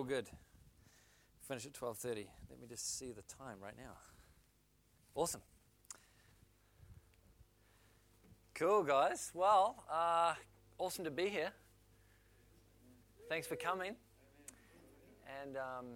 All 0.00 0.04
good. 0.04 0.30
Finish 1.46 1.66
at 1.66 1.74
12:30. 1.74 2.26
Let 2.48 2.58
me 2.58 2.66
just 2.66 2.96
see 2.96 3.12
the 3.12 3.20
time 3.20 3.58
right 3.62 3.76
now. 3.76 3.98
Awesome. 5.14 5.42
Cool, 8.54 8.82
guys. 8.82 9.30
Well, 9.34 9.84
uh, 9.92 10.32
awesome 10.78 11.04
to 11.04 11.10
be 11.10 11.28
here. 11.28 11.52
Thanks 13.28 13.46
for 13.46 13.56
coming. 13.56 13.94
And 15.42 15.58
um, 15.58 15.86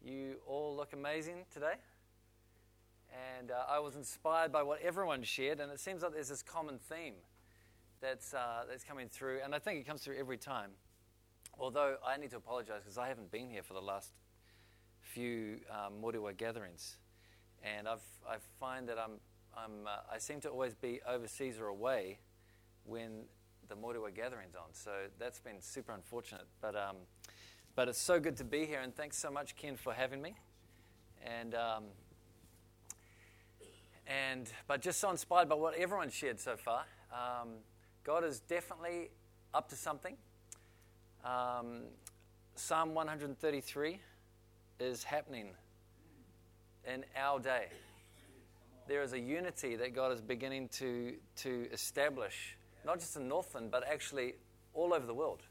you 0.00 0.36
all 0.46 0.76
look 0.76 0.92
amazing 0.92 1.44
today. 1.52 1.74
And 3.36 3.50
uh, 3.50 3.64
I 3.68 3.80
was 3.80 3.96
inspired 3.96 4.52
by 4.52 4.62
what 4.62 4.80
everyone 4.80 5.24
shared, 5.24 5.58
and 5.58 5.72
it 5.72 5.80
seems 5.80 6.04
like 6.04 6.12
there's 6.12 6.28
this 6.28 6.44
common 6.44 6.78
theme 6.78 7.14
that's, 8.00 8.32
uh, 8.32 8.62
that's 8.70 8.84
coming 8.84 9.08
through, 9.08 9.40
and 9.42 9.56
I 9.56 9.58
think 9.58 9.80
it 9.80 9.88
comes 9.88 10.02
through 10.02 10.18
every 10.18 10.38
time. 10.38 10.70
Although 11.58 11.96
I 12.06 12.16
need 12.16 12.30
to 12.30 12.36
apologize 12.36 12.82
because 12.84 12.98
I 12.98 13.08
haven't 13.08 13.32
been 13.32 13.50
here 13.50 13.62
for 13.62 13.74
the 13.74 13.82
last 13.82 14.12
few 15.00 15.58
um, 15.70 15.94
Moriwa 16.00 16.36
gatherings, 16.36 16.98
and 17.64 17.88
I've, 17.88 18.04
I 18.28 18.36
find 18.60 18.88
that 18.88 18.98
I'm, 18.98 19.18
I'm, 19.56 19.86
uh, 19.86 20.14
I 20.14 20.18
seem 20.18 20.40
to 20.42 20.50
always 20.50 20.74
be 20.74 21.00
overseas 21.06 21.58
or 21.58 21.66
away 21.66 22.18
when 22.84 23.24
the 23.68 23.74
Moriwa 23.74 24.14
gathering's 24.14 24.54
on. 24.54 24.72
So 24.72 24.90
that's 25.18 25.40
been 25.40 25.60
super 25.60 25.92
unfortunate. 25.92 26.46
But, 26.60 26.76
um, 26.76 26.96
but 27.74 27.88
it's 27.88 27.98
so 27.98 28.20
good 28.20 28.36
to 28.36 28.44
be 28.44 28.64
here, 28.64 28.80
and 28.80 28.94
thanks 28.94 29.18
so 29.18 29.30
much, 29.30 29.56
Ken, 29.56 29.76
for 29.76 29.92
having 29.92 30.22
me. 30.22 30.34
And, 31.26 31.54
um, 31.56 31.84
and 34.06 34.48
but 34.68 34.80
just 34.80 35.00
so 35.00 35.10
inspired 35.10 35.48
by 35.48 35.56
what 35.56 35.74
everyone 35.74 36.10
shared 36.10 36.38
so 36.38 36.56
far. 36.56 36.84
Um, 37.12 37.48
God 38.04 38.24
is 38.24 38.40
definitely 38.40 39.10
up 39.52 39.68
to 39.70 39.76
something. 39.76 40.16
Um, 41.28 41.80
Psalm 42.54 42.94
133 42.94 44.00
is 44.80 45.04
happening 45.04 45.48
in 46.86 47.04
our 47.14 47.38
day. 47.38 47.66
There 48.86 49.02
is 49.02 49.12
a 49.12 49.18
unity 49.18 49.76
that 49.76 49.94
God 49.94 50.10
is 50.10 50.22
beginning 50.22 50.68
to, 50.78 51.16
to 51.36 51.66
establish, 51.70 52.56
not 52.86 52.98
just 52.98 53.14
in 53.16 53.28
Northland, 53.28 53.70
but 53.70 53.86
actually 53.86 54.36
all 54.72 54.94
over 54.94 55.06
the 55.06 55.12
world. 55.12 55.42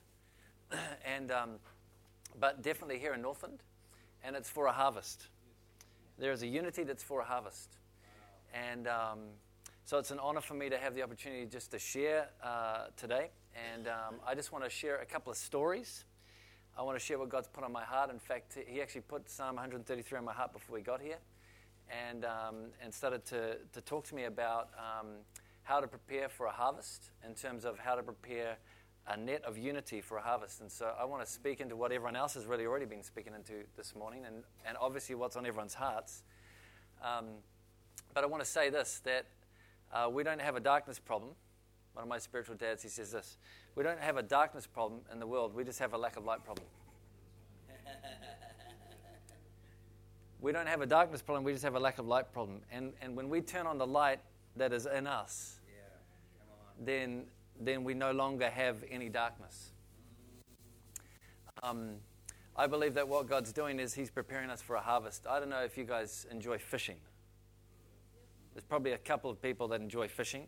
and, 1.05 1.31
um, 1.31 1.51
but 2.39 2.63
definitely 2.63 2.97
here 2.97 3.13
in 3.13 3.21
Northland, 3.21 3.59
and 4.23 4.35
it's 4.35 4.49
for 4.49 4.65
a 4.65 4.71
harvest. 4.71 5.27
There 6.17 6.31
is 6.31 6.41
a 6.41 6.47
unity 6.47 6.85
that's 6.85 7.03
for 7.03 7.21
a 7.21 7.25
harvest. 7.25 7.77
And 8.51 8.87
um, 8.87 9.19
so 9.85 9.99
it's 9.99 10.09
an 10.09 10.17
honor 10.17 10.41
for 10.41 10.55
me 10.55 10.69
to 10.69 10.77
have 10.79 10.95
the 10.95 11.03
opportunity 11.03 11.45
just 11.45 11.69
to 11.69 11.77
share 11.77 12.29
uh, 12.43 12.85
today. 12.95 13.29
And 13.57 13.87
um, 13.87 14.15
I 14.25 14.35
just 14.35 14.51
want 14.51 14.63
to 14.63 14.69
share 14.69 14.97
a 14.97 15.05
couple 15.05 15.31
of 15.31 15.37
stories. 15.37 16.05
I 16.77 16.83
want 16.83 16.97
to 16.97 17.03
share 17.03 17.17
what 17.17 17.29
God's 17.29 17.47
put 17.47 17.63
on 17.63 17.71
my 17.71 17.83
heart. 17.83 18.11
In 18.11 18.19
fact, 18.19 18.57
He 18.67 18.81
actually 18.81 19.01
put 19.01 19.29
Psalm 19.29 19.55
133 19.55 20.19
on 20.19 20.25
my 20.25 20.33
heart 20.33 20.53
before 20.53 20.75
we 20.75 20.81
got 20.81 21.01
here 21.01 21.17
and, 21.89 22.25
um, 22.25 22.55
and 22.83 22.93
started 22.93 23.25
to, 23.25 23.57
to 23.73 23.81
talk 23.81 24.05
to 24.07 24.15
me 24.15 24.25
about 24.25 24.69
um, 24.77 25.07
how 25.63 25.79
to 25.79 25.87
prepare 25.87 26.29
for 26.29 26.45
a 26.45 26.51
harvest 26.51 27.09
in 27.25 27.33
terms 27.33 27.65
of 27.65 27.79
how 27.79 27.95
to 27.95 28.03
prepare 28.03 28.57
a 29.07 29.17
net 29.17 29.43
of 29.43 29.57
unity 29.57 30.01
for 30.01 30.17
a 30.17 30.21
harvest. 30.21 30.61
And 30.61 30.71
so 30.71 30.93
I 30.99 31.05
want 31.05 31.25
to 31.25 31.31
speak 31.31 31.59
into 31.59 31.75
what 31.75 31.91
everyone 31.91 32.15
else 32.15 32.33
has 32.35 32.45
really 32.45 32.65
already 32.65 32.85
been 32.85 33.03
speaking 33.03 33.33
into 33.33 33.65
this 33.75 33.95
morning 33.95 34.25
and, 34.25 34.43
and 34.67 34.77
obviously 34.79 35.15
what's 35.15 35.35
on 35.35 35.45
everyone's 35.45 35.73
hearts. 35.73 36.23
Um, 37.03 37.25
but 38.13 38.23
I 38.23 38.27
want 38.27 38.43
to 38.43 38.49
say 38.49 38.69
this 38.69 39.01
that 39.05 39.25
uh, 39.93 40.09
we 40.11 40.23
don't 40.23 40.41
have 40.41 40.55
a 40.55 40.59
darkness 40.59 40.99
problem 40.99 41.31
one 41.97 42.03
of 42.03 42.09
my 42.09 42.19
spiritual 42.19 42.53
dads, 42.53 42.83
he 42.83 42.89
says 42.89 43.11
this 43.11 43.37
We 43.73 43.81
don't 43.81 43.99
have 43.99 44.17
a 44.17 44.21
darkness 44.21 44.67
problem 44.67 45.01
in 45.11 45.19
the 45.19 45.25
world, 45.25 45.55
we 45.55 45.63
just 45.63 45.79
have 45.79 45.93
a 45.93 45.97
lack 45.97 46.15
of 46.15 46.25
light 46.25 46.43
problem. 46.45 46.67
we 50.39 50.51
don't 50.51 50.67
have 50.67 50.81
a 50.81 50.85
darkness 50.85 51.23
problem, 51.23 51.43
we 51.43 51.53
just 51.53 51.63
have 51.63 51.73
a 51.73 51.79
lack 51.79 51.97
of 51.97 52.05
light 52.05 52.31
problem. 52.31 52.61
And, 52.71 52.93
and 53.01 53.15
when 53.15 53.29
we 53.29 53.41
turn 53.41 53.65
on 53.65 53.79
the 53.79 53.87
light 53.87 54.19
that 54.57 54.73
is 54.73 54.85
in 54.85 55.07
us, 55.07 55.55
yeah, 55.67 56.85
then, 56.85 57.23
then 57.59 57.83
we 57.83 57.95
no 57.95 58.11
longer 58.11 58.47
have 58.47 58.83
any 58.91 59.09
darkness. 59.09 59.71
Um, 61.63 61.95
I 62.55 62.67
believe 62.67 62.93
that 62.93 63.07
what 63.07 63.27
God's 63.27 63.51
doing 63.51 63.79
is 63.79 63.95
He's 63.95 64.11
preparing 64.11 64.51
us 64.51 64.61
for 64.61 64.75
a 64.75 64.81
harvest. 64.81 65.25
I 65.27 65.39
don't 65.39 65.49
know 65.49 65.63
if 65.63 65.75
you 65.79 65.83
guys 65.83 66.27
enjoy 66.29 66.59
fishing. 66.59 66.97
There's 68.53 68.65
probably 68.65 68.91
a 68.91 68.99
couple 68.99 69.31
of 69.31 69.41
people 69.41 69.67
that 69.69 69.81
enjoy 69.81 70.07
fishing. 70.07 70.45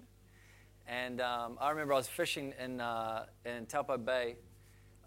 And 0.89 1.21
um, 1.21 1.59
I 1.61 1.69
remember 1.69 1.93
I 1.93 1.97
was 1.97 2.07
fishing 2.07 2.51
in, 2.59 2.81
uh, 2.81 3.25
in 3.45 3.67
Taupo 3.67 3.95
Bay 3.95 4.37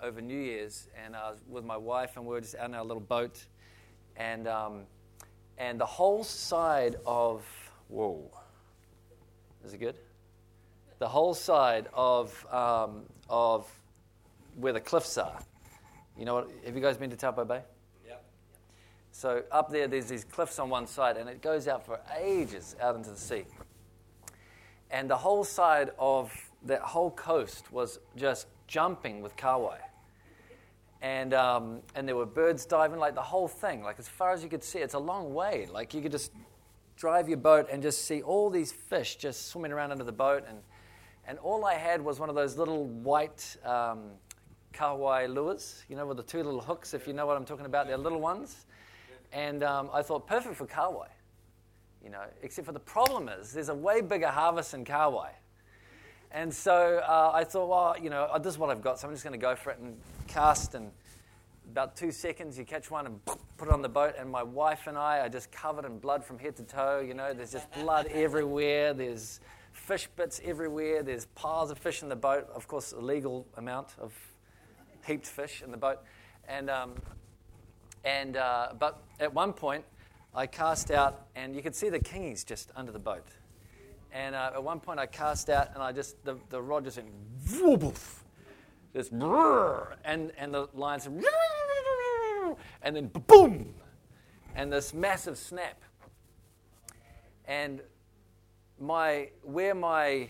over 0.01 0.21
New 0.21 0.39
Year's, 0.39 0.89
and 1.05 1.17
I 1.17 1.31
was 1.31 1.41
with 1.49 1.65
my 1.65 1.77
wife, 1.77 2.17
and 2.17 2.25
we 2.25 2.35
were 2.35 2.41
just 2.41 2.55
out 2.55 2.69
in 2.69 2.75
our 2.75 2.85
little 2.85 3.01
boat. 3.01 3.45
And, 4.17 4.47
um, 4.47 4.83
and 5.59 5.81
the 5.81 5.87
whole 5.87 6.23
side 6.23 6.97
of, 7.05 7.45
whoa, 7.89 8.31
is 9.65 9.75
it 9.75 9.79
good? 9.79 9.97
The 11.01 11.09
whole 11.09 11.35
side 11.35 11.89
of, 11.93 12.47
um, 12.53 13.03
of 13.29 13.69
where 14.55 14.73
the 14.73 14.81
cliffs 14.81 15.19
are. 15.19 15.41
You 16.17 16.27
know 16.27 16.35
what? 16.35 16.51
Have 16.65 16.77
you 16.77 16.81
guys 16.81 16.97
been 16.97 17.11
to 17.11 17.17
Taupo 17.17 17.45
Bay? 17.45 17.63
So 19.11 19.43
up 19.51 19.71
there, 19.71 19.89
there's 19.89 20.07
these 20.07 20.25
cliffs 20.25 20.61
on 20.61 20.71
one 20.71 20.87
side, 20.87 21.17
and 21.17 21.29
it 21.29 21.43
goes 21.43 21.67
out 21.67 21.85
for 21.85 21.99
ages 22.17 22.77
out 22.81 22.95
into 22.95 23.11
the 23.11 23.17
sea. 23.17 23.45
And 24.93 25.09
the 25.09 25.17
whole 25.17 25.43
side 25.43 25.91
of 25.99 26.31
that 26.67 26.83
whole 26.83 27.11
coast 27.11 27.73
was 27.73 27.99
just 28.15 28.47
jumping 28.69 29.23
with 29.23 29.35
kahawai. 29.37 29.79
And, 31.01 31.35
um, 31.35 31.81
and 31.97 32.07
there 32.07 32.15
were 32.15 32.27
birds 32.27 32.67
diving, 32.67 33.01
like 33.01 33.15
the 33.15 33.23
whole 33.23 33.49
thing, 33.49 33.83
like 33.83 33.99
as 33.99 34.07
far 34.07 34.33
as 34.33 34.43
you 34.43 34.51
could 34.51 34.63
see. 34.63 34.79
It's 34.79 34.95
a 34.95 34.99
long 34.99 35.33
way. 35.35 35.67
Like 35.73 35.95
you 35.95 36.03
could 36.03 36.13
just 36.13 36.31
drive 36.95 37.27
your 37.29 37.39
boat 37.39 37.67
and 37.73 37.83
just 37.83 38.05
see 38.05 38.23
all 38.23 38.51
these 38.51 38.71
fish 38.71 39.17
just 39.17 39.49
swimming 39.49 39.73
around 39.73 39.93
under 39.93 40.05
the 40.05 40.13
boat. 40.13 40.45
And, 40.47 40.59
and 41.27 41.39
all 41.39 41.65
I 41.65 41.75
had 41.75 42.01
was 42.03 42.21
one 42.21 42.29
of 42.29 42.35
those 42.35 42.59
little 42.59 42.85
white 42.85 43.57
um, 43.65 44.11
kahawai 44.75 45.33
lures, 45.33 45.85
you 45.89 45.97
know, 45.97 46.07
with 46.07 46.19
the 46.19 46.23
two 46.23 46.43
little 46.43 46.61
hooks, 46.61 46.93
if 46.93 47.07
you 47.07 47.15
know 47.15 47.27
what 47.27 47.37
I'm 47.37 47.47
talking 47.47 47.67
about. 47.67 47.89
They're 47.89 47.97
little 47.97 48.21
ones. 48.21 48.67
And 49.33 49.65
um, 49.65 49.89
I 49.93 50.03
thought, 50.03 50.27
perfect 50.27 50.55
for 50.55 50.67
kahawai 50.67 51.09
you 52.03 52.11
know, 52.11 52.23
except 52.43 52.67
for 52.67 52.73
the 52.73 52.81
problem 52.81 53.29
is 53.29 53.53
there's 53.53 53.69
a 53.69 53.75
way 53.75 54.01
bigger 54.01 54.29
harvest 54.29 54.75
in 54.75 54.85
kahawai. 54.85 55.31
And 56.31 56.53
so 56.53 57.03
uh, 57.07 57.31
I 57.35 57.45
thought, 57.45 57.69
well, 57.69 57.97
you 58.03 58.09
know, 58.09 58.29
this 58.41 58.55
is 58.55 58.59
what 58.59 58.71
I've 58.71 58.83
got, 58.83 58.99
so 58.99 59.07
I'm 59.07 59.15
just 59.15 59.23
going 59.23 59.39
to 59.39 59.45
go 59.45 59.55
for 59.55 59.71
it 59.71 59.79
and 59.79 59.97
cast. 60.29 60.75
And 60.75 60.91
about 61.71 61.95
two 61.95 62.11
seconds, 62.11 62.59
you 62.59 62.65
catch 62.65 62.91
one 62.91 63.07
and 63.07 63.25
put 63.25 63.69
it 63.69 63.71
on 63.75 63.83
the 63.83 63.89
boat. 63.89 64.15
And 64.19 64.31
my 64.31 64.43
wife 64.43 64.87
and 64.87 64.97
I 64.97 65.19
are 65.19 65.29
just 65.29 65.53
covered 65.53 65.85
in 65.85 65.99
blood 65.99 66.25
from 66.25 66.39
head 66.39 66.57
to 66.57 66.63
toe. 66.63 67.01
You 67.07 67.15
know, 67.15 67.35
there's 67.35 67.53
just 67.53 67.71
blood 67.73 68.07
everywhere. 68.11 68.95
There's 68.95 69.41
fish 69.73 70.09
bits 70.17 70.41
everywhere. 70.43 71.03
There's 71.03 71.27
piles 71.27 71.71
of 71.71 71.79
fish 71.79 72.03
in 72.03 72.09
the 72.09 72.17
boat. 72.17 72.49
Of 72.55 72.67
course, 72.67 72.93
a 72.93 73.01
legal 73.01 73.47
amount 73.59 73.89
of 74.01 74.15
heaped 75.07 75.27
fish 75.27 75.63
in 75.63 75.71
the 75.71 75.77
boat. 75.77 75.99
And 76.49 76.71
um, 76.71 76.95
and 78.05 78.37
uh, 78.37 78.73
but 78.79 79.03
at 79.21 79.33
one 79.33 79.53
point, 79.53 79.85
I 80.35 80.47
cast 80.47 80.91
out, 80.91 81.27
and 81.37 81.55
you 81.55 81.61
could 81.61 81.75
see 81.75 81.91
the 81.91 82.01
kingies 82.01 82.45
just 82.45 82.73
under 82.75 82.91
the 82.91 82.99
boat. 82.99 83.27
And 84.13 84.35
uh, 84.35 84.53
at 84.55 84.65
one 84.65 84.81
point, 84.81 84.99
I 84.99 85.05
cast 85.07 85.51
out, 85.51 85.71
and 85.75 85.83
I 85.83 85.93
just 85.93 86.23
the, 86.25 86.39
the 86.49 86.61
rod 86.61 86.85
just 86.85 86.97
went 86.97 87.11
woof, 87.83 88.25
just 88.95 89.13
brrr, 89.13 89.95
and 90.05 90.33
and 90.39 90.55
the 90.55 90.69
line 90.75 91.01
said 91.01 91.23
and 92.83 92.97
then 92.97 93.09
boom, 93.27 93.75
and 94.55 94.73
this 94.73 94.95
massive 94.95 95.37
snap. 95.37 95.83
And 97.47 97.83
my 98.81 99.29
where 99.43 99.75
my 99.75 100.29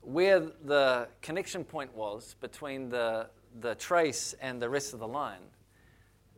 where 0.00 0.40
the 0.40 1.08
connection 1.22 1.64
point 1.64 1.94
was 1.94 2.34
between 2.40 2.88
the 2.88 3.28
the 3.60 3.76
trace 3.76 4.34
and 4.40 4.60
the 4.60 4.68
rest 4.68 4.92
of 4.92 4.98
the 4.98 5.08
line, 5.08 5.42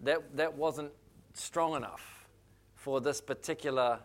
that 0.02 0.36
that 0.36 0.54
wasn't 0.54 0.92
strong 1.32 1.74
enough 1.74 2.19
for 2.80 2.98
this 2.98 3.20
particular 3.20 3.98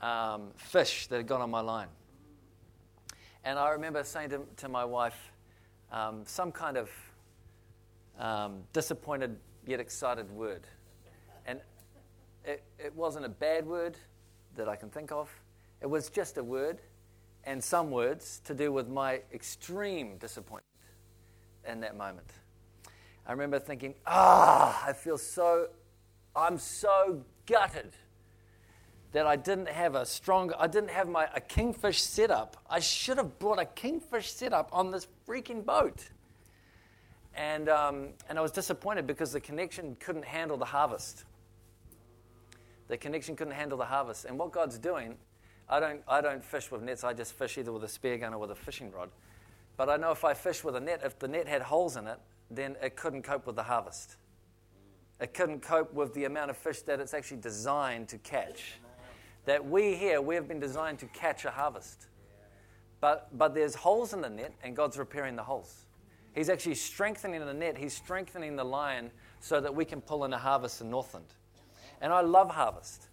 um, 0.00 0.52
fish 0.56 1.06
that 1.08 1.18
had 1.18 1.26
gone 1.26 1.42
on 1.42 1.50
my 1.50 1.60
line. 1.60 1.88
And 3.44 3.58
I 3.58 3.70
remember 3.70 4.02
saying 4.04 4.30
to, 4.30 4.40
to 4.56 4.68
my 4.70 4.86
wife, 4.86 5.30
um, 5.92 6.22
some 6.24 6.50
kind 6.50 6.78
of 6.78 6.90
um, 8.18 8.62
disappointed 8.72 9.36
yet 9.66 9.80
excited 9.80 10.30
word. 10.30 10.62
And 11.44 11.60
it, 12.42 12.62
it 12.78 12.96
wasn't 12.96 13.26
a 13.26 13.28
bad 13.28 13.66
word 13.66 13.98
that 14.56 14.66
I 14.66 14.76
can 14.76 14.88
think 14.88 15.12
of, 15.12 15.30
it 15.82 15.86
was 15.88 16.08
just 16.08 16.38
a 16.38 16.42
word 16.42 16.78
and 17.44 17.62
some 17.62 17.90
words 17.90 18.40
to 18.44 18.54
do 18.54 18.72
with 18.72 18.88
my 18.88 19.20
extreme 19.32 20.16
disappointment 20.16 20.64
in 21.68 21.80
that 21.80 21.98
moment. 21.98 22.32
I 23.26 23.32
remember 23.32 23.58
thinking, 23.58 23.94
ah, 24.06 24.86
I 24.86 24.94
feel 24.94 25.18
so, 25.18 25.68
I'm 26.34 26.56
so 26.56 27.24
gutted 27.46 27.92
that 29.12 29.26
I 29.26 29.36
didn't 29.36 29.68
have 29.68 29.94
a 29.94 30.06
strong, 30.06 30.52
I 30.58 30.66
didn't 30.66 30.90
have 30.90 31.08
my 31.08 31.28
a 31.34 31.40
kingfish 31.40 32.00
setup. 32.00 32.56
I 32.68 32.80
should 32.80 33.16
have 33.16 33.38
brought 33.38 33.58
a 33.58 33.64
kingfish 33.64 34.32
setup 34.32 34.68
on 34.72 34.90
this 34.90 35.06
freaking 35.26 35.64
boat. 35.64 36.08
And, 37.34 37.68
um, 37.68 38.08
and 38.28 38.38
I 38.38 38.42
was 38.42 38.52
disappointed 38.52 39.06
because 39.06 39.32
the 39.32 39.40
connection 39.40 39.96
couldn't 39.98 40.24
handle 40.24 40.56
the 40.56 40.64
harvest. 40.64 41.24
The 42.88 42.96
connection 42.96 43.36
couldn't 43.36 43.54
handle 43.54 43.78
the 43.78 43.84
harvest. 43.84 44.24
And 44.24 44.38
what 44.38 44.52
God's 44.52 44.78
doing, 44.78 45.16
I 45.68 45.80
don't, 45.80 46.02
I 46.08 46.20
don't 46.20 46.44
fish 46.44 46.70
with 46.70 46.82
nets, 46.82 47.04
I 47.04 47.12
just 47.12 47.32
fish 47.32 47.56
either 47.58 47.72
with 47.72 47.84
a 47.84 47.88
spear 47.88 48.18
gun 48.18 48.34
or 48.34 48.38
with 48.38 48.50
a 48.50 48.56
fishing 48.56 48.90
rod. 48.92 49.10
But 49.76 49.88
I 49.88 49.96
know 49.96 50.10
if 50.10 50.24
I 50.24 50.34
fish 50.34 50.62
with 50.62 50.76
a 50.76 50.80
net, 50.80 51.00
if 51.04 51.18
the 51.18 51.28
net 51.28 51.48
had 51.48 51.62
holes 51.62 51.96
in 51.96 52.06
it, 52.06 52.18
then 52.50 52.76
it 52.82 52.96
couldn't 52.96 53.22
cope 53.22 53.46
with 53.46 53.56
the 53.56 53.62
harvest. 53.62 54.16
It 55.20 55.34
couldn't 55.34 55.60
cope 55.60 55.92
with 55.92 56.14
the 56.14 56.24
amount 56.24 56.50
of 56.50 56.56
fish 56.56 56.80
that 56.82 56.98
it's 56.98 57.12
actually 57.12 57.38
designed 57.38 58.08
to 58.08 58.18
catch. 58.18 58.80
That 59.44 59.66
we 59.66 59.94
here, 59.94 60.20
we 60.22 60.34
have 60.34 60.48
been 60.48 60.60
designed 60.60 60.98
to 61.00 61.06
catch 61.06 61.44
a 61.44 61.50
harvest. 61.50 62.06
But, 63.00 63.28
but 63.36 63.54
there's 63.54 63.74
holes 63.74 64.12
in 64.12 64.22
the 64.22 64.30
net, 64.30 64.54
and 64.62 64.74
God's 64.74 64.98
repairing 64.98 65.36
the 65.36 65.42
holes. 65.42 65.86
He's 66.34 66.48
actually 66.48 66.74
strengthening 66.74 67.44
the 67.44 67.52
net, 67.52 67.76
He's 67.76 67.94
strengthening 67.94 68.56
the 68.56 68.64
line 68.64 69.10
so 69.40 69.60
that 69.60 69.74
we 69.74 69.84
can 69.84 70.00
pull 70.00 70.24
in 70.24 70.32
a 70.32 70.38
harvest 70.38 70.80
in 70.80 70.90
Northland. 70.90 71.26
And 72.00 72.12
I 72.12 72.20
love 72.20 72.50
harvest. 72.50 73.08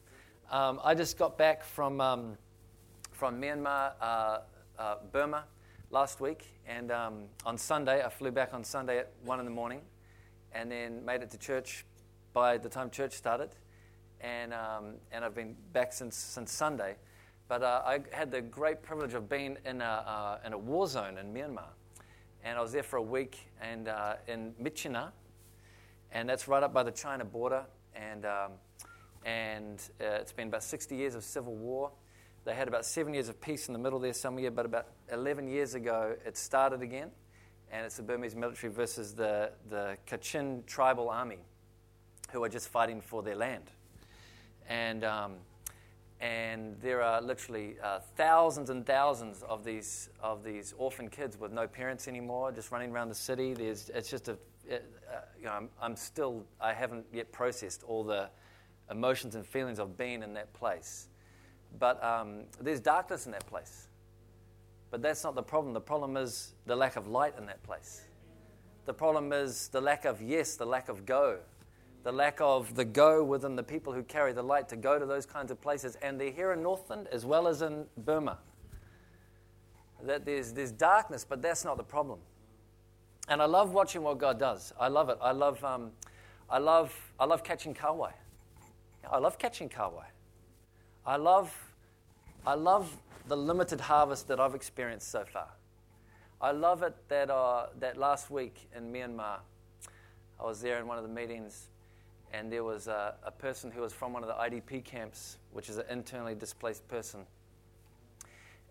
Um, 0.49 0.79
I 0.83 0.93
just 0.93 1.17
got 1.17 1.37
back 1.37 1.63
from, 1.63 1.99
um, 1.99 2.37
from 3.11 3.41
Myanmar, 3.41 3.91
uh, 3.99 4.39
uh, 4.79 4.95
Burma 5.11 5.43
last 5.89 6.21
week, 6.21 6.45
and 6.67 6.91
um, 6.91 7.23
on 7.45 7.57
Sunday, 7.57 8.03
I 8.03 8.09
flew 8.09 8.31
back 8.31 8.53
on 8.53 8.63
Sunday 8.63 8.99
at 8.99 9.11
1 9.23 9.39
in 9.39 9.45
the 9.45 9.51
morning 9.51 9.81
and 10.53 10.71
then 10.71 11.03
made 11.05 11.21
it 11.21 11.29
to 11.31 11.37
church 11.37 11.85
by 12.37 12.55
the 12.55 12.69
time 12.69 12.87
church 12.91 13.13
started. 13.13 13.49
And, 14.21 14.53
um, 14.53 14.97
and 15.11 15.25
I've 15.25 15.33
been 15.33 15.55
back 15.73 15.91
since, 15.91 16.15
since 16.15 16.51
Sunday. 16.51 16.95
But 17.47 17.63
uh, 17.63 17.81
I 17.83 18.01
had 18.11 18.29
the 18.29 18.41
great 18.41 18.83
privilege 18.83 19.15
of 19.15 19.27
being 19.27 19.57
in 19.65 19.81
a, 19.81 19.83
uh, 19.83 20.37
in 20.45 20.53
a 20.53 20.57
war 20.57 20.85
zone 20.85 21.17
in 21.17 21.33
Myanmar. 21.33 21.69
And 22.43 22.55
I 22.55 22.61
was 22.61 22.73
there 22.73 22.83
for 22.83 22.97
a 22.97 23.01
week 23.01 23.39
and, 23.59 23.87
uh, 23.87 24.17
in 24.27 24.53
Myitkyina, 24.61 25.13
and 26.11 26.29
that's 26.29 26.47
right 26.47 26.61
up 26.61 26.75
by 26.75 26.83
the 26.83 26.91
China 26.91 27.25
border. 27.25 27.65
And, 27.95 28.23
um, 28.27 28.51
and 29.25 29.81
uh, 29.99 30.21
it's 30.21 30.31
been 30.31 30.49
about 30.49 30.61
60 30.61 30.95
years 30.95 31.15
of 31.15 31.23
civil 31.23 31.55
war. 31.55 31.89
They 32.45 32.53
had 32.53 32.67
about 32.67 32.85
seven 32.85 33.15
years 33.15 33.29
of 33.29 33.41
peace 33.41 33.67
in 33.67 33.73
the 33.73 33.79
middle 33.79 33.97
there 33.97 34.13
some 34.13 34.37
year, 34.37 34.51
but 34.51 34.67
about 34.67 34.89
11 35.11 35.47
years 35.47 35.73
ago 35.73 36.15
it 36.23 36.37
started 36.37 36.83
again. 36.83 37.09
And 37.71 37.83
it's 37.83 37.97
the 37.97 38.03
Burmese 38.03 38.35
military 38.35 38.71
versus 38.71 39.15
the, 39.15 39.53
the 39.71 39.97
Kachin 40.05 40.67
tribal 40.67 41.09
army 41.09 41.39
who 42.31 42.43
are 42.43 42.49
just 42.49 42.69
fighting 42.69 43.01
for 43.01 43.23
their 43.23 43.35
land. 43.35 43.71
And, 44.69 45.03
um, 45.03 45.35
and 46.19 46.75
there 46.81 47.01
are 47.01 47.21
literally 47.21 47.75
uh, 47.83 47.99
thousands 48.15 48.69
and 48.69 48.85
thousands 48.85 49.43
of 49.43 49.63
these, 49.63 50.09
of 50.21 50.43
these 50.43 50.73
orphan 50.77 51.09
kids 51.09 51.39
with 51.39 51.51
no 51.51 51.67
parents 51.67 52.07
anymore, 52.07 52.51
just 52.51 52.71
running 52.71 52.91
around 52.91 53.09
the 53.09 53.15
city. 53.15 53.53
There's, 53.53 53.89
it's 53.93 54.09
just 54.09 54.27
a, 54.27 54.37
it, 54.67 54.85
uh, 55.09 55.19
you 55.37 55.45
know, 55.45 55.51
I'm, 55.51 55.69
I'm 55.81 55.95
still, 55.95 56.43
I 56.59 56.73
haven't 56.73 57.05
yet 57.13 57.31
processed 57.31 57.83
all 57.83 58.03
the 58.03 58.29
emotions 58.89 59.35
and 59.35 59.45
feelings 59.45 59.79
of 59.79 59.97
being 59.97 60.23
in 60.23 60.33
that 60.33 60.53
place. 60.53 61.07
But 61.79 62.03
um, 62.03 62.43
there's 62.59 62.79
darkness 62.79 63.25
in 63.25 63.31
that 63.33 63.45
place. 63.45 63.87
But 64.89 65.01
that's 65.01 65.23
not 65.23 65.35
the 65.35 65.43
problem. 65.43 65.73
The 65.73 65.81
problem 65.81 66.17
is 66.17 66.53
the 66.65 66.75
lack 66.75 66.95
of 66.95 67.07
light 67.07 67.35
in 67.37 67.45
that 67.47 67.61
place. 67.63 68.03
The 68.85 68.93
problem 68.93 69.33
is 69.33 69.67
the 69.67 69.81
lack 69.81 70.05
of 70.05 70.21
yes, 70.21 70.55
the 70.55 70.65
lack 70.65 70.87
of 70.87 71.05
go, 71.05 71.39
the 72.07 72.13
lack 72.13 72.39
of 72.39 72.73
the 72.73 72.85
go 72.85 73.21
within 73.21 73.57
the 73.57 73.63
people 73.63 73.91
who 73.91 74.01
carry 74.01 74.31
the 74.31 74.41
light 74.41 74.69
to 74.69 74.77
go 74.77 74.97
to 74.97 75.05
those 75.05 75.25
kinds 75.25 75.51
of 75.51 75.59
places. 75.59 75.97
And 76.01 76.17
they're 76.17 76.31
here 76.31 76.53
in 76.53 76.63
Northland 76.63 77.09
as 77.11 77.25
well 77.25 77.49
as 77.49 77.61
in 77.61 77.83
Burma. 77.97 78.37
That 80.03 80.23
there's, 80.23 80.53
there's 80.53 80.71
darkness, 80.71 81.25
but 81.27 81.41
that's 81.41 81.65
not 81.65 81.75
the 81.75 81.83
problem. 81.83 82.19
And 83.27 83.41
I 83.41 83.45
love 83.45 83.73
watching 83.73 84.03
what 84.03 84.19
God 84.19 84.39
does. 84.39 84.71
I 84.79 84.87
love 84.87 85.09
it. 85.09 85.17
I 85.21 85.33
love, 85.33 85.61
um, 85.65 85.91
I 86.49 86.59
love, 86.59 86.95
I 87.19 87.25
love 87.25 87.43
catching 87.43 87.73
kahawai. 87.73 88.13
I 89.11 89.17
love 89.17 89.37
catching 89.37 89.67
kahawai. 89.67 90.05
I 91.05 91.17
love, 91.17 91.53
I 92.45 92.53
love 92.53 92.89
the 93.27 93.35
limited 93.35 93.81
harvest 93.81 94.29
that 94.29 94.39
I've 94.39 94.55
experienced 94.55 95.11
so 95.11 95.25
far. 95.25 95.49
I 96.39 96.51
love 96.51 96.83
it 96.83 96.95
that, 97.09 97.29
uh, 97.29 97.65
that 97.81 97.97
last 97.97 98.31
week 98.31 98.69
in 98.73 98.93
Myanmar, 98.93 99.39
I 100.39 100.43
was 100.45 100.61
there 100.61 100.79
in 100.79 100.87
one 100.87 100.97
of 100.97 101.03
the 101.03 101.13
meetings 101.13 101.67
and 102.33 102.51
there 102.51 102.63
was 102.63 102.87
a, 102.87 103.15
a, 103.23 103.31
person 103.31 103.71
who 103.71 103.81
was 103.81 103.93
from 103.93 104.13
one 104.13 104.23
of 104.23 104.27
the 104.27 104.35
IDP 104.35 104.83
camps, 104.83 105.37
which 105.51 105.69
is 105.69 105.77
an 105.77 105.85
internally 105.89 106.35
displaced 106.35 106.87
person. 106.87 107.25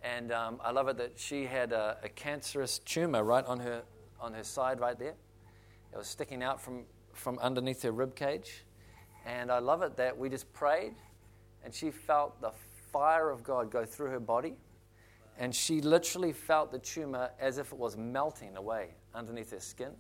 And 0.02 0.30
um, 0.30 0.60
I 0.62 0.70
love 0.70 0.88
it 0.88 0.98
that 0.98 1.12
she 1.16 1.46
had 1.46 1.72
a, 1.72 1.96
a, 2.02 2.08
cancerous 2.08 2.78
tumor 2.78 3.24
right 3.24 3.44
on 3.44 3.60
her, 3.60 3.82
on 4.20 4.34
her 4.34 4.44
side, 4.44 4.78
right 4.78 4.98
there. 4.98 5.14
It 5.92 5.96
was 5.96 6.06
sticking 6.06 6.42
out 6.42 6.60
from, 6.60 6.84
from 7.12 7.38
underneath 7.38 7.82
her 7.82 7.92
rib 7.92 8.14
cage. 8.14 8.64
And 9.24 9.50
I 9.50 9.58
love 9.58 9.82
it 9.82 9.96
that 9.96 10.16
we 10.16 10.28
just 10.28 10.52
prayed, 10.52 10.94
and 11.64 11.74
she 11.74 11.90
felt 11.90 12.40
the 12.40 12.52
fire 12.92 13.30
of 13.30 13.42
God 13.42 13.70
go 13.70 13.84
through 13.84 14.10
her 14.10 14.20
body. 14.20 14.54
And 15.38 15.54
she 15.54 15.80
literally 15.80 16.32
felt 16.32 16.70
the 16.70 16.78
tumor 16.78 17.30
as 17.40 17.58
if 17.58 17.72
it 17.72 17.78
was 17.78 17.96
melting 17.96 18.56
away 18.56 18.94
underneath 19.14 19.50
her 19.50 19.60
skin. 19.60 19.92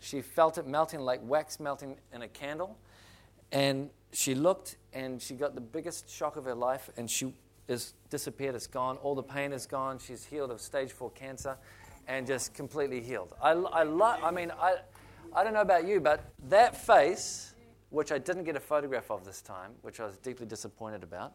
She 0.00 0.20
felt 0.22 0.58
it 0.58 0.66
melting 0.66 1.00
like 1.00 1.20
wax 1.22 1.58
melting 1.60 1.96
in 2.12 2.22
a 2.22 2.28
candle. 2.28 2.76
And 3.52 3.90
she 4.12 4.34
looked 4.34 4.76
and 4.92 5.20
she 5.20 5.34
got 5.34 5.54
the 5.54 5.60
biggest 5.60 6.08
shock 6.08 6.36
of 6.36 6.44
her 6.44 6.54
life 6.54 6.90
and 6.96 7.10
she 7.10 7.34
is 7.66 7.94
disappeared. 8.10 8.54
It's 8.54 8.66
gone. 8.66 8.96
All 8.98 9.14
the 9.14 9.22
pain 9.22 9.52
is 9.52 9.66
gone. 9.66 9.98
She's 9.98 10.24
healed 10.24 10.50
of 10.50 10.60
stage 10.60 10.92
four 10.92 11.10
cancer 11.10 11.56
and 12.06 12.26
just 12.26 12.54
completely 12.54 13.00
healed. 13.00 13.34
I, 13.42 13.50
I, 13.50 13.82
lo- 13.82 14.16
I 14.22 14.30
mean, 14.30 14.50
I, 14.50 14.76
I 15.34 15.44
don't 15.44 15.52
know 15.52 15.60
about 15.60 15.86
you, 15.86 16.00
but 16.00 16.24
that 16.48 16.74
face, 16.76 17.54
which 17.90 18.12
I 18.12 18.18
didn't 18.18 18.44
get 18.44 18.56
a 18.56 18.60
photograph 18.60 19.10
of 19.10 19.24
this 19.24 19.42
time, 19.42 19.72
which 19.82 20.00
I 20.00 20.06
was 20.06 20.16
deeply 20.16 20.46
disappointed 20.46 21.02
about, 21.02 21.34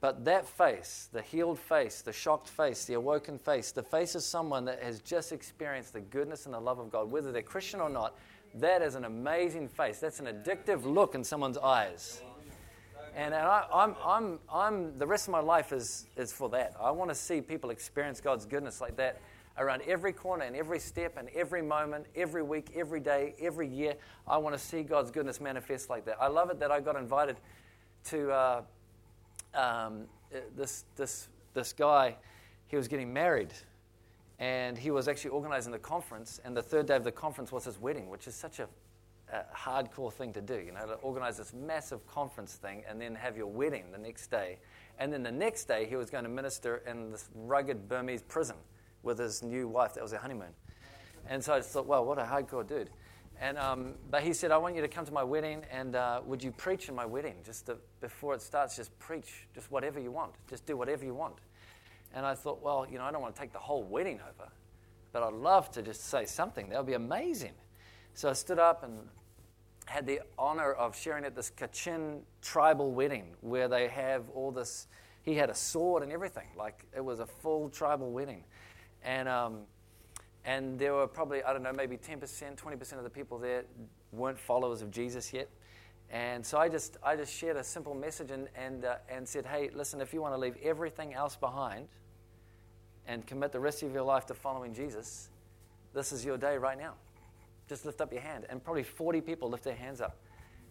but 0.00 0.24
that 0.26 0.46
face, 0.46 1.08
the 1.12 1.22
healed 1.22 1.58
face, 1.58 2.02
the 2.02 2.12
shocked 2.12 2.48
face, 2.48 2.84
the 2.84 2.94
awoken 2.94 3.36
face, 3.36 3.72
the 3.72 3.82
face 3.82 4.14
of 4.14 4.22
someone 4.22 4.64
that 4.66 4.80
has 4.80 5.00
just 5.00 5.32
experienced 5.32 5.92
the 5.92 6.00
goodness 6.00 6.44
and 6.44 6.54
the 6.54 6.60
love 6.60 6.78
of 6.78 6.90
God, 6.90 7.10
whether 7.10 7.32
they're 7.32 7.42
Christian 7.42 7.80
or 7.80 7.90
not, 7.90 8.16
that 8.54 8.80
is 8.80 8.94
an 8.94 9.04
amazing 9.04 9.68
face. 9.68 9.98
That's 9.98 10.20
an 10.20 10.26
addictive 10.26 10.84
look 10.84 11.16
in 11.16 11.24
someone's 11.24 11.58
eyes. 11.58 12.22
And, 13.16 13.34
and 13.34 13.42
I, 13.42 13.64
am 13.72 13.72
I'm, 13.74 13.96
I'm, 14.04 14.38
I'm, 14.52 14.98
the 14.98 15.06
rest 15.06 15.26
of 15.26 15.32
my 15.32 15.40
life 15.40 15.72
is, 15.72 16.06
is 16.16 16.32
for 16.32 16.48
that. 16.50 16.74
I 16.80 16.92
want 16.92 17.10
to 17.10 17.14
see 17.14 17.40
people 17.40 17.70
experience 17.70 18.20
God's 18.20 18.46
goodness 18.46 18.80
like 18.80 18.96
that 18.98 19.20
around 19.58 19.82
every 19.88 20.12
corner 20.12 20.44
and 20.44 20.54
every 20.54 20.78
step 20.78 21.16
and 21.16 21.28
every 21.30 21.60
moment, 21.60 22.06
every 22.14 22.44
week, 22.44 22.70
every 22.76 23.00
day, 23.00 23.34
every 23.40 23.66
year. 23.66 23.94
I 24.28 24.38
want 24.38 24.56
to 24.56 24.60
see 24.60 24.84
God's 24.84 25.10
goodness 25.10 25.40
manifest 25.40 25.90
like 25.90 26.04
that. 26.04 26.18
I 26.20 26.28
love 26.28 26.50
it 26.50 26.60
that 26.60 26.70
I 26.70 26.78
got 26.78 26.94
invited 26.94 27.36
to. 28.04 28.30
Uh, 28.30 28.62
um, 29.58 30.04
this, 30.56 30.84
this, 30.96 31.28
this 31.54 31.72
guy, 31.72 32.16
he 32.68 32.76
was 32.76 32.88
getting 32.88 33.12
married. 33.12 33.52
And 34.38 34.78
he 34.78 34.92
was 34.92 35.08
actually 35.08 35.30
organizing 35.30 35.72
the 35.72 35.78
conference. 35.78 36.40
And 36.44 36.56
the 36.56 36.62
third 36.62 36.86
day 36.86 36.96
of 36.96 37.04
the 37.04 37.12
conference 37.12 37.50
was 37.50 37.64
his 37.64 37.78
wedding, 37.80 38.08
which 38.08 38.28
is 38.28 38.36
such 38.36 38.60
a, 38.60 38.68
a 39.32 39.44
hardcore 39.54 40.12
thing 40.12 40.32
to 40.34 40.40
do, 40.40 40.54
you 40.54 40.70
know, 40.70 40.86
to 40.86 40.94
organize 40.94 41.36
this 41.38 41.52
massive 41.52 42.06
conference 42.06 42.54
thing 42.54 42.84
and 42.88 43.00
then 43.00 43.16
have 43.16 43.36
your 43.36 43.48
wedding 43.48 43.90
the 43.90 43.98
next 43.98 44.30
day. 44.30 44.58
And 45.00 45.12
then 45.12 45.24
the 45.24 45.32
next 45.32 45.64
day, 45.64 45.86
he 45.86 45.96
was 45.96 46.08
going 46.08 46.24
to 46.24 46.30
minister 46.30 46.82
in 46.86 47.10
this 47.10 47.28
rugged 47.34 47.88
Burmese 47.88 48.22
prison 48.22 48.56
with 49.02 49.18
his 49.18 49.42
new 49.42 49.66
wife. 49.66 49.94
That 49.94 50.02
was 50.02 50.12
their 50.12 50.20
honeymoon. 50.20 50.54
And 51.28 51.42
so 51.42 51.54
I 51.54 51.58
just 51.58 51.70
thought, 51.70 51.86
well, 51.86 52.04
what 52.04 52.18
a 52.18 52.22
hardcore 52.22 52.66
dude. 52.66 52.90
And, 53.40 53.56
um, 53.56 53.94
but 54.10 54.22
he 54.22 54.32
said, 54.32 54.50
I 54.50 54.56
want 54.56 54.74
you 54.74 54.82
to 54.82 54.88
come 54.88 55.04
to 55.04 55.12
my 55.12 55.22
wedding, 55.22 55.62
and 55.70 55.94
uh, 55.94 56.20
would 56.24 56.42
you 56.42 56.50
preach 56.50 56.88
in 56.88 56.94
my 56.94 57.06
wedding? 57.06 57.36
Just 57.44 57.66
to, 57.66 57.76
before 58.00 58.34
it 58.34 58.42
starts, 58.42 58.74
just 58.74 58.96
preach, 58.98 59.46
just 59.54 59.70
whatever 59.70 60.00
you 60.00 60.10
want. 60.10 60.32
Just 60.48 60.66
do 60.66 60.76
whatever 60.76 61.04
you 61.04 61.14
want. 61.14 61.36
And 62.14 62.26
I 62.26 62.34
thought, 62.34 62.60
well, 62.62 62.86
you 62.90 62.98
know, 62.98 63.04
I 63.04 63.12
don't 63.12 63.22
want 63.22 63.36
to 63.36 63.40
take 63.40 63.52
the 63.52 63.58
whole 63.58 63.84
wedding 63.84 64.18
over, 64.20 64.50
but 65.12 65.22
I'd 65.22 65.34
love 65.34 65.70
to 65.72 65.82
just 65.82 66.08
say 66.08 66.24
something. 66.24 66.68
That 66.70 66.78
would 66.78 66.86
be 66.86 66.94
amazing. 66.94 67.52
So 68.14 68.28
I 68.28 68.32
stood 68.32 68.58
up 68.58 68.82
and 68.82 68.98
had 69.84 70.04
the 70.04 70.20
honor 70.36 70.72
of 70.72 70.96
sharing 70.96 71.24
at 71.24 71.36
this 71.36 71.50
Kachin 71.50 72.20
tribal 72.42 72.92
wedding 72.92 73.36
where 73.40 73.68
they 73.68 73.88
have 73.88 74.28
all 74.30 74.50
this. 74.50 74.88
He 75.22 75.34
had 75.34 75.48
a 75.48 75.54
sword 75.54 76.02
and 76.02 76.10
everything. 76.10 76.48
Like 76.56 76.86
it 76.96 77.04
was 77.04 77.20
a 77.20 77.26
full 77.26 77.68
tribal 77.68 78.10
wedding. 78.10 78.42
And, 79.04 79.28
um, 79.28 79.60
and 80.48 80.78
there 80.78 80.94
were 80.94 81.06
probably, 81.06 81.42
I 81.42 81.52
don't 81.52 81.62
know, 81.62 81.74
maybe 81.74 81.98
10%, 81.98 82.20
20% 82.56 82.92
of 82.94 83.04
the 83.04 83.10
people 83.10 83.36
there 83.36 83.64
weren't 84.12 84.38
followers 84.38 84.80
of 84.80 84.90
Jesus 84.90 85.30
yet. 85.30 85.50
And 86.10 86.44
so 86.44 86.56
I 86.56 86.70
just, 86.70 86.96
I 87.02 87.16
just 87.16 87.34
shared 87.34 87.58
a 87.58 87.62
simple 87.62 87.94
message 87.94 88.30
and, 88.30 88.48
and, 88.56 88.86
uh, 88.86 88.94
and 89.10 89.28
said, 89.28 89.44
hey, 89.44 89.68
listen, 89.74 90.00
if 90.00 90.14
you 90.14 90.22
want 90.22 90.32
to 90.32 90.38
leave 90.38 90.56
everything 90.62 91.12
else 91.12 91.36
behind 91.36 91.86
and 93.06 93.26
commit 93.26 93.52
the 93.52 93.60
rest 93.60 93.82
of 93.82 93.92
your 93.92 94.04
life 94.04 94.24
to 94.24 94.34
following 94.34 94.72
Jesus, 94.72 95.28
this 95.92 96.12
is 96.12 96.24
your 96.24 96.38
day 96.38 96.56
right 96.56 96.78
now. 96.78 96.94
Just 97.68 97.84
lift 97.84 98.00
up 98.00 98.10
your 98.10 98.22
hand. 98.22 98.46
And 98.48 98.64
probably 98.64 98.84
40 98.84 99.20
people 99.20 99.50
lift 99.50 99.64
their 99.64 99.76
hands 99.76 100.00
up 100.00 100.16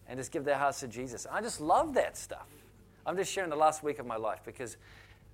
and 0.08 0.18
just 0.18 0.32
give 0.32 0.44
their 0.44 0.58
hearts 0.58 0.80
to 0.80 0.88
Jesus. 0.88 1.24
I 1.30 1.40
just 1.40 1.60
love 1.60 1.94
that 1.94 2.16
stuff. 2.16 2.48
I'm 3.06 3.16
just 3.16 3.32
sharing 3.32 3.50
the 3.50 3.56
last 3.56 3.84
week 3.84 4.00
of 4.00 4.06
my 4.06 4.16
life 4.16 4.40
because 4.44 4.76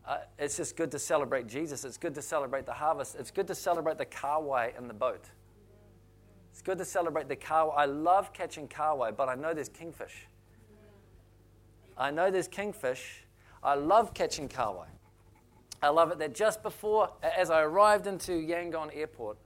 uh, 0.06 0.18
it's 0.38 0.56
just 0.56 0.76
good 0.76 0.90
to 0.90 0.98
celebrate 0.98 1.46
Jesus. 1.46 1.84
It's 1.84 1.96
good 1.96 2.14
to 2.14 2.22
celebrate 2.22 2.66
the 2.66 2.72
harvest. 2.72 3.16
It's 3.18 3.30
good 3.30 3.46
to 3.46 3.54
celebrate 3.54 3.96
the 3.96 4.06
kahawai 4.06 4.76
in 4.76 4.86
the 4.86 4.94
boat. 4.94 5.30
It's 6.52 6.60
good 6.62 6.78
to 6.78 6.84
celebrate 6.84 7.28
the 7.28 7.36
kahawai. 7.36 7.72
I 7.76 7.84
love 7.86 8.32
catching 8.32 8.68
kahawai, 8.68 9.16
but 9.16 9.28
I 9.28 9.34
know 9.34 9.54
there's 9.54 9.68
kingfish. 9.68 10.26
I 11.96 12.10
know 12.10 12.30
there's 12.30 12.48
kingfish. 12.48 13.24
I 13.62 13.74
love 13.74 14.12
catching 14.12 14.48
kahawai. 14.48 14.86
I 15.82 15.88
love 15.88 16.10
it 16.12 16.18
that 16.18 16.34
just 16.34 16.62
before, 16.62 17.10
as 17.22 17.50
I 17.50 17.62
arrived 17.62 18.06
into 18.06 18.32
Yangon 18.32 18.94
Airport 18.94 19.38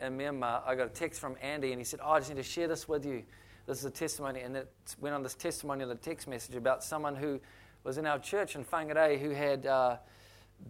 in 0.00 0.16
Myanmar, 0.16 0.62
I 0.66 0.74
got 0.74 0.86
a 0.86 0.90
text 0.90 1.20
from 1.20 1.36
Andy 1.40 1.72
and 1.72 1.80
he 1.80 1.84
said, 1.84 2.00
Oh, 2.02 2.12
I 2.12 2.18
just 2.18 2.30
need 2.30 2.36
to 2.36 2.42
share 2.42 2.68
this 2.68 2.88
with 2.88 3.04
you. 3.04 3.24
This 3.66 3.78
is 3.78 3.84
a 3.84 3.90
testimony. 3.90 4.40
And 4.40 4.56
it 4.56 4.72
went 5.00 5.14
on 5.14 5.22
this 5.22 5.34
testimony 5.34 5.82
on 5.82 5.88
the 5.88 5.96
text 5.96 6.28
message 6.28 6.54
about 6.54 6.84
someone 6.84 7.16
who 7.16 7.40
was 7.86 7.98
in 7.98 8.06
our 8.06 8.18
church 8.18 8.56
in 8.56 8.64
Whangarei 8.64 9.18
who 9.18 9.30
had 9.30 9.64
uh, 9.64 9.96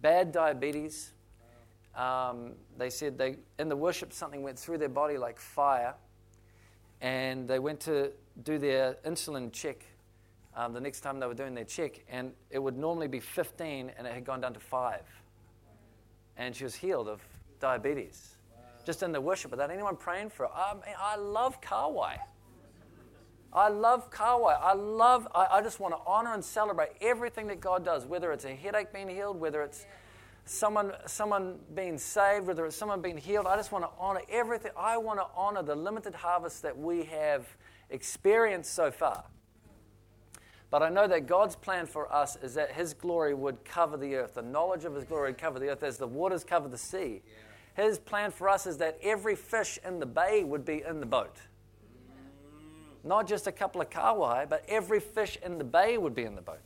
bad 0.01 0.31
diabetes. 0.31 1.13
Um, 1.95 2.53
they 2.77 2.91
said 2.91 3.17
they, 3.17 3.37
in 3.57 3.69
the 3.69 3.75
worship 3.75 4.13
something 4.13 4.43
went 4.43 4.59
through 4.59 4.77
their 4.77 4.89
body 4.89 5.17
like 5.17 5.39
fire. 5.39 5.95
And 7.01 7.47
they 7.47 7.59
went 7.59 7.79
to 7.81 8.11
do 8.43 8.57
their 8.59 8.97
insulin 9.05 9.51
check 9.51 9.83
um, 10.57 10.73
the 10.73 10.81
next 10.81 11.01
time 11.01 11.19
they 11.19 11.27
were 11.27 11.35
doing 11.35 11.53
their 11.53 11.63
check, 11.63 12.03
and 12.09 12.31
it 12.49 12.57
would 12.57 12.75
normally 12.75 13.07
be 13.07 13.19
15, 13.19 13.91
and 13.95 14.07
it 14.07 14.13
had 14.13 14.25
gone 14.25 14.41
down 14.41 14.55
to 14.55 14.59
5. 14.59 15.01
And 16.35 16.55
she 16.55 16.63
was 16.63 16.73
healed 16.73 17.07
of 17.07 17.21
diabetes. 17.59 18.37
Wow. 18.51 18.63
Just 18.83 19.03
in 19.03 19.11
the 19.11 19.21
worship, 19.21 19.51
without 19.51 19.69
anyone 19.69 19.95
praying 19.95 20.31
for 20.31 20.47
her. 20.47 20.51
I, 20.51 20.73
mean, 20.73 20.95
I 20.99 21.15
love 21.15 21.61
kahawai. 21.61 22.17
I 23.57 23.69
love 23.69 24.11
kahawai. 24.11 24.55
I 24.61 24.73
love, 24.73 25.27
I, 25.33 25.47
I 25.53 25.61
just 25.63 25.79
want 25.79 25.95
to 25.95 25.99
honor 26.05 26.35
and 26.35 26.45
celebrate 26.45 26.89
everything 27.01 27.47
that 27.47 27.59
God 27.59 27.83
does, 27.83 28.05
whether 28.05 28.31
it's 28.31 28.45
a 28.45 28.53
headache 28.53 28.93
being 28.93 29.09
healed, 29.09 29.39
whether 29.39 29.63
it's 29.63 29.87
someone, 30.45 30.91
someone 31.07 31.57
being 31.73 31.97
saved, 31.97 32.45
whether 32.45 32.67
it's 32.67 32.75
someone 32.75 33.01
being 33.01 33.17
healed. 33.17 33.47
I 33.47 33.55
just 33.55 33.71
want 33.71 33.83
to 33.83 33.89
honor 33.99 34.21
everything. 34.29 34.71
I 34.77 34.97
want 34.97 35.19
to 35.19 35.25
honor 35.35 35.63
the 35.63 35.75
limited 35.75 36.13
harvest 36.13 36.61
that 36.61 36.77
we 36.77 37.05
have 37.05 37.47
experienced 37.89 38.75
so 38.75 38.91
far. 38.91 39.23
But 40.69 40.83
I 40.83 40.89
know 40.89 41.07
that 41.07 41.25
God's 41.25 41.55
plan 41.55 41.87
for 41.87 42.13
us 42.13 42.37
is 42.43 42.53
that 42.53 42.73
His 42.73 42.93
glory 42.93 43.33
would 43.33 43.65
cover 43.65 43.97
the 43.97 44.17
earth. 44.17 44.35
The 44.35 44.43
knowledge 44.43 44.85
of 44.85 44.93
His 44.93 45.03
glory 45.03 45.31
would 45.31 45.39
cover 45.39 45.57
the 45.57 45.69
earth 45.69 45.81
as 45.81 45.97
the 45.97 46.05
waters 46.05 46.43
cover 46.43 46.67
the 46.67 46.77
sea. 46.77 47.23
Yeah. 47.25 47.85
His 47.85 47.97
plan 47.97 48.29
for 48.29 48.49
us 48.49 48.67
is 48.67 48.77
that 48.77 48.99
every 49.01 49.35
fish 49.35 49.79
in 49.83 49.99
the 49.99 50.05
bay 50.05 50.43
would 50.43 50.63
be 50.63 50.83
in 50.87 50.99
the 50.99 51.05
boat. 51.07 51.37
Not 53.07 53.25
just 53.25 53.47
a 53.47 53.51
couple 53.53 53.79
of 53.79 53.89
kahawai, 53.89 54.49
but 54.49 54.65
every 54.67 54.99
fish 54.99 55.37
in 55.41 55.57
the 55.57 55.63
bay 55.63 55.97
would 55.97 56.13
be 56.13 56.23
in 56.23 56.35
the 56.35 56.41
boat. 56.41 56.59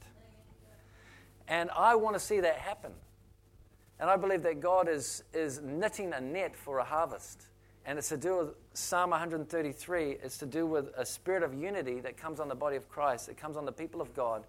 And 1.47 1.69
I 1.71 1.95
want 1.95 2.15
to 2.15 2.19
see 2.19 2.39
that 2.39 2.55
happen. 2.55 2.91
And 3.99 4.09
I 4.09 4.17
believe 4.17 4.41
that 4.43 4.59
God 4.59 4.89
is, 4.89 5.23
is 5.33 5.61
knitting 5.61 6.13
a 6.13 6.19
net 6.19 6.55
for 6.55 6.79
a 6.79 6.83
harvest. 6.83 7.45
And 7.85 7.99
it's 7.99 8.09
to 8.09 8.17
do 8.17 8.37
with 8.37 8.55
Psalm 8.73 9.11
133. 9.11 10.17
It's 10.23 10.39
to 10.39 10.47
do 10.47 10.65
with 10.65 10.89
a 10.97 11.05
spirit 11.05 11.43
of 11.43 11.53
unity 11.53 11.99
that 11.99 12.17
comes 12.17 12.39
on 12.39 12.47
the 12.47 12.55
body 12.55 12.75
of 12.75 12.89
Christ, 12.89 13.29
it 13.29 13.37
comes 13.37 13.55
on 13.55 13.65
the 13.65 13.71
people 13.71 14.01
of 14.01 14.13
God. 14.15 14.43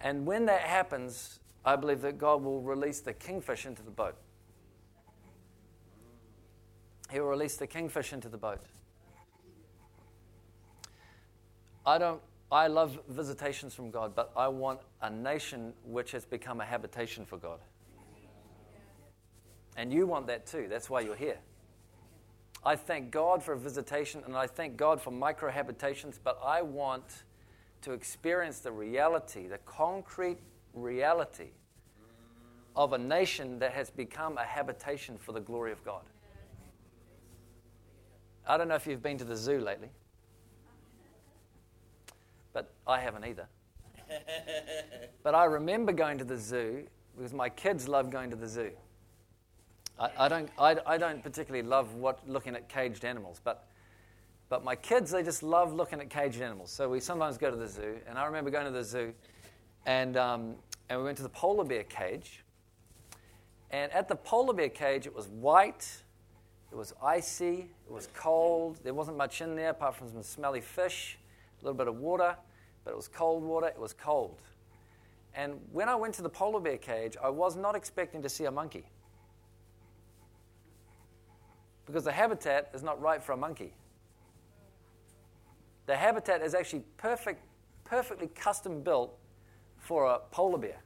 And 0.00 0.26
when 0.26 0.46
that 0.46 0.62
happens, 0.62 1.38
I 1.64 1.76
believe 1.76 2.00
that 2.02 2.18
God 2.18 2.42
will 2.42 2.60
release 2.60 3.00
the 3.00 3.12
kingfish 3.12 3.64
into 3.64 3.82
the 3.82 3.90
boat. 3.90 4.16
He 7.12 7.20
will 7.20 7.28
release 7.28 7.56
the 7.56 7.68
kingfish 7.68 8.12
into 8.12 8.28
the 8.28 8.36
boat. 8.36 8.60
I 11.86 11.98
don't 11.98 12.20
I 12.50 12.68
love 12.68 13.00
visitations 13.08 13.74
from 13.74 13.90
God, 13.90 14.14
but 14.14 14.30
I 14.36 14.46
want 14.48 14.80
a 15.02 15.10
nation 15.10 15.72
which 15.84 16.12
has 16.12 16.24
become 16.24 16.60
a 16.60 16.64
habitation 16.64 17.24
for 17.24 17.38
God. 17.38 17.58
And 19.76 19.92
you 19.92 20.06
want 20.06 20.28
that 20.28 20.46
too. 20.46 20.66
That's 20.70 20.88
why 20.88 21.00
you're 21.00 21.16
here. 21.16 21.38
I 22.64 22.76
thank 22.76 23.10
God 23.10 23.42
for 23.42 23.52
a 23.52 23.58
visitation 23.58 24.22
and 24.26 24.36
I 24.36 24.46
thank 24.46 24.76
God 24.76 25.00
for 25.00 25.10
microhabitations, 25.10 26.18
but 26.22 26.38
I 26.44 26.62
want 26.62 27.24
to 27.82 27.92
experience 27.92 28.60
the 28.60 28.72
reality, 28.72 29.48
the 29.48 29.58
concrete 29.58 30.38
reality 30.72 31.50
of 32.74 32.92
a 32.92 32.98
nation 32.98 33.58
that 33.58 33.72
has 33.72 33.90
become 33.90 34.38
a 34.38 34.44
habitation 34.44 35.18
for 35.18 35.32
the 35.32 35.40
glory 35.40 35.72
of 35.72 35.84
God. 35.84 36.02
I 38.46 38.56
don't 38.56 38.68
know 38.68 38.74
if 38.76 38.86
you've 38.86 39.02
been 39.02 39.18
to 39.18 39.24
the 39.24 39.36
zoo 39.36 39.60
lately, 39.60 39.88
but 42.56 42.72
I 42.86 43.00
haven't 43.00 43.26
either. 43.26 43.46
but 45.22 45.34
I 45.34 45.44
remember 45.44 45.92
going 45.92 46.16
to 46.16 46.24
the 46.24 46.38
zoo 46.38 46.86
because 47.14 47.34
my 47.34 47.50
kids 47.50 47.86
love 47.86 48.08
going 48.08 48.30
to 48.30 48.36
the 48.36 48.48
zoo. 48.48 48.70
I, 50.00 50.08
I 50.20 50.28
don't, 50.28 50.48
I, 50.58 50.76
I, 50.86 50.96
don't 50.96 51.22
particularly 51.22 51.68
love 51.68 51.96
what, 51.96 52.26
looking 52.26 52.56
at 52.56 52.66
caged 52.70 53.04
animals, 53.04 53.42
but, 53.44 53.68
but 54.48 54.64
my 54.64 54.74
kids, 54.74 55.10
they 55.10 55.22
just 55.22 55.42
love 55.42 55.74
looking 55.74 56.00
at 56.00 56.08
caged 56.08 56.40
animals. 56.40 56.70
So 56.70 56.88
we 56.88 56.98
sometimes 56.98 57.36
go 57.36 57.50
to 57.50 57.56
the 57.58 57.68
zoo, 57.68 57.98
and 58.08 58.16
I 58.16 58.24
remember 58.24 58.48
going 58.48 58.64
to 58.64 58.70
the 58.70 58.84
zoo, 58.84 59.12
and, 59.84 60.16
um, 60.16 60.54
and 60.88 60.98
we 60.98 61.04
went 61.04 61.18
to 61.18 61.24
the 61.24 61.28
polar 61.28 61.64
bear 61.64 61.84
cage. 61.84 62.42
And 63.70 63.92
at 63.92 64.08
the 64.08 64.16
polar 64.16 64.54
bear 64.54 64.70
cage, 64.70 65.04
it 65.04 65.14
was 65.14 65.28
white, 65.28 65.86
it 66.72 66.74
was 66.74 66.94
icy, 67.02 67.68
it 67.86 67.92
was 67.92 68.08
cold. 68.14 68.78
There 68.82 68.94
wasn't 68.94 69.18
much 69.18 69.42
in 69.42 69.56
there 69.56 69.70
apart 69.70 69.94
from 69.94 70.08
some 70.08 70.22
smelly 70.22 70.62
fish, 70.62 71.18
a 71.60 71.64
little 71.64 71.76
bit 71.76 71.88
of 71.88 71.96
water, 71.96 72.34
but 72.86 72.92
it 72.92 72.96
was 72.96 73.08
cold 73.08 73.42
water, 73.42 73.66
it 73.66 73.78
was 73.78 73.92
cold. 73.92 74.40
And 75.34 75.54
when 75.72 75.88
I 75.88 75.96
went 75.96 76.14
to 76.14 76.22
the 76.22 76.28
polar 76.28 76.60
bear 76.60 76.78
cage, 76.78 77.16
I 77.20 77.28
was 77.28 77.56
not 77.56 77.74
expecting 77.74 78.22
to 78.22 78.28
see 78.28 78.44
a 78.44 78.50
monkey 78.50 78.86
because 81.84 82.04
the 82.04 82.12
habitat 82.12 82.70
is 82.72 82.84
not 82.84 83.00
right 83.02 83.20
for 83.20 83.32
a 83.32 83.36
monkey. 83.36 83.74
The 85.86 85.96
habitat 85.96 86.42
is 86.42 86.54
actually 86.54 86.84
perfect, 86.96 87.42
perfectly 87.84 88.28
custom 88.28 88.82
built 88.82 89.18
for 89.78 90.04
a 90.06 90.20
polar 90.30 90.58
bear. 90.58 90.82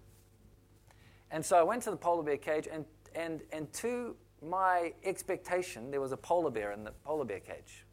And 1.31 1.45
so 1.45 1.59
I 1.59 1.63
went 1.63 1.83
to 1.83 1.91
the 1.91 1.97
polar 1.97 2.23
bear 2.23 2.39
cage, 2.39 2.67
and, 2.71 2.87
and, 3.15 3.43
and 3.53 3.71
to 3.75 4.17
my 4.43 4.95
expectation, 5.05 5.91
there 5.91 6.01
was 6.01 6.13
a 6.13 6.17
polar 6.17 6.51
bear 6.51 6.73
in 6.73 6.83
the 6.83 6.93
polar 7.05 7.27
bear 7.27 7.41
cage. 7.41 7.85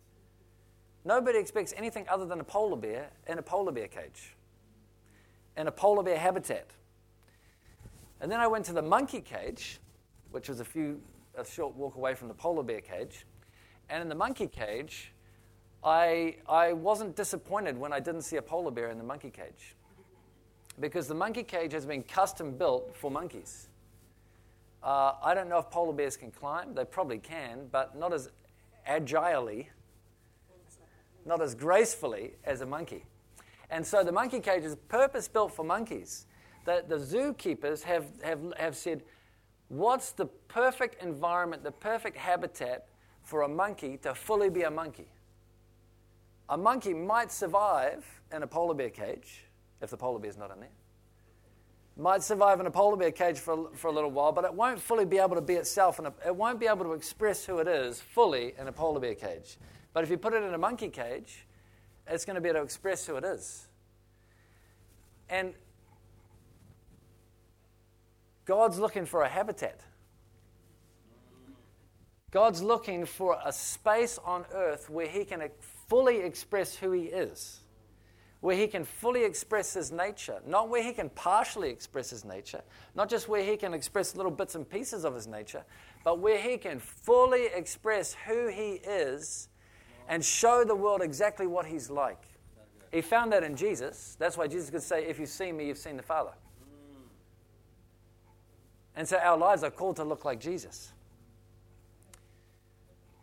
Nobody 1.07 1.39
expects 1.39 1.73
anything 1.77 2.05
other 2.09 2.25
than 2.25 2.41
a 2.41 2.43
polar 2.43 2.75
bear 2.75 3.09
in 3.27 3.37
a 3.37 3.41
polar 3.41 3.71
bear 3.71 3.87
cage, 3.87 4.35
in 5.55 5.67
a 5.67 5.71
polar 5.71 6.03
bear 6.03 6.17
habitat. 6.17 6.69
And 8.19 8.29
then 8.29 8.41
I 8.41 8.47
went 8.47 8.65
to 8.65 8.73
the 8.73 8.81
monkey 8.81 9.21
cage, 9.21 9.79
which 10.31 10.49
was 10.49 10.59
a 10.59 10.65
few 10.65 10.99
a 11.37 11.45
short 11.45 11.73
walk 11.75 11.95
away 11.95 12.13
from 12.13 12.27
the 12.27 12.33
polar 12.33 12.61
bear 12.61 12.81
cage. 12.81 13.25
And 13.89 14.01
in 14.01 14.09
the 14.09 14.15
monkey 14.15 14.47
cage, 14.47 15.13
I, 15.81 16.35
I 16.49 16.73
wasn't 16.73 17.15
disappointed 17.15 17.77
when 17.77 17.93
I 17.93 18.01
didn't 18.01 18.23
see 18.23 18.35
a 18.35 18.41
polar 18.41 18.71
bear 18.71 18.89
in 18.89 18.97
the 18.97 19.03
monkey 19.05 19.29
cage. 19.29 19.77
Because 20.77 21.07
the 21.07 21.15
monkey 21.15 21.43
cage 21.43 21.71
has 21.71 21.85
been 21.85 22.03
custom 22.03 22.57
built 22.57 22.93
for 22.93 23.09
monkeys. 23.09 23.69
Uh, 24.83 25.13
I 25.23 25.33
don't 25.33 25.47
know 25.47 25.59
if 25.59 25.69
polar 25.69 25.93
bears 25.93 26.17
can 26.17 26.31
climb. 26.31 26.73
They 26.73 26.83
probably 26.83 27.19
can, 27.19 27.69
but 27.71 27.97
not 27.97 28.11
as 28.11 28.29
agilely, 28.85 29.69
not 31.27 31.41
as 31.41 31.53
gracefully 31.53 32.33
as 32.43 32.61
a 32.61 32.65
monkey. 32.65 33.05
And 33.69 33.85
so 33.85 34.03
the 34.03 34.11
monkey 34.11 34.39
cage 34.39 34.63
is 34.63 34.75
purpose 34.87 35.27
built 35.27 35.53
for 35.53 35.63
monkeys. 35.63 36.25
The, 36.65 36.83
the 36.87 36.97
zookeepers 36.97 37.83
have, 37.83 38.05
have, 38.23 38.39
have 38.57 38.75
said, 38.75 39.03
What's 39.69 40.11
the 40.11 40.25
perfect 40.25 41.03
environment, 41.03 41.63
the 41.63 41.71
perfect 41.71 42.15
habitat 42.15 42.87
for 43.23 43.41
a 43.41 43.47
monkey 43.47 43.97
to 43.97 44.15
fully 44.15 44.49
be 44.49 44.63
a 44.63 44.71
monkey? 44.71 45.11
A 46.49 46.57
monkey 46.57 46.93
might 46.93 47.31
survive 47.31 48.05
in 48.33 48.43
a 48.43 48.47
polar 48.47 48.73
bear 48.73 48.89
cage, 48.89 49.45
if 49.81 49.89
the 49.89 49.97
polar 49.97 50.19
bear's 50.19 50.37
not 50.37 50.51
in 50.51 50.61
there. 50.61 50.69
Might 51.97 52.23
survive 52.23 52.61
in 52.61 52.67
a 52.67 52.71
polar 52.71 52.95
bear 52.95 53.11
cage 53.11 53.39
for, 53.39 53.69
for 53.73 53.89
a 53.89 53.91
little 53.91 54.11
while, 54.11 54.31
but 54.31 54.45
it 54.45 54.53
won't 54.53 54.79
fully 54.79 55.03
be 55.03 55.17
able 55.17 55.35
to 55.35 55.41
be 55.41 55.55
itself, 55.55 55.99
and 55.99 56.07
it 56.25 56.35
won't 56.35 56.59
be 56.59 56.67
able 56.67 56.85
to 56.85 56.93
express 56.93 57.43
who 57.43 57.57
it 57.59 57.67
is 57.67 57.99
fully 57.99 58.53
in 58.57 58.67
a 58.67 58.71
polar 58.71 59.01
bear 59.01 59.15
cage. 59.15 59.57
But 59.97 60.03
if 60.03 60.11
you 60.11 60.17
put 60.19 60.35
it 60.35 60.43
in 60.43 60.53
a 60.53 60.59
monkey 60.59 60.89
cage, 60.89 61.47
it's 62.05 62.23
going 62.23 62.35
to 62.35 62.39
be 62.39 62.49
able 62.49 62.59
to 62.59 62.63
express 62.63 63.07
who 63.07 63.15
it 63.15 63.23
is. 63.23 63.65
And 65.27 65.55
God's 68.45 68.77
looking 68.77 69.07
for 69.07 69.23
a 69.23 69.27
habitat. 69.27 69.81
God's 72.29 72.61
looking 72.61 73.07
for 73.07 73.39
a 73.43 73.51
space 73.51 74.19
on 74.23 74.45
earth 74.53 74.87
where 74.87 75.07
He 75.07 75.25
can 75.25 75.41
fully 75.89 76.17
express 76.17 76.75
who 76.75 76.91
He 76.91 77.05
is, 77.05 77.61
where 78.41 78.55
He 78.55 78.67
can 78.67 78.85
fully 78.85 79.23
express 79.23 79.73
His 79.73 79.91
nature, 79.91 80.41
not 80.45 80.69
where 80.69 80.83
He 80.83 80.93
can 80.93 81.09
partially 81.09 81.71
express 81.71 82.11
His 82.11 82.23
nature, 82.23 82.61
not 82.93 83.09
just 83.09 83.27
where 83.27 83.43
He 83.43 83.57
can 83.57 83.73
express 83.73 84.15
little 84.15 84.31
bits 84.31 84.53
and 84.53 84.69
pieces 84.69 85.05
of 85.05 85.15
His 85.15 85.25
nature, 85.25 85.63
but 86.03 86.19
where 86.19 86.37
He 86.37 86.59
can 86.59 86.77
fully 86.77 87.47
express 87.47 88.15
who 88.27 88.47
He 88.47 88.73
is 88.73 89.49
and 90.07 90.23
show 90.23 90.63
the 90.63 90.75
world 90.75 91.01
exactly 91.01 91.47
what 91.47 91.65
He's 91.65 91.89
like. 91.89 92.23
He 92.91 93.01
found 93.01 93.31
that 93.33 93.43
in 93.43 93.55
Jesus. 93.55 94.15
That's 94.17 94.37
why 94.37 94.47
Jesus 94.47 94.69
could 94.69 94.83
say, 94.83 95.05
If 95.05 95.19
you've 95.19 95.29
seen 95.29 95.57
me, 95.57 95.67
you've 95.67 95.77
seen 95.77 95.97
the 95.97 96.03
Father. 96.03 96.33
And 98.95 99.07
so 99.07 99.17
our 99.17 99.37
lives 99.37 99.63
are 99.63 99.69
called 99.69 99.97
to 99.97 100.03
look 100.03 100.25
like 100.25 100.39
Jesus. 100.39 100.91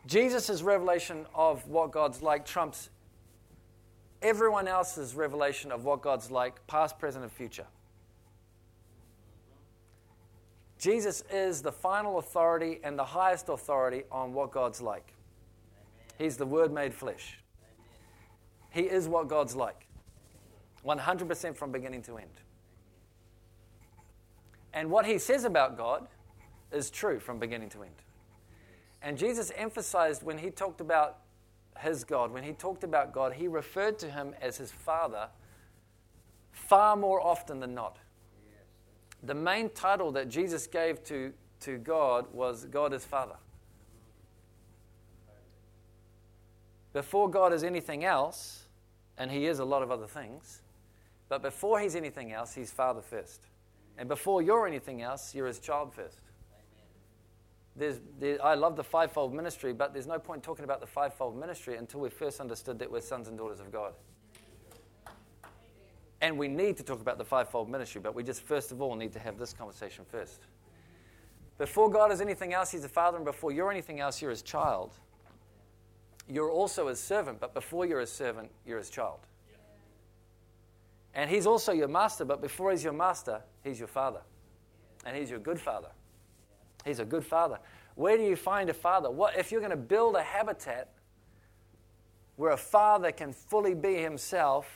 Jesus' 0.07 0.63
revelation 0.63 1.27
of 1.35 1.67
what 1.67 1.91
God's 1.91 2.23
like 2.23 2.45
trumps 2.45 2.91
everyone 4.25 4.67
else's 4.67 5.15
revelation 5.15 5.71
of 5.71 5.85
what 5.85 6.03
God's 6.03 6.31
like, 6.31 6.67
past, 6.67 6.99
present, 6.99 7.23
and 7.23 7.33
future. 7.33 7.67
Jesus 10.79 11.23
is 11.31 11.63
the 11.63 11.71
final 11.71 12.19
authority 12.19 12.81
and 12.83 12.99
the 12.99 13.05
highest 13.05 13.49
authority 13.49 14.03
on 14.11 14.33
what 14.33 14.51
God's 14.51 14.81
like. 14.81 15.14
He's 16.19 16.37
the 16.37 16.47
Word 16.47 16.73
made 16.73 16.95
flesh. 16.95 17.39
He 18.71 18.83
is 18.83 19.09
what 19.09 19.29
God's 19.29 19.55
like 19.55 19.87
100% 20.85 21.57
from 21.57 21.73
beginning 21.73 22.03
to 22.03 22.19
end. 22.19 22.41
And 24.73 24.91
what 24.91 25.07
he 25.07 25.19
says 25.19 25.45
about 25.45 25.77
God 25.77 26.09
is 26.73 26.91
true 26.91 27.21
from 27.21 27.39
beginning 27.39 27.71
to 27.71 27.83
end. 27.85 27.95
And 29.01 29.17
Jesus 29.17 29.53
emphasized 29.57 30.23
when 30.23 30.39
he 30.39 30.51
talked 30.51 30.81
about 30.81 31.19
his 31.81 32.05
God, 32.05 32.33
when 32.33 32.43
he 32.43 32.53
talked 32.53 32.85
about 32.85 33.13
God, 33.13 33.35
he 33.35 33.49
referred 33.49 33.99
to 34.01 34.11
him 34.11 34.35
as 34.41 34.57
his 34.57 34.73
Father 34.73 35.29
far 36.51 36.97
more 36.97 37.21
often 37.21 37.61
than 37.61 37.75
not. 37.75 37.99
The 39.23 39.35
main 39.35 39.71
title 39.71 40.13
that 40.13 40.29
Jesus 40.29 40.67
gave 40.67 41.03
to, 41.05 41.33
to 41.61 41.79
God 41.79 42.27
was 42.33 42.67
God 42.67 42.93
is 42.93 43.05
Father. 43.05 43.37
Before 46.95 47.29
God 47.29 47.53
is 47.53 47.65
anything 47.65 48.05
else, 48.05 48.69
and 49.19 49.31
he 49.31 49.47
is 49.47 49.59
a 49.59 49.65
lot 49.65 49.83
of 49.83 49.91
other 49.91 50.07
things, 50.07 50.63
but 51.29 51.43
before 51.43 51.81
he's 51.81 51.97
anything 51.97 52.33
else, 52.33 52.55
he's 52.55 52.71
Father 52.71 53.03
first. 53.03 53.43
And 53.99 54.09
before 54.09 54.41
you're 54.41 54.67
anything 54.67 55.03
else, 55.03 55.35
you're 55.35 55.49
his 55.49 55.59
child 55.59 55.93
first. 55.93 56.21
There's, 57.77 58.01
there, 58.21 58.45
I 58.45 58.55
love 58.55 58.77
the 58.77 58.85
fivefold 58.85 59.35
ministry, 59.35 59.73
but 59.73 59.93
there's 59.93 60.07
no 60.07 60.19
point 60.19 60.45
talking 60.45 60.65
about 60.65 60.81
the 60.81 60.87
fivefold 60.87 61.37
ministry 61.37 61.77
until 61.77 62.01
we 62.01 62.09
first 62.09 62.41
understood 62.41 62.79
that 62.79 62.91
we're 62.91 63.01
sons 63.01 63.27
and 63.27 63.37
daughters 63.37 63.59
of 63.59 63.73
God. 63.73 63.95
And 66.21 66.39
we 66.39 66.47
need 66.47 66.77
to 66.77 66.85
talk 66.85 67.01
about 67.01 67.19
the 67.19 67.25
fivefold 67.25 67.69
ministry, 67.69 68.01
but 68.01 68.15
we 68.15 68.23
just 68.23 68.43
first 68.43 68.71
of 68.71 68.81
all 68.81 68.95
need 68.95 69.13
to 69.13 69.19
have 69.19 69.37
this 69.37 69.53
conversation 69.53 70.05
first. 70.09 70.47
Before 71.59 71.91
God 71.91 72.13
is 72.13 72.21
anything 72.21 72.55
else, 72.55 72.71
He's 72.71 72.85
a 72.85 72.89
father, 72.89 73.17
and 73.17 73.27
before 73.27 73.51
you're 73.53 73.71
anything 73.71 73.99
else, 73.99 74.23
you're 74.23 74.31
His 74.31 74.43
child. 74.43 74.93
You're 76.29 76.51
also 76.51 76.89
His 76.89 77.01
servant, 77.01 77.41
but 77.41 77.55
before 77.55 77.87
you're 77.87 78.01
His 78.01 78.13
servant, 78.13 78.51
you're 78.67 78.79
His 78.79 78.91
child. 78.91 79.21
And 81.15 81.31
He's 81.31 81.47
also 81.47 81.73
your 81.73 81.89
master, 81.89 82.25
but 82.25 82.41
before 82.41 82.71
He's 82.71 82.83
your 82.83 82.93
master, 82.93 83.43
He's 83.63 83.79
your 83.79 83.89
father. 83.89 84.21
And 85.05 85.17
He's 85.17 85.31
your 85.31 85.39
good 85.39 85.61
father. 85.61 85.89
He's 86.85 86.99
a 86.99 87.05
good 87.05 87.25
father. 87.25 87.59
Where 87.95 88.17
do 88.17 88.25
you 88.25 88.37
find 88.37 88.69
a 88.69 88.75
father? 88.75 89.11
What 89.11 89.37
if 89.37 89.53
you're 89.53 89.61
going 89.61 89.71
to 89.71 89.77
build 89.77 90.17
a 90.17 90.23
habitat 90.23 90.89
where 92.37 92.51
a 92.51 92.57
father 92.57 93.13
can 93.13 93.33
fully 93.33 93.75
be 93.75 93.97
himself? 93.97 94.67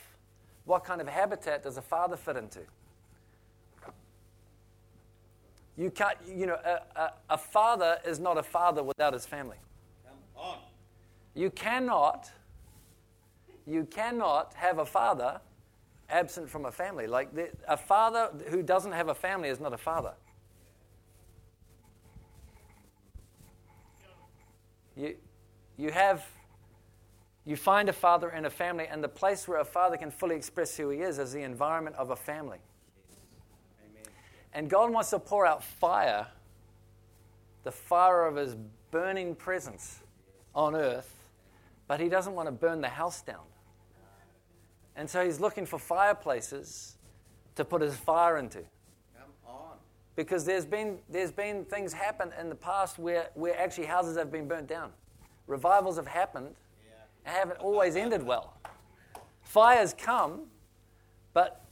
What 0.65 0.83
kind 0.83 1.01
of 1.01 1.07
habitat 1.07 1.63
does 1.63 1.77
a 1.77 1.81
father 1.81 2.15
fit 2.15 2.37
into? 2.37 2.61
You 5.77 5.91
can't, 5.91 6.17
you 6.27 6.45
know, 6.45 6.57
a, 6.63 6.99
a, 6.99 7.13
a 7.31 7.37
father 7.37 7.99
is 8.05 8.19
not 8.19 8.37
a 8.37 8.43
father 8.43 8.83
without 8.83 9.13
his 9.13 9.25
family. 9.25 9.57
You 11.39 11.49
cannot, 11.49 12.29
you 13.65 13.85
cannot 13.85 14.53
have 14.55 14.79
a 14.79 14.85
father 14.85 15.39
absent 16.09 16.49
from 16.49 16.65
a 16.65 16.71
family. 16.71 17.07
Like 17.07 17.33
the, 17.33 17.47
a 17.65 17.77
father 17.77 18.29
who 18.49 18.61
doesn't 18.61 18.91
have 18.91 19.07
a 19.07 19.15
family 19.15 19.47
is 19.47 19.57
not 19.57 19.71
a 19.71 19.77
father. 19.77 20.15
You, 24.97 25.15
you 25.77 25.91
have, 25.91 26.27
you 27.45 27.55
find 27.55 27.87
a 27.87 27.93
father 27.93 28.27
and 28.27 28.45
a 28.45 28.49
family, 28.49 28.87
and 28.91 29.01
the 29.01 29.07
place 29.07 29.47
where 29.47 29.59
a 29.59 29.65
father 29.65 29.95
can 29.95 30.11
fully 30.11 30.35
express 30.35 30.75
who 30.75 30.89
he 30.89 30.99
is 30.99 31.19
is 31.19 31.31
the 31.31 31.43
environment 31.43 31.95
of 31.95 32.09
a 32.09 32.17
family. 32.17 32.59
And 34.51 34.69
God 34.69 34.91
wants 34.91 35.11
to 35.11 35.19
pour 35.19 35.45
out 35.45 35.63
fire, 35.63 36.27
the 37.63 37.71
fire 37.71 38.25
of 38.25 38.35
his 38.35 38.57
burning 38.91 39.35
presence 39.35 40.01
on 40.53 40.75
earth, 40.75 41.15
but 41.89 41.99
he 41.99 42.07
doesn't 42.07 42.35
want 42.35 42.47
to 42.47 42.51
burn 42.51 42.81
the 42.81 42.87
house 42.87 43.23
down. 43.23 43.41
And 44.95 45.09
so 45.09 45.25
he's 45.25 45.39
looking 45.39 45.65
for 45.65 45.79
fireplaces 45.79 46.97
to 47.55 47.65
put 47.65 47.81
his 47.81 47.95
fire 47.95 48.37
into 48.37 48.59
Come 48.59 49.31
on. 49.47 49.77
because 50.15 50.45
there's 50.45 50.67
been, 50.67 50.99
there's 51.09 51.31
been 51.31 51.65
things 51.65 51.91
happen 51.91 52.31
in 52.39 52.47
the 52.47 52.55
past 52.55 52.99
where, 52.99 53.29
where 53.33 53.59
actually 53.59 53.87
houses 53.87 54.17
have 54.17 54.31
been 54.31 54.47
burnt 54.47 54.67
down. 54.67 54.91
Revivals 55.47 55.95
have 55.95 56.05
happened 56.05 56.53
and 57.25 57.35
haven't 57.35 57.57
always 57.57 57.95
ended 57.95 58.23
well. 58.23 58.53
Fires 59.41 59.95
come, 59.97 60.41
but 61.33 61.65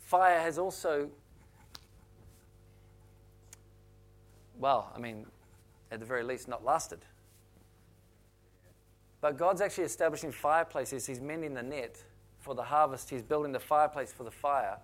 fire 0.00 0.40
has 0.40 0.58
also, 0.58 1.10
well, 4.58 4.92
I 4.96 4.98
mean, 4.98 5.26
at 5.92 6.00
the 6.00 6.06
very 6.06 6.24
least, 6.24 6.48
not 6.48 6.64
lasted. 6.64 7.04
But 9.20 9.36
God's 9.36 9.60
actually 9.60 9.84
establishing 9.84 10.32
fireplaces. 10.32 11.06
He's 11.06 11.20
mending 11.20 11.54
the 11.54 11.62
net 11.62 12.02
for 12.38 12.54
the 12.54 12.62
harvest. 12.62 13.10
He's 13.10 13.22
building 13.22 13.52
the 13.52 13.60
fireplace 13.60 14.12
for 14.12 14.24
the 14.24 14.30
fire. 14.30 14.78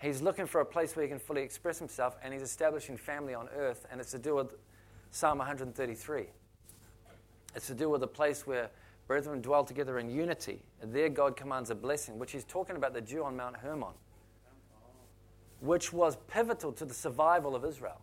He's 0.00 0.20
looking 0.20 0.46
for 0.46 0.60
a 0.60 0.66
place 0.66 0.96
where 0.96 1.04
he 1.04 1.08
can 1.08 1.20
fully 1.20 1.42
express 1.42 1.78
himself, 1.78 2.16
and 2.24 2.32
he's 2.32 2.42
establishing 2.42 2.96
family 2.96 3.34
on 3.34 3.48
earth, 3.56 3.86
and 3.90 4.00
it's 4.00 4.10
to 4.10 4.18
do 4.18 4.34
with 4.34 4.54
Psalm 5.12 5.38
133. 5.38 6.24
It's 7.54 7.66
to 7.68 7.74
do 7.74 7.88
with 7.88 8.02
a 8.02 8.08
place 8.08 8.46
where 8.46 8.70
brethren 9.06 9.40
dwell 9.40 9.62
together 9.62 9.98
in 9.98 10.10
unity, 10.10 10.64
there 10.82 11.08
God 11.08 11.36
commands 11.36 11.70
a 11.70 11.74
blessing, 11.74 12.18
which 12.18 12.32
he's 12.32 12.44
talking 12.44 12.76
about 12.76 12.94
the 12.94 13.00
dew 13.00 13.22
on 13.22 13.36
Mount 13.36 13.56
Hermon, 13.56 13.92
which 15.60 15.92
was 15.92 16.16
pivotal 16.26 16.72
to 16.72 16.84
the 16.84 16.94
survival 16.94 17.54
of 17.54 17.64
Israel. 17.64 18.00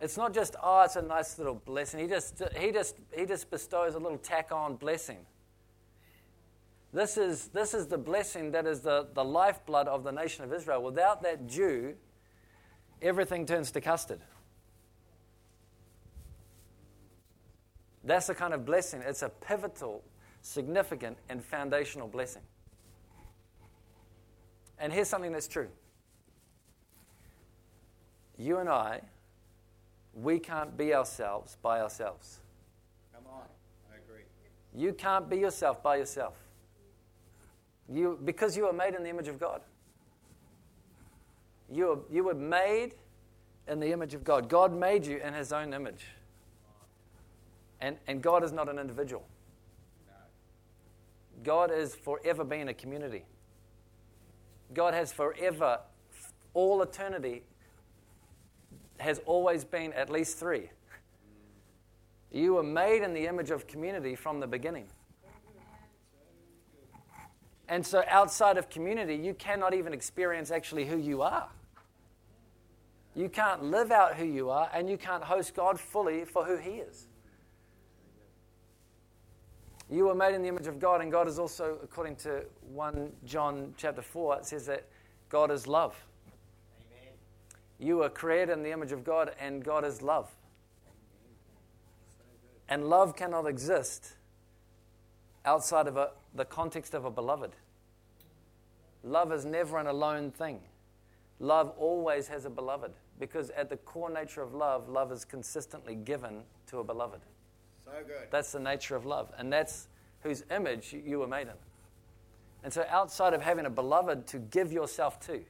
It's 0.00 0.16
not 0.16 0.32
just, 0.32 0.54
oh, 0.62 0.82
it's 0.82 0.96
a 0.96 1.02
nice 1.02 1.38
little 1.38 1.56
blessing. 1.56 2.00
He 2.00 2.06
just, 2.06 2.40
he 2.56 2.70
just, 2.70 2.96
he 3.16 3.26
just 3.26 3.50
bestows 3.50 3.94
a 3.94 3.98
little 3.98 4.18
tack 4.18 4.52
on 4.52 4.76
blessing. 4.76 5.18
This 6.92 7.16
is, 7.16 7.48
this 7.48 7.74
is 7.74 7.86
the 7.86 7.98
blessing 7.98 8.52
that 8.52 8.66
is 8.66 8.80
the, 8.80 9.08
the 9.12 9.24
lifeblood 9.24 9.88
of 9.88 10.04
the 10.04 10.12
nation 10.12 10.44
of 10.44 10.52
Israel. 10.52 10.82
Without 10.82 11.22
that 11.22 11.48
dew, 11.48 11.94
everything 13.02 13.44
turns 13.44 13.70
to 13.72 13.80
custard. 13.80 14.20
That's 18.04 18.28
the 18.28 18.34
kind 18.34 18.54
of 18.54 18.64
blessing. 18.64 19.02
It's 19.04 19.22
a 19.22 19.28
pivotal, 19.28 20.02
significant, 20.40 21.18
and 21.28 21.44
foundational 21.44 22.08
blessing. 22.08 22.42
And 24.78 24.92
here's 24.92 25.08
something 25.08 25.32
that's 25.32 25.48
true 25.48 25.68
you 28.38 28.58
and 28.58 28.68
I, 28.68 29.00
we 30.22 30.38
can't 30.38 30.76
be 30.76 30.94
ourselves 30.94 31.56
by 31.62 31.80
ourselves. 31.80 32.40
Come 33.14 33.24
on, 33.32 33.42
I 33.92 33.96
agree. 33.96 34.24
You 34.74 34.92
can't 34.92 35.28
be 35.28 35.36
yourself 35.36 35.82
by 35.82 35.96
yourself. 35.96 36.34
You, 37.88 38.18
because 38.24 38.56
you 38.56 38.66
are 38.66 38.72
made 38.72 38.94
in 38.94 39.02
the 39.02 39.08
image 39.08 39.28
of 39.28 39.38
God. 39.38 39.62
You, 41.70 41.92
are, 41.92 41.98
you 42.10 42.24
were 42.24 42.34
made 42.34 42.94
in 43.66 43.80
the 43.80 43.92
image 43.92 44.14
of 44.14 44.24
God. 44.24 44.48
God 44.48 44.72
made 44.72 45.06
you 45.06 45.18
in 45.18 45.34
His 45.34 45.52
own 45.52 45.72
image. 45.72 46.06
And, 47.80 47.96
and 48.06 48.20
God 48.20 48.42
is 48.42 48.52
not 48.52 48.68
an 48.68 48.78
individual. 48.78 49.24
God 51.44 51.70
is 51.70 51.94
forever 51.94 52.42
being 52.42 52.68
a 52.68 52.74
community. 52.74 53.24
God 54.74 54.94
has 54.94 55.12
forever, 55.12 55.78
all 56.52 56.82
eternity, 56.82 57.44
has 58.98 59.20
always 59.26 59.64
been 59.64 59.92
at 59.92 60.10
least 60.10 60.38
three. 60.38 60.70
You 62.30 62.54
were 62.54 62.62
made 62.62 63.02
in 63.02 63.14
the 63.14 63.26
image 63.26 63.50
of 63.50 63.66
community 63.66 64.14
from 64.14 64.40
the 64.40 64.46
beginning. 64.46 64.86
And 67.68 67.86
so, 67.86 68.02
outside 68.08 68.56
of 68.56 68.70
community, 68.70 69.14
you 69.14 69.34
cannot 69.34 69.74
even 69.74 69.92
experience 69.92 70.50
actually 70.50 70.86
who 70.86 70.96
you 70.96 71.22
are. 71.22 71.48
You 73.14 73.28
can't 73.28 73.64
live 73.64 73.90
out 73.90 74.16
who 74.16 74.24
you 74.24 74.48
are, 74.48 74.70
and 74.72 74.88
you 74.88 74.96
can't 74.96 75.24
host 75.24 75.54
God 75.54 75.78
fully 75.78 76.24
for 76.24 76.44
who 76.44 76.56
He 76.56 76.78
is. 76.78 77.08
You 79.90 80.06
were 80.06 80.14
made 80.14 80.34
in 80.34 80.42
the 80.42 80.48
image 80.48 80.66
of 80.66 80.78
God, 80.78 81.00
and 81.00 81.10
God 81.10 81.28
is 81.28 81.38
also, 81.38 81.78
according 81.82 82.16
to 82.16 82.44
1 82.72 83.12
John 83.24 83.74
chapter 83.76 84.02
4, 84.02 84.38
it 84.38 84.46
says 84.46 84.66
that 84.66 84.86
God 85.30 85.50
is 85.50 85.66
love. 85.66 85.96
You 87.78 87.98
were 87.98 88.08
created 88.08 88.52
in 88.52 88.62
the 88.62 88.72
image 88.72 88.92
of 88.92 89.04
God, 89.04 89.32
and 89.38 89.64
God 89.64 89.84
is 89.84 90.02
love. 90.02 90.30
And 92.68 92.88
love 92.88 93.16
cannot 93.16 93.46
exist 93.46 94.14
outside 95.44 95.86
of 95.86 95.96
a, 95.96 96.10
the 96.34 96.44
context 96.44 96.94
of 96.94 97.04
a 97.04 97.10
beloved. 97.10 97.52
Love 99.02 99.32
is 99.32 99.44
never 99.44 99.78
an 99.78 99.86
alone 99.86 100.30
thing. 100.30 100.60
Love 101.40 101.72
always 101.78 102.28
has 102.28 102.44
a 102.44 102.50
beloved. 102.50 102.92
Because 103.18 103.50
at 103.50 103.70
the 103.70 103.76
core 103.76 104.10
nature 104.10 104.42
of 104.42 104.54
love, 104.54 104.88
love 104.88 105.10
is 105.12 105.24
consistently 105.24 105.94
given 105.94 106.42
to 106.66 106.78
a 106.78 106.84
beloved. 106.84 107.20
So 107.84 107.92
good. 108.06 108.28
That's 108.30 108.52
the 108.52 108.60
nature 108.60 108.96
of 108.96 109.06
love. 109.06 109.32
And 109.38 109.52
that's 109.52 109.88
whose 110.20 110.44
image 110.50 110.92
you 110.92 111.20
were 111.20 111.26
made 111.26 111.48
in. 111.48 111.54
And 112.64 112.72
so, 112.72 112.84
outside 112.88 113.34
of 113.34 113.42
having 113.42 113.66
a 113.66 113.70
beloved 113.70 114.26
to 114.28 114.38
give 114.38 114.72
yourself 114.72 115.20
to, 115.26 115.42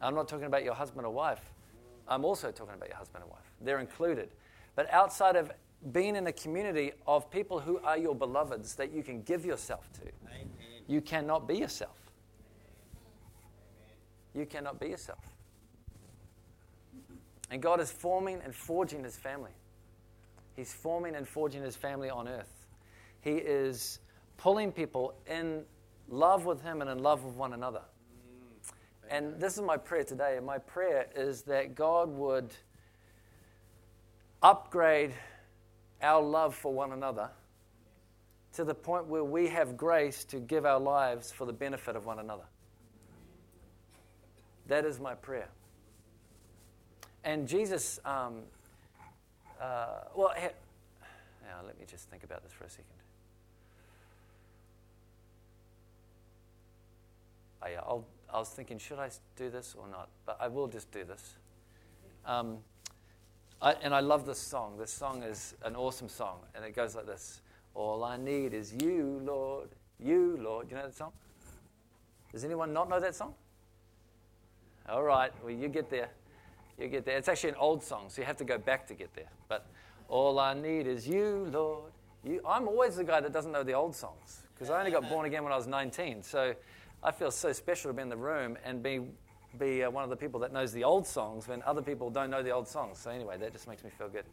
I'm 0.00 0.14
not 0.14 0.28
talking 0.28 0.46
about 0.46 0.64
your 0.64 0.74
husband 0.74 1.06
or 1.06 1.12
wife, 1.12 1.52
I'm 2.08 2.24
also 2.24 2.50
talking 2.50 2.74
about 2.74 2.88
your 2.88 2.98
husband 2.98 3.24
and 3.24 3.30
wife. 3.30 3.50
They're 3.60 3.80
included. 3.80 4.30
But 4.74 4.92
outside 4.92 5.36
of 5.36 5.50
being 5.92 6.16
in 6.16 6.26
a 6.26 6.32
community 6.32 6.92
of 7.06 7.30
people 7.30 7.60
who 7.60 7.78
are 7.78 7.98
your 7.98 8.14
beloveds 8.14 8.74
that 8.76 8.92
you 8.92 9.02
can 9.02 9.22
give 9.22 9.44
yourself 9.44 9.90
to, 9.94 10.02
Amen. 10.02 10.48
you 10.86 11.00
cannot 11.00 11.48
be 11.48 11.56
yourself. 11.56 11.96
You 14.34 14.46
cannot 14.46 14.78
be 14.78 14.88
yourself. 14.88 15.24
And 17.50 17.62
God 17.62 17.80
is 17.80 17.90
forming 17.90 18.40
and 18.44 18.54
forging 18.54 19.04
his 19.04 19.16
family. 19.16 19.52
He's 20.56 20.72
forming 20.72 21.14
and 21.14 21.26
forging 21.26 21.62
his 21.62 21.76
family 21.76 22.10
on 22.10 22.28
earth. 22.28 22.66
He 23.20 23.32
is 23.32 24.00
pulling 24.36 24.72
people 24.72 25.14
in 25.26 25.64
love 26.08 26.44
with 26.44 26.62
him 26.62 26.80
and 26.80 26.90
in 26.90 26.98
love 27.02 27.24
with 27.24 27.34
one 27.34 27.52
another. 27.52 27.82
And 29.10 29.40
this 29.40 29.54
is 29.54 29.62
my 29.62 29.76
prayer 29.76 30.04
today. 30.04 30.38
My 30.42 30.58
prayer 30.58 31.06
is 31.14 31.42
that 31.42 31.74
God 31.74 32.08
would 32.08 32.52
upgrade 34.42 35.12
our 36.02 36.22
love 36.22 36.54
for 36.54 36.72
one 36.72 36.92
another 36.92 37.30
to 38.54 38.64
the 38.64 38.74
point 38.74 39.06
where 39.06 39.24
we 39.24 39.48
have 39.48 39.76
grace 39.76 40.24
to 40.24 40.38
give 40.38 40.64
our 40.64 40.80
lives 40.80 41.30
for 41.30 41.44
the 41.44 41.52
benefit 41.52 41.94
of 41.94 42.06
one 42.06 42.18
another. 42.18 42.44
That 44.66 44.84
is 44.84 44.98
my 44.98 45.14
prayer. 45.14 45.48
And 47.22 47.46
Jesus, 47.46 48.00
um, 48.04 48.42
uh, 49.60 50.02
well, 50.14 50.32
he, 50.36 50.48
now 51.42 51.60
let 51.64 51.78
me 51.78 51.86
just 51.88 52.08
think 52.08 52.24
about 52.24 52.42
this 52.42 52.52
for 52.52 52.64
a 52.64 52.70
second. 52.70 52.86
Oh, 57.62 57.66
I'll, 57.66 58.04
I 58.32 58.38
was 58.38 58.48
thinking, 58.48 58.78
should 58.78 58.98
I 58.98 59.10
do 59.36 59.50
this 59.50 59.74
or 59.78 59.88
not? 59.88 60.08
But 60.24 60.38
I 60.40 60.48
will 60.48 60.68
just 60.68 60.90
do 60.90 61.04
this. 61.04 61.36
Um, 62.24 62.58
I, 63.62 63.72
and 63.82 63.94
I 63.94 64.00
love 64.00 64.26
this 64.26 64.38
song. 64.38 64.76
This 64.78 64.92
song 64.92 65.22
is 65.22 65.54
an 65.62 65.76
awesome 65.76 66.08
song, 66.08 66.40
and 66.54 66.64
it 66.64 66.74
goes 66.74 66.94
like 66.94 67.06
this 67.06 67.40
All 67.74 68.04
I 68.04 68.16
need 68.16 68.52
is 68.52 68.74
you, 68.74 69.20
Lord, 69.24 69.68
you, 69.98 70.38
Lord. 70.40 70.68
You 70.70 70.76
know 70.76 70.82
that 70.82 70.94
song? 70.94 71.12
Does 72.32 72.44
anyone 72.44 72.72
not 72.72 72.88
know 72.88 73.00
that 73.00 73.14
song? 73.14 73.34
All 74.88 75.02
right, 75.02 75.32
well, 75.42 75.52
you 75.52 75.68
get 75.68 75.88
there. 75.88 76.10
You 76.78 76.88
get 76.88 77.04
there. 77.04 77.16
It's 77.16 77.28
actually 77.28 77.50
an 77.50 77.56
old 77.58 77.82
song, 77.82 78.06
so 78.08 78.20
you 78.20 78.26
have 78.26 78.36
to 78.36 78.44
go 78.44 78.58
back 78.58 78.86
to 78.88 78.94
get 78.94 79.14
there. 79.14 79.30
But 79.48 79.66
all 80.08 80.38
I 80.38 80.54
need 80.54 80.86
is 80.86 81.08
you, 81.08 81.48
Lord. 81.50 81.92
You. 82.22 82.40
I'm 82.46 82.68
always 82.68 82.96
the 82.96 83.04
guy 83.04 83.20
that 83.20 83.32
doesn't 83.32 83.52
know 83.52 83.62
the 83.62 83.72
old 83.72 83.94
songs 83.94 84.42
because 84.54 84.70
I 84.70 84.78
only 84.78 84.90
got 84.90 85.08
born 85.08 85.26
again 85.26 85.42
when 85.44 85.52
I 85.52 85.56
was 85.56 85.66
19. 85.66 86.22
So 86.22 86.54
I 87.02 87.12
feel 87.12 87.30
so 87.30 87.52
special 87.52 87.90
to 87.90 87.94
be 87.94 88.02
in 88.02 88.08
the 88.08 88.16
room 88.16 88.56
and 88.64 88.82
be, 88.82 89.00
be 89.58 89.84
uh, 89.84 89.90
one 89.90 90.04
of 90.04 90.10
the 90.10 90.16
people 90.16 90.40
that 90.40 90.52
knows 90.52 90.72
the 90.72 90.84
old 90.84 91.06
songs 91.06 91.46
when 91.46 91.62
other 91.62 91.82
people 91.82 92.10
don't 92.10 92.30
know 92.30 92.42
the 92.42 92.50
old 92.50 92.68
songs. 92.68 92.98
So, 92.98 93.10
anyway, 93.10 93.36
that 93.38 93.52
just 93.52 93.68
makes 93.68 93.84
me 93.84 93.90
feel 93.90 94.08
good. 94.08 94.24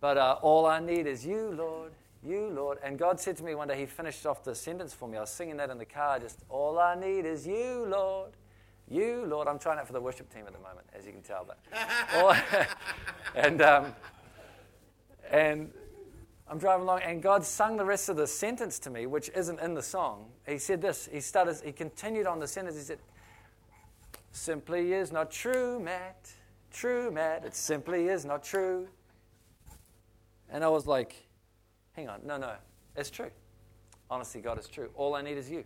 But 0.00 0.18
uh, 0.18 0.38
all 0.42 0.66
I 0.66 0.80
need 0.80 1.06
is 1.06 1.24
you, 1.24 1.54
Lord, 1.56 1.92
you, 2.24 2.48
Lord. 2.48 2.78
And 2.82 2.98
God 2.98 3.20
said 3.20 3.36
to 3.38 3.44
me 3.44 3.54
one 3.54 3.68
day, 3.68 3.78
He 3.78 3.86
finished 3.86 4.26
off 4.26 4.44
the 4.44 4.54
sentence 4.54 4.92
for 4.92 5.08
me. 5.08 5.16
I 5.16 5.20
was 5.20 5.30
singing 5.30 5.56
that 5.58 5.70
in 5.70 5.78
the 5.78 5.84
car, 5.84 6.18
just, 6.18 6.44
All 6.48 6.78
I 6.78 6.94
need 6.94 7.24
is 7.24 7.46
you, 7.46 7.86
Lord. 7.88 8.32
You, 8.88 9.24
Lord. 9.26 9.48
I'm 9.48 9.58
trying 9.58 9.78
out 9.78 9.86
for 9.86 9.92
the 9.92 10.00
worship 10.00 10.32
team 10.32 10.44
at 10.46 10.52
the 10.52 10.58
moment, 10.58 10.86
as 10.92 11.06
you 11.06 11.12
can 11.12 11.22
tell. 11.22 11.46
But, 11.46 11.58
and, 13.34 13.62
um, 13.62 13.94
and 15.30 15.70
I'm 16.48 16.58
driving 16.58 16.84
along, 16.84 17.02
and 17.02 17.20
God 17.20 17.44
sung 17.44 17.76
the 17.76 17.84
rest 17.84 18.08
of 18.08 18.16
the 18.16 18.26
sentence 18.26 18.78
to 18.80 18.90
me, 18.90 19.06
which 19.06 19.30
isn't 19.30 19.58
in 19.60 19.74
the 19.74 19.82
song. 19.82 20.30
He 20.46 20.58
said 20.58 20.80
this. 20.80 21.08
He 21.10 21.20
started. 21.20 21.60
He 21.64 21.72
continued 21.72 22.26
on 22.26 22.38
the 22.38 22.46
sentence. 22.46 22.76
He 22.76 22.82
said, 22.82 23.00
"Simply 24.30 24.92
is 24.92 25.10
not 25.10 25.30
true, 25.30 25.80
Matt. 25.80 26.30
True, 26.70 27.10
Matt. 27.10 27.44
It 27.44 27.56
simply 27.56 28.08
is 28.08 28.24
not 28.24 28.44
true." 28.44 28.88
And 30.48 30.62
I 30.62 30.68
was 30.68 30.86
like, 30.86 31.26
"Hang 31.94 32.08
on, 32.08 32.20
no, 32.24 32.36
no, 32.36 32.56
it's 32.94 33.10
true. 33.10 33.30
Honestly, 34.08 34.40
God 34.40 34.58
is 34.58 34.68
true. 34.68 34.90
All 34.94 35.16
I 35.16 35.22
need 35.22 35.36
is 35.36 35.50
you. 35.50 35.64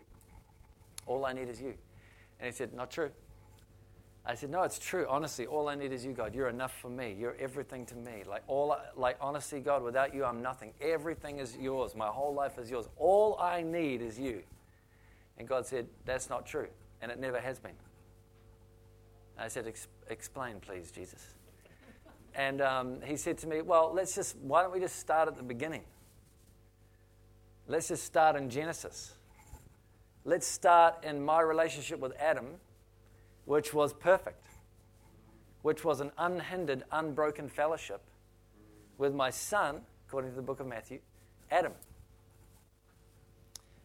All 1.07 1.27
I 1.27 1.35
need 1.35 1.51
is 1.51 1.61
you." 1.61 1.77
And 2.39 2.47
he 2.47 2.53
said, 2.53 2.73
"Not 2.73 2.91
true." 2.91 3.13
I 4.25 4.35
said, 4.35 4.51
no, 4.51 4.63
it's 4.63 4.79
true. 4.79 5.07
Honestly, 5.09 5.47
all 5.47 5.69
I 5.69 5.75
need 5.75 5.93
is 5.93 6.05
you, 6.05 6.13
God. 6.13 6.35
You're 6.35 6.49
enough 6.49 6.77
for 6.81 6.91
me. 6.91 7.17
You're 7.19 7.37
everything 7.41 7.87
to 7.87 7.97
me. 7.97 8.23
Like 8.29 8.43
all, 8.47 8.77
like 8.97 9.17
honestly, 9.21 9.61
God, 9.61 9.83
without 9.83 10.15
you, 10.15 10.25
I'm 10.25 10.43
nothing. 10.43 10.73
Everything 10.81 11.39
is 11.39 11.57
yours. 11.57 11.95
My 11.95 12.09
whole 12.09 12.35
life 12.35 12.59
is 12.59 12.71
yours. 12.71 12.89
All 12.97 13.39
I 13.41 13.63
need 13.63 14.03
is 14.03 14.19
you. 14.19 14.43
And 15.39 15.49
God 15.49 15.67
said, 15.67 15.87
that's 16.05 16.29
not 16.29 16.45
true, 16.45 16.69
and 17.01 17.11
it 17.11 17.19
never 17.19 17.41
has 17.41 17.59
been. 17.59 17.73
I 19.39 19.49
said, 19.49 19.73
explain, 20.11 20.61
please, 20.61 20.91
Jesus. 20.91 21.35
And 22.35 22.61
um, 22.61 22.99
he 23.03 23.17
said 23.17 23.39
to 23.39 23.47
me, 23.47 23.63
well, 23.63 23.91
let's 23.95 24.15
just. 24.15 24.37
Why 24.37 24.63
don't 24.63 24.73
we 24.73 24.81
just 24.81 24.99
start 24.99 25.29
at 25.29 25.37
the 25.39 25.43
beginning? 25.43 25.83
Let's 27.67 27.89
just 27.89 28.05
start 28.05 28.37
in 28.37 28.51
Genesis. 28.51 29.15
Let's 30.27 30.47
start 30.47 31.05
in 31.05 31.25
my 31.25 31.41
relationship 31.41 32.01
with 32.01 32.13
Adam 32.21 32.57
which 33.51 33.75
was 33.75 33.93
perfect, 33.93 34.47
which 35.63 35.85
was 35.85 36.01
an 36.01 36.13
unhindered, 36.19 36.85
unbroken 36.93 37.49
fellowship 37.49 38.01
with 38.97 39.13
my 39.13 39.29
son, 39.29 39.81
according 40.07 40.31
to 40.31 40.37
the 40.37 40.43
book 40.43 40.61
of 40.61 40.69
Matthew, 40.69 41.01
Adam. 41.51 41.73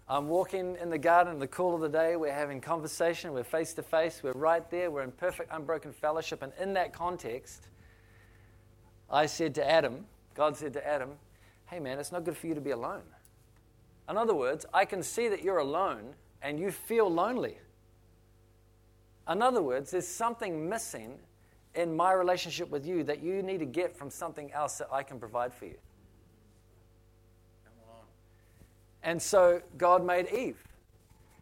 I'm 0.08 0.28
walking 0.28 0.78
in 0.80 0.92
the 0.92 1.00
garden 1.00 1.34
in 1.34 1.40
the 1.40 1.48
cool 1.48 1.74
of 1.74 1.82
the 1.82 1.90
day. 1.90 2.16
We're 2.16 2.32
having 2.32 2.62
conversation. 2.62 3.34
We're 3.34 3.44
face 3.44 3.74
to 3.74 3.82
face. 3.82 4.22
We're 4.22 4.34
right 4.34 4.70
there. 4.70 4.92
We're 4.92 5.02
in 5.02 5.12
perfect, 5.12 5.50
unbroken 5.52 5.94
fellowship. 5.94 6.44
And 6.44 6.54
in 6.62 6.74
that 6.76 6.94
context, 6.94 7.68
I 9.10 9.26
said 9.26 9.56
to 9.56 9.68
Adam, 9.68 10.06
God 10.36 10.56
said 10.56 10.74
to 10.74 10.88
Adam, 10.88 11.10
Hey 11.66 11.80
man, 11.80 11.98
it's 11.98 12.12
not 12.12 12.24
good 12.24 12.38
for 12.38 12.46
you 12.46 12.54
to 12.54 12.62
be 12.62 12.70
alone. 12.70 13.02
In 14.08 14.16
other 14.16 14.36
words, 14.36 14.68
I 14.72 14.86
can 14.86 15.02
see 15.02 15.28
that 15.28 15.42
you're 15.42 15.58
alone 15.58 16.14
and 16.44 16.60
you 16.60 16.70
feel 16.70 17.12
lonely. 17.12 17.58
In 19.30 19.42
other 19.42 19.62
words, 19.62 19.92
there's 19.92 20.08
something 20.08 20.70
missing 20.70 21.18
in 21.74 21.96
my 21.96 22.14
relationship 22.14 22.70
with 22.70 22.86
you 22.86 23.04
that 23.04 23.22
you 23.22 23.42
need 23.42 23.60
to 23.60 23.66
get 23.66 23.96
from 23.96 24.10
something 24.10 24.52
else 24.54 24.78
that 24.78 24.90
I 24.92 25.04
can 25.04 25.20
provide 25.20 25.54
for 25.54 25.66
you. 25.66 25.76
And 29.04 29.22
so 29.22 29.62
God 29.78 30.04
made 30.04 30.28
Eve. 30.32 30.58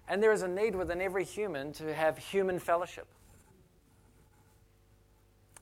And 0.07 0.21
there 0.21 0.33
is 0.33 0.41
a 0.41 0.47
need 0.47 0.75
within 0.75 1.01
every 1.01 1.23
human 1.23 1.71
to 1.73 1.93
have 1.93 2.17
human 2.17 2.59
fellowship. 2.59 3.07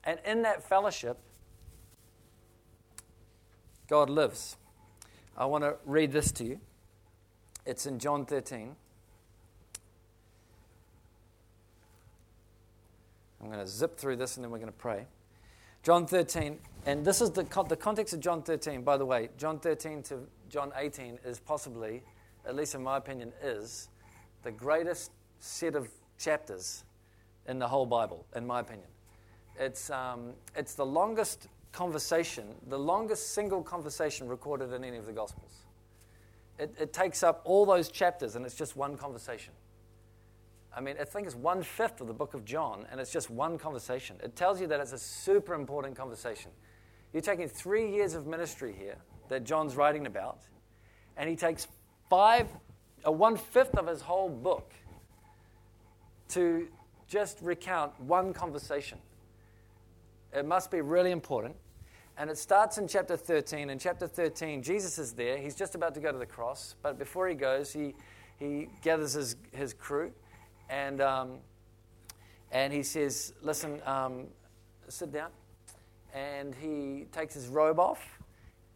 And 0.04 0.18
in 0.26 0.42
that 0.42 0.64
fellowship, 0.68 1.16
God 3.88 4.10
lives. 4.10 4.56
I 5.36 5.44
want 5.44 5.62
to 5.62 5.76
read 5.86 6.10
this 6.12 6.32
to 6.32 6.44
you. 6.44 6.60
It's 7.64 7.86
in 7.86 8.00
John 8.00 8.26
13. 8.26 8.74
I'm 13.42 13.48
going 13.48 13.60
to 13.60 13.66
zip 13.66 13.98
through 13.98 14.16
this 14.16 14.36
and 14.36 14.44
then 14.44 14.50
we're 14.50 14.58
going 14.58 14.72
to 14.72 14.78
pray. 14.78 15.06
John 15.82 16.06
13, 16.06 16.58
and 16.86 17.04
this 17.04 17.20
is 17.20 17.32
the, 17.32 17.42
the 17.68 17.76
context 17.76 18.14
of 18.14 18.20
John 18.20 18.42
13, 18.42 18.82
by 18.82 18.96
the 18.96 19.04
way. 19.04 19.30
John 19.36 19.58
13 19.58 20.02
to 20.04 20.20
John 20.48 20.72
18 20.76 21.18
is 21.24 21.40
possibly, 21.40 22.02
at 22.46 22.54
least 22.54 22.76
in 22.76 22.82
my 22.82 22.98
opinion, 22.98 23.32
is 23.42 23.88
the 24.44 24.52
greatest 24.52 25.10
set 25.40 25.74
of 25.74 25.88
chapters 26.18 26.84
in 27.48 27.58
the 27.58 27.66
whole 27.66 27.84
Bible, 27.86 28.24
in 28.36 28.46
my 28.46 28.60
opinion. 28.60 28.86
It's, 29.58 29.90
um, 29.90 30.34
it's 30.54 30.74
the 30.74 30.86
longest 30.86 31.48
conversation, 31.72 32.44
the 32.68 32.78
longest 32.78 33.34
single 33.34 33.62
conversation 33.62 34.28
recorded 34.28 34.72
in 34.72 34.84
any 34.84 34.98
of 34.98 35.06
the 35.06 35.12
Gospels. 35.12 35.62
It, 36.60 36.72
it 36.78 36.92
takes 36.92 37.24
up 37.24 37.40
all 37.44 37.66
those 37.66 37.88
chapters, 37.88 38.36
and 38.36 38.46
it's 38.46 38.54
just 38.54 38.76
one 38.76 38.96
conversation. 38.96 39.52
I 40.74 40.80
mean, 40.80 40.96
I 40.98 41.04
think 41.04 41.26
it's 41.26 41.36
one 41.36 41.62
fifth 41.62 42.00
of 42.00 42.06
the 42.06 42.14
book 42.14 42.34
of 42.34 42.44
John, 42.44 42.86
and 42.90 42.98
it's 42.98 43.12
just 43.12 43.28
one 43.28 43.58
conversation. 43.58 44.16
It 44.22 44.36
tells 44.36 44.60
you 44.60 44.66
that 44.68 44.80
it's 44.80 44.92
a 44.92 44.98
super 44.98 45.54
important 45.54 45.96
conversation. 45.96 46.50
You're 47.12 47.22
taking 47.22 47.48
three 47.48 47.90
years 47.90 48.14
of 48.14 48.26
ministry 48.26 48.74
here 48.78 48.96
that 49.28 49.44
John's 49.44 49.76
writing 49.76 50.06
about, 50.06 50.40
and 51.16 51.28
he 51.28 51.36
takes 51.36 51.68
five, 52.08 52.48
a 53.04 53.12
one 53.12 53.36
fifth 53.36 53.76
of 53.76 53.86
his 53.86 54.00
whole 54.00 54.30
book 54.30 54.72
to 56.30 56.68
just 57.06 57.38
recount 57.42 57.98
one 58.00 58.32
conversation. 58.32 58.98
It 60.32 60.46
must 60.46 60.70
be 60.70 60.80
really 60.80 61.10
important. 61.10 61.54
And 62.16 62.30
it 62.30 62.38
starts 62.38 62.78
in 62.78 62.88
chapter 62.88 63.16
13. 63.16 63.68
In 63.68 63.78
chapter 63.78 64.06
13, 64.06 64.62
Jesus 64.62 64.98
is 64.98 65.12
there. 65.12 65.36
He's 65.38 65.54
just 65.54 65.74
about 65.74 65.94
to 65.94 66.00
go 66.00 66.12
to 66.12 66.18
the 66.18 66.26
cross, 66.26 66.74
but 66.82 66.98
before 66.98 67.28
he 67.28 67.34
goes, 67.34 67.72
he, 67.72 67.94
he 68.38 68.68
gathers 68.82 69.14
his, 69.14 69.36
his 69.52 69.74
crew 69.74 70.12
and, 70.72 71.02
um, 71.02 71.32
and 72.50 72.72
he 72.72 72.82
says, 72.82 73.34
Listen, 73.42 73.80
um, 73.84 74.24
sit 74.88 75.12
down, 75.12 75.30
and 76.14 76.54
he 76.54 77.06
takes 77.12 77.34
his 77.34 77.48
robe 77.48 77.78
off, 77.78 78.18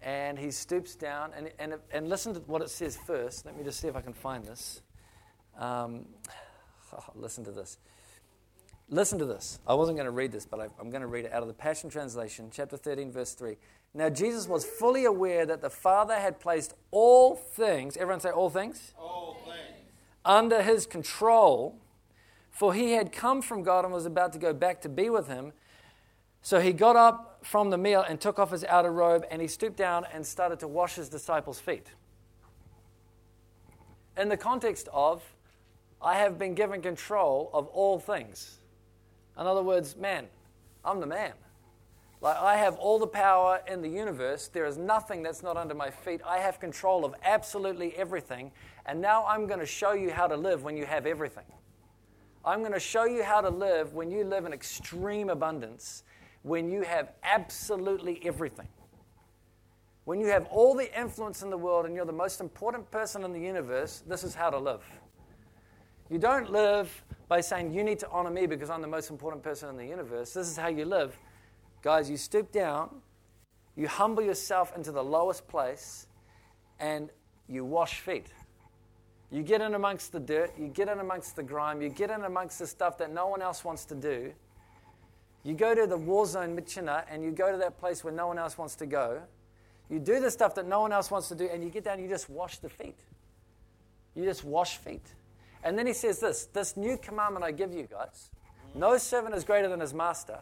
and 0.03 0.39
he 0.39 0.51
stoops 0.51 0.95
down, 0.95 1.33
and, 1.35 1.51
and, 1.59 1.75
and 1.91 2.09
listen 2.09 2.35
to 2.35 2.41
what 2.41 2.61
it 2.61 2.69
says 2.69 2.99
first. 3.07 3.47
Let 3.47 3.57
me 3.57 3.65
just 3.65 3.81
see 3.81 3.89
if 3.89 3.97
I 3.97 4.03
can 4.03 4.13
find 4.13 4.45
this. 4.45 4.83
Um, 5.59 6.05
oh, 6.93 7.05
listen 7.15 7.45
to 7.45 7.51
this. 7.51 7.79
Listen 8.89 9.19
to 9.19 9.25
this. 9.25 9.59
I 9.67 9.75
wasn't 9.75 9.97
going 9.97 10.07
to 10.07 10.13
read 10.13 10.31
this, 10.31 10.45
but 10.45 10.61
I, 10.61 10.69
I'm 10.79 10.91
going 10.91 11.01
to 11.01 11.09
read 11.09 11.25
it 11.25 11.33
out 11.33 11.43
of 11.43 11.49
the 11.49 11.55
Passion 11.55 11.89
Translation, 11.89 12.51
chapter 12.53 12.77
13, 12.77 13.11
verse 13.11 13.33
3. 13.33 13.57
Now, 13.95 14.11
Jesus 14.11 14.47
was 14.47 14.67
fully 14.67 15.07
aware 15.07 15.47
that 15.47 15.63
the 15.63 15.71
Father 15.71 16.15
had 16.15 16.41
placed 16.41 16.75
all 16.91 17.35
things, 17.35 17.97
everyone 17.97 18.21
say 18.21 18.29
all 18.29 18.51
things? 18.51 18.93
All 18.99 19.39
things. 19.47 19.91
Under 20.25 20.63
his 20.63 20.87
control, 20.87 21.81
for 22.57 22.73
he 22.73 22.92
had 22.92 23.12
come 23.12 23.42
from 23.42 23.62
God 23.62 23.85
and 23.85 23.92
was 23.92 24.07
about 24.07 24.33
to 24.33 24.38
go 24.38 24.55
back 24.55 24.81
to 24.81 24.88
be 24.88 25.11
with 25.11 25.29
him. 25.29 25.53
So 26.40 26.59
he 26.59 26.73
got 26.73 26.97
up 26.97 27.40
from 27.42 27.69
the 27.69 27.77
meal 27.77 28.03
and 28.09 28.19
took 28.19 28.38
off 28.38 28.51
his 28.51 28.64
outer 28.64 28.90
robe, 28.90 29.27
and 29.31 29.42
he 29.42 29.49
stooped 29.49 29.77
down 29.77 30.07
and 30.11 30.27
started 30.27 30.59
to 30.61 30.69
wash 30.69 30.95
his 30.95 31.11
disciples' 31.11 31.61
feet. 31.61 31.88
In 34.16 34.31
the 34.31 34.38
context 34.38 34.88
of, 34.90 35.23
I 36.01 36.14
have 36.14 36.38
been 36.38 36.55
given 36.55 36.81
control 36.81 37.51
of 37.53 37.66
all 37.66 37.99
things. 37.99 38.59
In 39.38 39.47
other 39.47 39.62
words, 39.62 39.95
man, 39.95 40.27
I'm 40.83 41.01
the 41.01 41.07
man. 41.07 41.33
Like, 42.23 42.38
I 42.38 42.57
have 42.57 42.77
all 42.77 42.99
the 42.99 43.07
power 43.07 43.61
in 43.69 43.83
the 43.83 43.90
universe. 43.90 44.49
There 44.49 44.64
is 44.64 44.79
nothing 44.79 45.23
that's 45.23 45.42
not 45.42 45.59
under 45.59 45.75
my 45.75 45.90
feet. 45.90 46.23
I 46.27 46.38
have 46.38 46.59
control 46.59 47.05
of 47.05 47.14
absolutely 47.23 47.95
everything. 47.97 48.51
And 48.87 49.03
now 49.03 49.27
I'm 49.27 49.47
going 49.47 49.61
to 49.61 49.66
show 49.66 49.92
you 49.92 50.11
how 50.11 50.27
to 50.27 50.37
live 50.38 50.64
when 50.64 50.79
you 50.79 50.87
have 50.87 51.05
everything. 51.05 51.45
I'm 52.47 52.61
going 52.61 52.73
to 52.73 52.81
show 52.81 53.07
you 53.07 53.25
how 53.25 53.41
to 53.41 53.51
live 53.51 53.95
when 53.95 54.09
you 54.09 54.23
live 54.23 54.45
in 54.45 54.53
extreme 54.53 55.31
abundance, 55.31 56.05
when 56.43 56.71
you 56.71 56.83
have 56.83 57.11
absolutely 57.25 58.21
everything. 58.25 58.69
When 60.05 60.21
you 60.21 60.29
have 60.29 60.47
all 60.47 60.77
the 60.77 60.97
influence 60.99 61.43
in 61.43 61.51
the 61.51 61.59
world 61.59 61.87
and 61.87 61.97
you're 61.97 62.05
the 62.05 62.13
most 62.13 62.41
important 62.41 62.89
person 62.93 63.25
in 63.25 63.33
the 63.33 63.41
universe, 63.41 64.05
this 64.07 64.23
is 64.23 64.37
how 64.37 64.51
to 64.51 64.59
live. 64.59 64.85
You 66.09 66.19
don't 66.19 66.53
live 66.53 67.05
by 67.27 67.41
saying, 67.41 67.75
You 67.75 67.83
need 67.83 67.99
to 67.99 68.09
honor 68.11 68.31
me 68.31 68.47
because 68.47 68.71
I'm 68.71 68.81
the 68.81 68.87
most 68.87 69.11
important 69.11 69.43
person 69.43 69.69
in 69.69 69.77
the 69.77 69.85
universe. 69.85 70.33
This 70.33 70.47
is 70.47 70.57
how 70.57 70.69
you 70.69 70.85
live. 70.85 71.19
Guys, 71.83 72.09
you 72.09 72.17
stoop 72.17 72.53
down, 72.53 73.03
you 73.75 73.89
humble 73.89 74.23
yourself 74.23 74.73
into 74.77 74.93
the 74.93 75.03
lowest 75.03 75.49
place, 75.49 76.07
and 76.79 77.11
you 77.49 77.65
wash 77.65 77.99
feet. 77.99 78.29
You 79.31 79.43
get 79.43 79.61
in 79.61 79.75
amongst 79.75 80.12
the 80.12 80.21
dirt, 80.21 80.53
you 80.59 80.69
get 80.69 80.89
in 80.89 81.01
amongst 81.01 81.37
the 81.37 81.43
grime, 81.43 81.83
you 81.83 81.89
get 81.89 82.11
in 82.11 82.23
amongst 82.23 82.59
the 82.59 82.67
stuff 82.67 82.99
that 82.99 83.12
no 83.12 83.27
one 83.27 83.43
else 83.43 83.65
wants 83.65 83.85
to 83.87 83.95
do. 83.95 84.33
You 85.43 85.55
go 85.55 85.75
to 85.75 85.87
the 85.87 85.97
war 85.97 86.27
zone, 86.27 86.57
Myitkyina, 86.57 87.05
and 87.11 87.23
you 87.23 87.31
go 87.31 87.53
to 87.53 87.59
that 87.59 87.79
place 87.79 88.03
where 88.03 88.12
no 88.12 88.27
one 88.27 88.39
else 88.39 88.57
wants 88.59 88.77
to 88.77 88.87
go. 88.87 89.23
You 89.89 89.99
do 89.99 90.21
the 90.21 90.31
stuff 90.31 90.55
that 90.57 90.67
no 90.67 90.81
one 90.81 90.93
else 90.93 91.11
wants 91.11 91.29
to 91.29 91.35
do, 91.35 91.47
and 91.47 91.62
you 91.62 91.71
get 91.71 91.85
down 91.85 91.95
and 91.95 92.03
you 92.03 92.09
just 92.09 92.29
wash 92.29 92.59
the 92.59 92.69
feet. 92.69 92.99
You 94.15 94.25
just 94.25 94.45
wash 94.45 94.79
feet. 94.79 95.05
And 95.62 95.79
then 95.79 95.87
he 95.87 95.93
says 95.93 96.19
this 96.21 96.47
this 96.47 96.77
new 96.77 96.97
commandment 96.97 97.45
I 97.45 97.53
give 97.53 97.73
you, 97.73 97.89
guys. 97.91 98.31
No 98.75 98.99
servant 98.99 99.35
is 99.35 99.45
greater 99.45 99.69
than 99.69 99.81
his 99.81 99.95
master. 99.95 100.39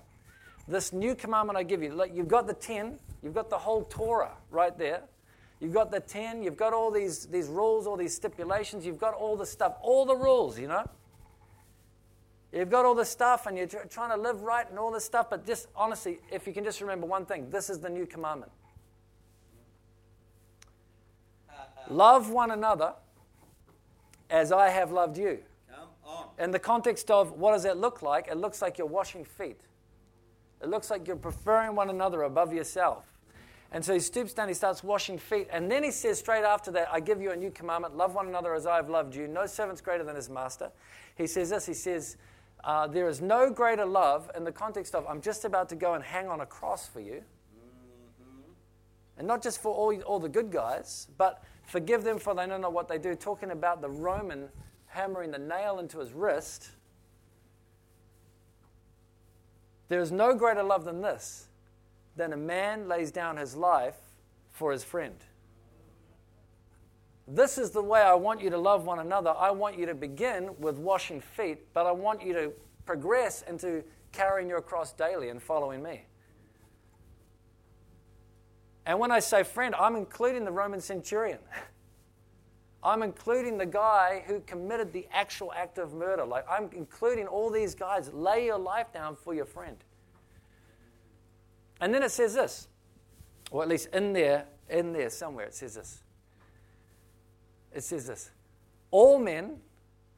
This 0.67 0.93
new 0.93 1.15
commandment 1.15 1.59
I 1.59 1.63
give 1.63 1.83
you. 1.83 1.93
Look, 1.93 2.11
you've 2.15 2.29
got 2.29 2.47
the 2.47 2.55
10, 2.55 2.99
you've 3.23 3.35
got 3.35 3.51
the 3.51 3.59
whole 3.59 3.85
Torah 3.85 4.33
right 4.51 4.77
there. 4.77 5.03
You've 5.65 5.73
got 5.73 5.91
the 5.91 6.01
10, 6.01 6.43
you've 6.43 6.59
got 6.59 6.75
all 6.75 6.91
these, 6.91 7.25
these 7.25 7.49
rules, 7.49 7.87
all 7.87 7.97
these 7.97 8.15
stipulations, 8.15 8.85
you've 8.85 8.99
got 8.99 9.15
all 9.15 9.35
the 9.35 9.47
stuff, 9.47 9.77
all 9.81 10.05
the 10.05 10.15
rules, 10.15 10.59
you 10.59 10.69
know? 10.69 10.87
You've 12.53 12.69
got 12.69 12.85
all 12.85 12.95
the 12.95 13.07
stuff 13.07 13.47
and 13.47 13.57
you're 13.57 13.67
trying 13.67 14.11
to 14.11 14.17
live 14.19 14.43
right 14.43 14.69
and 14.69 14.79
all 14.79 14.93
this 14.93 15.07
stuff, 15.07 15.31
but 15.31 15.47
just 15.47 15.69
honestly, 15.75 16.19
if 16.31 16.47
you 16.47 16.53
can 16.53 16.65
just 16.65 16.83
remember 16.83 17.07
one 17.07 17.25
thing 17.25 17.49
this 17.49 17.71
is 17.71 17.79
the 17.79 17.89
new 17.89 18.05
commandment. 18.05 18.53
Love 21.89 22.29
one 22.29 22.51
another 22.51 22.93
as 24.29 24.53
I 24.53 24.69
have 24.69 24.93
loved 24.93 25.17
you. 25.17 25.39
In 26.39 26.51
the 26.51 26.59
context 26.59 27.11
of 27.11 27.33
what 27.33 27.53
does 27.53 27.63
that 27.63 27.79
look 27.79 28.03
like? 28.03 28.29
It 28.29 28.37
looks 28.37 28.61
like 28.61 28.77
you're 28.77 28.87
washing 28.87 29.25
feet. 29.25 29.63
It 30.61 30.69
looks 30.69 30.91
like 30.91 31.07
you're 31.07 31.17
preferring 31.17 31.75
one 31.75 31.89
another 31.89 32.25
above 32.25 32.53
yourself. 32.53 33.14
And 33.73 33.85
so 33.85 33.93
he 33.93 34.01
stoops 34.01 34.33
down, 34.33 34.49
he 34.49 34.55
starts 34.55 34.85
washing 34.85 35.19
feet. 35.19 35.49
And 35.51 35.71
then 35.71 35.83
he 35.83 35.91
says 35.91 36.19
straight 36.19 36.45
after 36.45 36.71
that, 36.73 36.89
I 36.93 37.01
give 37.01 37.21
you 37.21 37.33
a 37.33 37.37
new 37.37 37.51
commandment 37.51 37.97
love 37.97 38.15
one 38.15 38.29
another 38.29 38.55
as 38.55 38.67
I 38.67 38.77
have 38.77 38.89
loved 38.89 39.17
you. 39.17 39.27
No 39.27 39.47
servant's 39.47 39.81
greater 39.81 40.05
than 40.05 40.15
his 40.17 40.31
master. 40.31 40.71
He 41.17 41.27
says 41.27 41.51
this 41.51 41.67
he 41.67 41.75
says, 41.75 42.17
uh, 42.63 42.87
There 42.87 43.09
is 43.09 43.21
no 43.21 43.51
greater 43.51 43.85
love 43.85 44.31
in 44.37 44.45
the 44.45 44.53
context 44.53 44.95
of, 44.95 45.07
I'm 45.09 45.21
just 45.21 45.45
about 45.45 45.69
to 45.71 45.77
go 45.77 45.95
and 45.95 46.05
hang 46.05 46.29
on 46.29 46.41
a 46.41 46.47
cross 46.47 46.89
for 46.89 47.01
you. 47.01 47.23
And 49.17 49.27
not 49.27 49.43
just 49.43 49.61
for 49.61 49.73
all, 49.73 49.95
all 50.03 50.19
the 50.19 50.29
good 50.29 50.51
guys, 50.51 51.09
but 51.19 51.43
forgive 51.67 52.03
them 52.03 52.19
for 52.19 52.35
they 52.35 52.47
don't 52.47 52.61
know 52.61 52.71
what 52.71 52.89
they 52.89 52.99
do. 52.99 53.15
Talking 53.15 53.51
about 53.53 53.81
the 53.81 53.91
Roman 53.91 54.49
hammering 54.87 55.33
the 55.33 55.39
nail 55.39 55.79
into 55.81 55.99
his 55.99 56.13
wrist. 56.13 56.71
There 59.89 60.01
is 60.01 60.13
no 60.13 60.35
greater 60.35 60.63
love 60.63 60.85
than 60.85 61.03
this, 61.03 61.49
than 62.17 62.33
a 62.33 62.37
man 62.37 62.89
lays 62.89 63.11
down 63.11 63.37
his 63.37 63.57
life 63.57 63.97
for 64.53 64.73
his 64.73 64.85
friend. 64.85 65.17
This 67.27 67.57
is 67.57 67.71
the 67.71 67.83
way 67.83 68.01
I 68.01 68.15
want 68.15 68.43
you 68.43 68.51
to 68.51 68.59
love 68.59 68.85
one 68.85 68.99
another. 68.99 69.35
I 69.37 69.51
want 69.51 69.79
you 69.79 69.87
to 69.87 69.95
begin 69.95 70.51
with 70.59 70.77
washing 70.77 71.21
feet, 71.21 71.73
but 71.73 71.87
I 71.87 71.93
want 71.93 72.23
you 72.23 72.35
to 72.35 72.53
progress 72.85 73.43
into 73.49 73.83
carrying 74.13 74.49
your 74.49 74.61
cross 74.61 74.93
daily 74.93 75.31
and 75.31 75.43
following 75.43 75.83
me. 75.83 76.05
And 78.87 78.99
when 78.99 79.11
I 79.11 79.21
say 79.21 79.43
friend, 79.43 79.75
I'm 79.75 79.97
including 79.97 80.45
the 80.45 80.53
Roman 80.53 80.81
centurion. 80.81 81.39
I'm 82.83 83.03
including 83.03 83.57
the 83.57 83.67
guy 83.67 84.23
who 84.27 84.41
committed 84.41 84.93
the 84.93 85.09
actual 85.11 85.53
act 85.55 85.79
of 85.79 85.95
murder. 85.95 86.27
Like, 86.27 86.45
I'm 86.51 86.69
including 86.73 87.27
all 87.27 87.49
these 87.49 87.75
guys. 87.75 88.13
Lay 88.13 88.45
your 88.45 88.59
life 88.59 88.93
down 88.93 89.17
for 89.17 89.33
your 89.33 89.47
friend. 89.47 89.79
And 91.85 91.93
then 91.93 92.03
it 92.03 92.13
says 92.13 92.33
this, 92.33 92.67
or 93.51 93.63
at 93.63 93.69
least 93.69 93.89
in 93.93 94.15
there, 94.15 94.47
in 94.71 94.95
there 94.95 95.11
somewhere, 95.11 95.45
it 95.45 95.55
says 95.55 95.75
this. 95.75 96.03
It 97.75 97.85
says 97.85 98.07
this 98.07 98.31
All 98.91 99.19
men 99.19 99.59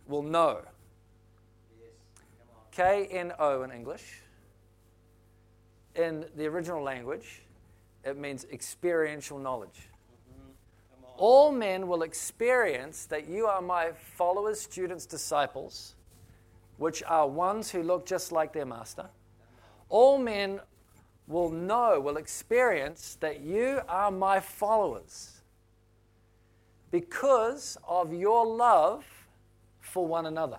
will 0.07 0.23
know. 0.23 0.61
K 2.71 3.09
N 3.11 3.33
O 3.41 3.65
in 3.65 3.73
English. 3.73 4.23
In 5.97 6.27
the 6.37 6.47
original 6.47 6.85
language, 6.85 7.43
it 8.05 8.17
means 8.17 8.47
experiential 8.53 9.41
knowledge. 9.41 9.89
All 11.17 11.51
men 11.51 11.89
will 11.89 12.03
experience 12.03 13.07
that 13.07 13.29
you 13.29 13.47
are 13.47 13.61
my 13.61 13.91
followers, 14.15 14.61
students, 14.61 15.05
disciples, 15.05 15.97
which 16.77 17.03
are 17.09 17.27
ones 17.27 17.73
who 17.73 17.83
look 17.83 18.07
just 18.07 18.31
like 18.31 18.53
their 18.53 18.67
master. 18.67 19.07
All 19.89 20.17
men 20.17 20.61
will 21.27 21.51
know, 21.51 22.01
will 22.01 22.17
experience 22.17 23.17
that 23.21 23.41
you 23.41 23.81
are 23.89 24.11
my 24.11 24.41
followers 24.41 25.41
because 26.91 27.77
of 27.87 28.13
your 28.13 28.47
love 28.47 29.05
for 29.81 30.07
one 30.07 30.27
another. 30.27 30.59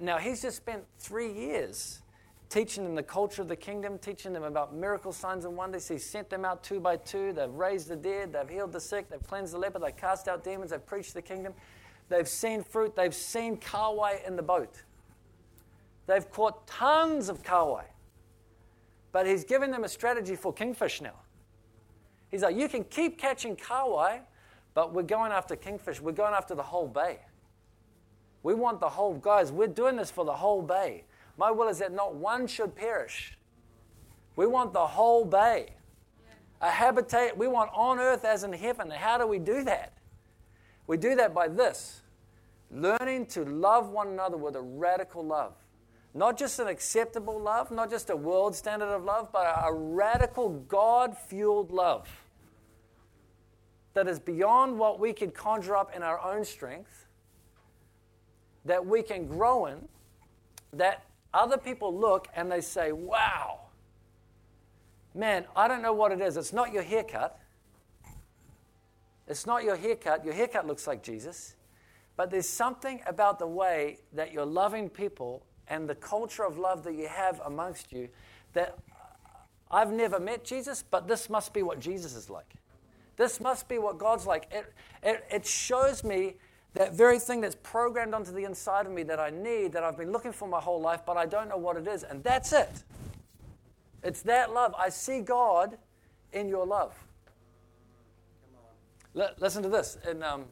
Now, 0.00 0.18
he's 0.18 0.42
just 0.42 0.56
spent 0.56 0.84
three 0.98 1.32
years 1.32 2.00
teaching 2.48 2.82
them 2.82 2.96
the 2.96 3.02
culture 3.02 3.42
of 3.42 3.48
the 3.48 3.56
kingdom, 3.56 3.98
teaching 3.98 4.32
them 4.32 4.42
about 4.42 4.74
miracle 4.74 5.12
signs 5.12 5.44
and 5.44 5.56
wonders. 5.56 5.86
He 5.86 5.98
sent 5.98 6.28
them 6.28 6.44
out 6.44 6.64
two 6.64 6.80
by 6.80 6.96
two. 6.96 7.32
They've 7.32 7.48
raised 7.48 7.88
the 7.88 7.96
dead, 7.96 8.32
they've 8.32 8.48
healed 8.48 8.72
the 8.72 8.80
sick, 8.80 9.08
they've 9.08 9.22
cleansed 9.22 9.54
the 9.54 9.58
leper, 9.58 9.78
they've 9.78 9.96
cast 9.96 10.26
out 10.26 10.42
demons, 10.42 10.70
they've 10.70 10.84
preached 10.84 11.14
the 11.14 11.22
kingdom. 11.22 11.54
They've 12.08 12.28
seen 12.28 12.64
fruit, 12.64 12.96
they've 12.96 13.14
seen 13.14 13.56
kahawai 13.56 14.26
in 14.26 14.34
the 14.34 14.42
boat. 14.42 14.82
They've 16.06 16.28
caught 16.28 16.66
tons 16.66 17.28
of 17.28 17.44
kahawai. 17.44 17.84
But 19.12 19.26
he's 19.26 19.44
giving 19.44 19.70
them 19.70 19.84
a 19.84 19.88
strategy 19.88 20.36
for 20.36 20.52
kingfish 20.52 21.00
now. 21.00 21.14
He's 22.30 22.42
like, 22.42 22.56
you 22.56 22.68
can 22.68 22.84
keep 22.84 23.18
catching 23.18 23.56
kahawai, 23.56 24.20
but 24.74 24.92
we're 24.92 25.02
going 25.02 25.32
after 25.32 25.56
kingfish. 25.56 26.00
We're 26.00 26.12
going 26.12 26.34
after 26.34 26.54
the 26.54 26.62
whole 26.62 26.86
bay. 26.86 27.18
We 28.42 28.54
want 28.54 28.80
the 28.80 28.88
whole, 28.88 29.14
guys, 29.14 29.52
we're 29.52 29.66
doing 29.66 29.96
this 29.96 30.10
for 30.10 30.24
the 30.24 30.32
whole 30.32 30.62
bay. 30.62 31.04
My 31.36 31.50
will 31.50 31.68
is 31.68 31.78
that 31.78 31.92
not 31.92 32.14
one 32.14 32.46
should 32.46 32.74
perish. 32.74 33.36
We 34.36 34.46
want 34.46 34.72
the 34.72 34.86
whole 34.86 35.24
bay. 35.24 35.74
A 36.60 36.70
habitat, 36.70 37.36
we 37.36 37.48
want 37.48 37.70
on 37.74 37.98
earth 37.98 38.24
as 38.24 38.44
in 38.44 38.52
heaven. 38.52 38.90
How 38.90 39.18
do 39.18 39.26
we 39.26 39.38
do 39.38 39.64
that? 39.64 39.94
We 40.86 40.96
do 40.96 41.14
that 41.16 41.34
by 41.34 41.48
this 41.48 42.02
learning 42.70 43.26
to 43.26 43.44
love 43.44 43.90
one 43.90 44.08
another 44.08 44.36
with 44.36 44.56
a 44.56 44.60
radical 44.60 45.24
love. 45.24 45.54
Not 46.12 46.36
just 46.36 46.58
an 46.58 46.66
acceptable 46.66 47.38
love, 47.40 47.70
not 47.70 47.90
just 47.90 48.10
a 48.10 48.16
world 48.16 48.56
standard 48.56 48.88
of 48.88 49.04
love, 49.04 49.30
but 49.32 49.46
a 49.46 49.72
radical 49.72 50.48
God 50.48 51.16
fueled 51.16 51.70
love 51.70 52.08
that 53.94 54.08
is 54.08 54.18
beyond 54.18 54.78
what 54.78 54.98
we 54.98 55.12
could 55.12 55.34
conjure 55.34 55.76
up 55.76 55.94
in 55.94 56.02
our 56.02 56.20
own 56.20 56.44
strength, 56.44 57.06
that 58.64 58.84
we 58.84 59.02
can 59.02 59.26
grow 59.26 59.66
in, 59.66 59.88
that 60.72 61.04
other 61.32 61.56
people 61.56 61.96
look 61.96 62.28
and 62.34 62.50
they 62.50 62.60
say, 62.60 62.92
wow, 62.92 63.60
man, 65.14 65.44
I 65.56 65.68
don't 65.68 65.82
know 65.82 65.92
what 65.92 66.12
it 66.12 66.20
is. 66.20 66.36
It's 66.36 66.52
not 66.52 66.72
your 66.72 66.82
haircut. 66.82 67.38
It's 69.28 69.46
not 69.46 69.62
your 69.64 69.76
haircut. 69.76 70.24
Your 70.24 70.34
haircut 70.34 70.66
looks 70.66 70.86
like 70.86 71.02
Jesus. 71.02 71.54
But 72.16 72.30
there's 72.30 72.48
something 72.48 73.00
about 73.06 73.38
the 73.38 73.46
way 73.46 73.98
that 74.12 74.32
you're 74.32 74.44
loving 74.44 74.88
people 74.88 75.44
and 75.70 75.88
the 75.88 75.94
culture 75.94 76.44
of 76.44 76.58
love 76.58 76.84
that 76.84 76.94
you 76.94 77.08
have 77.08 77.40
amongst 77.46 77.92
you 77.92 78.08
that 78.52 78.76
I've 79.70 79.92
never 79.92 80.18
met 80.18 80.44
Jesus, 80.44 80.82
but 80.82 81.06
this 81.06 81.30
must 81.30 81.54
be 81.54 81.62
what 81.62 81.78
Jesus 81.78 82.14
is 82.14 82.28
like. 82.28 82.54
This 83.16 83.40
must 83.40 83.68
be 83.68 83.78
what 83.78 83.98
God's 83.98 84.26
like. 84.26 84.48
It, 84.50 84.72
it, 85.02 85.24
it 85.30 85.46
shows 85.46 86.02
me 86.02 86.34
that 86.74 86.94
very 86.94 87.18
thing 87.18 87.40
that's 87.40 87.56
programmed 87.62 88.14
onto 88.14 88.32
the 88.32 88.44
inside 88.44 88.86
of 88.86 88.92
me 88.92 89.02
that 89.04 89.20
I 89.20 89.30
need, 89.30 89.72
that 89.72 89.84
I've 89.84 89.96
been 89.96 90.10
looking 90.12 90.32
for 90.32 90.48
my 90.48 90.60
whole 90.60 90.80
life, 90.80 91.02
but 91.06 91.16
I 91.16 91.26
don't 91.26 91.48
know 91.48 91.56
what 91.56 91.76
it 91.76 91.86
is. 91.86 92.02
And 92.02 92.22
that's 92.24 92.52
it. 92.52 92.82
It's 94.02 94.22
that 94.22 94.52
love. 94.52 94.74
I 94.78 94.88
see 94.88 95.20
God 95.20 95.76
in 96.32 96.48
your 96.48 96.66
love. 96.66 96.94
L- 99.16 99.34
listen 99.38 99.62
to 99.62 99.68
this, 99.68 99.98
and 100.06 100.22
um, 100.22 100.44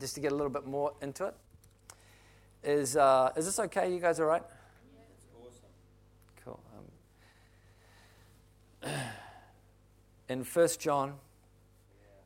just 0.00 0.14
to 0.14 0.20
get 0.20 0.32
a 0.32 0.34
little 0.34 0.50
bit 0.50 0.66
more 0.66 0.94
into 1.00 1.26
it. 1.26 1.34
Is, 2.64 2.96
uh, 2.96 3.32
is 3.36 3.44
this 3.44 3.58
okay? 3.58 3.92
You 3.92 4.00
guys 4.00 4.18
all 4.20 4.26
right? 4.26 4.42
Yeah. 4.42 5.00
It's 5.14 5.26
awesome. 5.38 5.70
Cool. 6.44 6.60
Um, 8.82 8.90
in 10.28 10.44
1 10.44 10.68
John, 10.78 11.14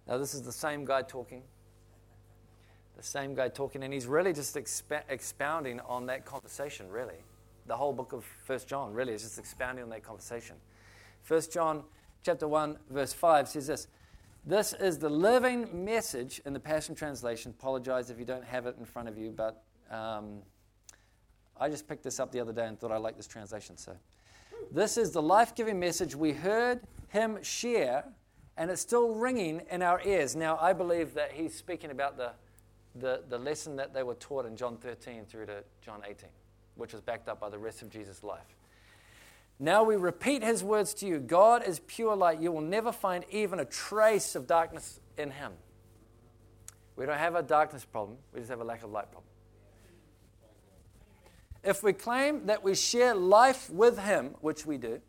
now 0.07 0.19
this 0.19 0.35
is 0.35 0.43
the 0.43 0.53
same 0.53 0.85
guy 0.85 1.03
talking 1.03 1.43
the 2.99 3.05
same 3.05 3.33
guy 3.33 3.49
talking, 3.49 3.85
and 3.85 3.95
he's 3.95 4.07
really 4.07 4.33
just 4.33 4.57
exp- 4.57 5.03
expounding 5.09 5.79
on 5.81 6.07
that 6.07 6.25
conversation, 6.25 6.91
really. 6.91 7.23
The 7.67 7.77
whole 7.77 7.93
book 7.93 8.13
of 8.13 8.25
First 8.45 8.67
John 8.67 8.93
really 8.93 9.13
is 9.13 9.23
just 9.23 9.39
expounding 9.39 9.85
on 9.85 9.91
that 9.91 10.03
conversation. 10.03 10.57
First 11.23 11.53
John 11.53 11.85
chapter 12.25 12.49
1, 12.49 12.77
verse 12.91 13.13
5 13.13 13.49
says 13.49 13.69
this. 13.69 13.87
This 14.45 14.73
is 14.73 14.99
the 14.99 15.09
living 15.09 15.85
message 15.85 16.41
in 16.45 16.53
the 16.53 16.59
Passion 16.59 16.97
Translation. 16.97 17.55
Apologize 17.57 18.11
if 18.11 18.19
you 18.19 18.25
don't 18.25 18.45
have 18.45 18.67
it 18.67 18.75
in 18.81 18.85
front 18.85 19.09
of 19.09 19.17
you, 19.17 19.31
but 19.31 19.63
um, 19.91 20.43
I 21.59 21.69
just 21.69 21.89
picked 21.89 22.05
this 22.05 22.21
up 22.21 22.33
the 22.33 22.41
other 22.41 22.53
day 22.53 22.67
and 22.67 22.79
thought 22.79 22.93
I 22.93 22.99
liked 22.99 23.17
this 23.17 23.27
translation. 23.27 23.77
So, 23.77 23.97
this 24.71 24.97
is 24.97 25.13
the 25.13 25.23
life 25.23 25.55
giving 25.55 25.79
message 25.81 26.15
we 26.15 26.33
heard 26.33 26.81
him 27.09 27.43
share, 27.43 28.05
and 28.57 28.71
it's 28.71 28.83
still 28.83 29.15
ringing 29.15 29.63
in 29.71 29.83
our 29.83 30.01
ears. 30.05 30.37
Now, 30.37 30.59
I 30.61 30.73
believe 30.73 31.15
that 31.15 31.33
he's 31.33 31.55
speaking 31.55 31.91
about 31.91 32.17
the 32.17 32.33
the, 33.01 33.23
the 33.29 33.39
lesson 33.39 33.77
that 33.77 33.95
they 33.95 34.03
were 34.03 34.15
taught 34.15 34.47
in 34.47 34.57
John 34.57 34.77
13 34.77 35.25
through 35.27 35.47
to 35.47 35.63
John 35.81 36.03
18, 36.07 36.29
which 36.77 36.93
was 36.93 37.03
backed 37.03 37.29
up 37.29 37.41
by 37.41 37.49
the 37.49 37.59
rest 37.59 37.83
of 37.83 37.91
Jesus' 37.91 38.23
life. 38.23 38.57
Now 39.59 39.83
we 39.83 39.97
repeat 39.97 40.43
his 40.43 40.63
words 40.63 40.95
to 40.95 41.07
you 41.07 41.19
God 41.19 41.67
is 41.67 41.81
pure 41.81 42.15
light. 42.15 42.41
You 42.41 42.53
will 42.53 42.61
never 42.61 42.93
find 42.93 43.25
even 43.31 43.59
a 43.59 43.65
trace 43.65 44.35
of 44.35 44.47
darkness 44.47 45.01
in 45.17 45.31
him. 45.31 45.53
We 46.97 47.07
don't 47.07 47.19
have 47.19 47.35
a 47.35 47.43
darkness 47.43 47.85
problem, 47.85 48.19
we 48.33 48.41
just 48.41 48.51
have 48.51 48.61
a 48.61 48.65
lack 48.65 48.83
of 48.83 48.91
light 48.91 49.11
problem. 49.11 49.25
If 51.65 51.83
we 51.83 51.93
claim 51.93 52.47
that 52.47 52.63
we 52.63 52.75
share 52.75 53.15
life 53.15 53.69
with 53.71 53.99
him, 53.99 54.37
which 54.41 54.65
we 54.65 54.79
do, 54.79 55.01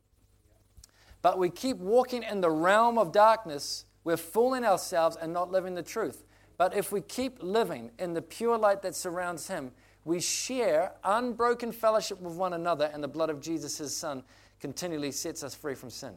but 1.22 1.38
we 1.38 1.50
keep 1.50 1.78
walking 1.78 2.24
in 2.24 2.42
the 2.42 2.50
realm 2.50 2.98
of 2.98 3.12
darkness, 3.12 3.86
we're 4.04 4.18
fooling 4.18 4.64
ourselves 4.64 5.18
and 5.22 5.34
not 5.34 5.52
living 5.52 5.76
the 5.76 5.84
truth. 5.84 6.24
But 6.58 6.76
if 6.76 6.92
we 6.92 7.02
keep 7.02 7.42
living 7.42 7.92
in 8.00 8.14
the 8.14 8.22
pure 8.22 8.58
light 8.58 8.82
that 8.82 8.96
surrounds 8.96 9.48
him, 9.48 9.72
we 10.06 10.20
share 10.20 10.94
unbroken 11.04 11.72
fellowship 11.72 12.20
with 12.20 12.34
one 12.34 12.54
another, 12.54 12.90
and 12.94 13.04
the 13.04 13.08
blood 13.08 13.30
of 13.30 13.42
Jesus, 13.42 13.78
his 13.78 13.96
son, 13.96 14.24
continually 14.60 15.12
sets 15.12 15.44
us 15.44 15.54
free 15.54 15.76
from 15.76 15.90
sin. 15.90 16.14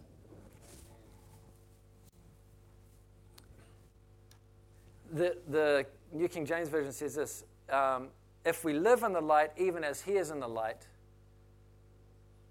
The, 5.12 5.37
the 5.49 5.87
New 6.12 6.29
King 6.29 6.47
James 6.47 6.68
Version 6.68 6.92
says 6.92 7.14
this 7.14 7.45
um, 7.71 8.09
If 8.44 8.64
we 8.64 8.72
live 8.72 9.02
in 9.02 9.12
the 9.12 9.20
light, 9.20 9.50
even 9.57 9.85
as 9.85 10.02
he 10.02 10.12
is 10.12 10.31
in 10.31 10.40
the 10.40 10.48
light, 10.48 10.87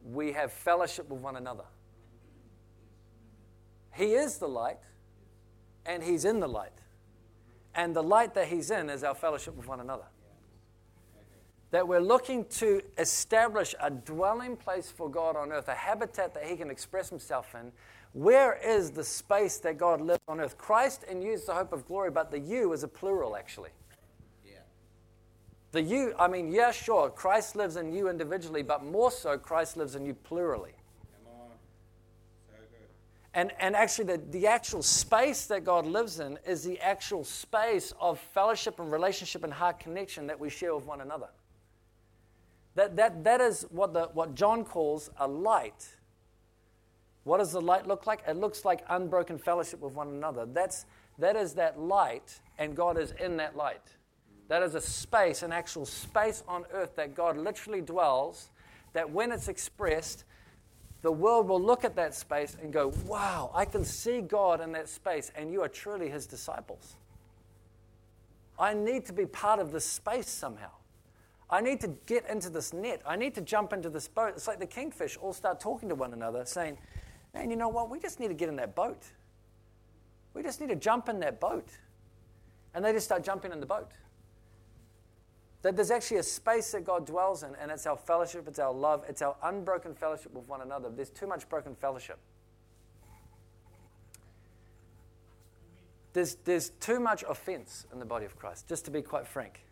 we 0.03 0.31
have 0.31 0.51
fellowship 0.51 1.09
with 1.09 1.21
one 1.21 1.35
another. 1.35 1.65
He 3.93 4.13
is 4.13 4.37
the 4.37 4.47
light, 4.47 4.79
and 5.85 6.01
he's 6.01 6.25
in 6.25 6.39
the 6.39 6.47
light. 6.47 6.71
And 7.73 7.95
the 7.95 8.03
light 8.03 8.33
that 8.33 8.47
He's 8.47 8.71
in 8.71 8.89
is 8.89 9.03
our 9.03 9.15
fellowship 9.15 9.55
with 9.55 9.67
one 9.67 9.79
another. 9.79 10.05
That 11.71 11.87
we're 11.87 12.01
looking 12.01 12.45
to 12.45 12.81
establish 12.97 13.73
a 13.79 13.89
dwelling 13.89 14.57
place 14.57 14.91
for 14.91 15.09
God 15.09 15.37
on 15.37 15.53
earth, 15.53 15.69
a 15.69 15.75
habitat 15.75 16.33
that 16.33 16.43
He 16.43 16.57
can 16.57 16.69
express 16.69 17.09
Himself 17.09 17.55
in. 17.55 17.71
Where 18.13 18.59
is 18.61 18.91
the 18.91 19.05
space 19.05 19.57
that 19.59 19.77
God 19.77 20.01
lives 20.01 20.19
on 20.27 20.41
earth? 20.41 20.57
Christ 20.57 21.05
and 21.09 21.23
you 21.23 21.31
is 21.31 21.45
the 21.45 21.53
hope 21.53 21.71
of 21.71 21.87
glory, 21.87 22.11
but 22.11 22.29
the 22.29 22.39
you 22.39 22.73
is 22.73 22.83
a 22.83 22.89
plural, 22.89 23.37
actually. 23.37 23.69
The 25.71 25.81
you, 25.81 26.13
I 26.19 26.27
mean, 26.27 26.51
yeah, 26.51 26.71
sure, 26.71 27.09
Christ 27.09 27.55
lives 27.55 27.77
in 27.77 27.93
you 27.93 28.09
individually, 28.09 28.61
but 28.61 28.83
more 28.83 29.11
so, 29.11 29.37
Christ 29.37 29.77
lives 29.77 29.95
in 29.95 30.05
you 30.05 30.13
plurally. 30.13 30.73
And, 33.33 33.51
and 33.59 33.77
actually, 33.77 34.05
the, 34.05 34.21
the 34.31 34.47
actual 34.47 34.83
space 34.83 35.45
that 35.45 35.63
God 35.63 35.85
lives 35.85 36.19
in 36.19 36.37
is 36.45 36.65
the 36.65 36.77
actual 36.81 37.23
space 37.23 37.93
of 37.99 38.19
fellowship 38.19 38.79
and 38.81 38.91
relationship 38.91 39.45
and 39.45 39.53
heart 39.53 39.79
connection 39.79 40.27
that 40.27 40.37
we 40.37 40.49
share 40.49 40.75
with 40.75 40.85
one 40.85 40.99
another. 40.99 41.29
That, 42.75 42.97
that, 42.97 43.23
that 43.23 43.39
is 43.39 43.65
what, 43.69 43.93
the, 43.93 44.09
what 44.13 44.35
John 44.35 44.65
calls 44.65 45.09
a 45.17 45.27
light. 45.27 45.95
What 47.23 47.37
does 47.37 47.53
the 47.53 47.61
light 47.61 47.87
look 47.87 48.05
like? 48.05 48.21
It 48.27 48.35
looks 48.35 48.65
like 48.65 48.83
unbroken 48.89 49.37
fellowship 49.37 49.79
with 49.79 49.93
one 49.93 50.09
another. 50.09 50.45
That's, 50.45 50.85
that 51.17 51.37
is 51.37 51.53
that 51.53 51.79
light, 51.79 52.41
and 52.57 52.75
God 52.75 52.97
is 52.97 53.13
in 53.13 53.37
that 53.37 53.55
light. 53.55 53.95
That 54.51 54.63
is 54.63 54.75
a 54.75 54.81
space, 54.81 55.43
an 55.43 55.53
actual 55.53 55.85
space 55.85 56.43
on 56.45 56.65
earth 56.73 56.97
that 56.97 57.15
God 57.15 57.37
literally 57.37 57.79
dwells, 57.79 58.49
that 58.91 59.09
when 59.09 59.31
it's 59.31 59.47
expressed, 59.47 60.25
the 61.03 61.11
world 61.11 61.47
will 61.47 61.61
look 61.61 61.85
at 61.85 61.95
that 61.95 62.13
space 62.13 62.57
and 62.61 62.73
go, 62.73 62.91
Wow, 63.05 63.51
I 63.55 63.63
can 63.63 63.85
see 63.85 64.19
God 64.19 64.59
in 64.59 64.73
that 64.73 64.89
space, 64.89 65.31
and 65.37 65.53
you 65.53 65.61
are 65.61 65.69
truly 65.69 66.09
his 66.09 66.25
disciples. 66.25 66.97
I 68.59 68.73
need 68.73 69.05
to 69.05 69.13
be 69.13 69.25
part 69.25 69.61
of 69.61 69.71
this 69.71 69.85
space 69.85 70.27
somehow. 70.29 70.71
I 71.49 71.61
need 71.61 71.79
to 71.79 71.87
get 72.05 72.29
into 72.29 72.49
this 72.49 72.73
net. 72.73 73.01
I 73.07 73.15
need 73.15 73.33
to 73.35 73.41
jump 73.41 73.71
into 73.71 73.89
this 73.89 74.09
boat. 74.09 74.33
It's 74.35 74.49
like 74.49 74.59
the 74.59 74.67
kingfish 74.67 75.15
all 75.15 75.31
start 75.31 75.61
talking 75.61 75.87
to 75.87 75.95
one 75.95 76.11
another, 76.11 76.43
saying, 76.43 76.77
Man, 77.33 77.49
you 77.51 77.55
know 77.55 77.69
what? 77.69 77.89
We 77.89 77.99
just 77.99 78.19
need 78.19 78.27
to 78.27 78.33
get 78.33 78.49
in 78.49 78.57
that 78.57 78.75
boat. 78.75 79.01
We 80.33 80.43
just 80.43 80.59
need 80.59 80.71
to 80.71 80.75
jump 80.75 81.07
in 81.07 81.21
that 81.21 81.39
boat. 81.39 81.69
And 82.73 82.83
they 82.83 82.91
just 82.91 83.05
start 83.05 83.23
jumping 83.23 83.53
in 83.53 83.61
the 83.61 83.65
boat. 83.65 83.87
That 85.61 85.75
there's 85.75 85.91
actually 85.91 86.17
a 86.17 86.23
space 86.23 86.71
that 86.71 86.83
God 86.83 87.05
dwells 87.05 87.43
in, 87.43 87.53
and 87.55 87.69
it's 87.69 87.85
our 87.85 87.97
fellowship, 87.97 88.47
it's 88.47 88.57
our 88.59 88.73
love, 88.73 89.05
it's 89.07 89.21
our 89.21 89.35
unbroken 89.43 89.93
fellowship 89.93 90.33
with 90.33 90.47
one 90.47 90.61
another. 90.61 90.89
There's 90.89 91.11
too 91.11 91.27
much 91.27 91.47
broken 91.49 91.75
fellowship. 91.75 92.17
There's, 96.13 96.35
there's 96.43 96.71
too 96.71 96.99
much 96.99 97.23
offense 97.27 97.85
in 97.93 97.99
the 97.99 98.05
body 98.05 98.25
of 98.25 98.37
Christ, 98.37 98.67
just 98.67 98.85
to 98.85 98.91
be 98.91 99.01
quite 99.01 99.27
frank. 99.27 99.63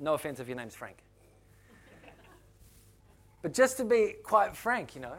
No 0.00 0.14
offense 0.14 0.40
if 0.40 0.46
your 0.46 0.56
name's 0.56 0.74
Frank. 0.74 0.98
But 3.42 3.52
just 3.52 3.76
to 3.76 3.84
be 3.84 4.14
quite 4.22 4.56
frank, 4.56 4.94
you 4.94 5.00
know, 5.00 5.16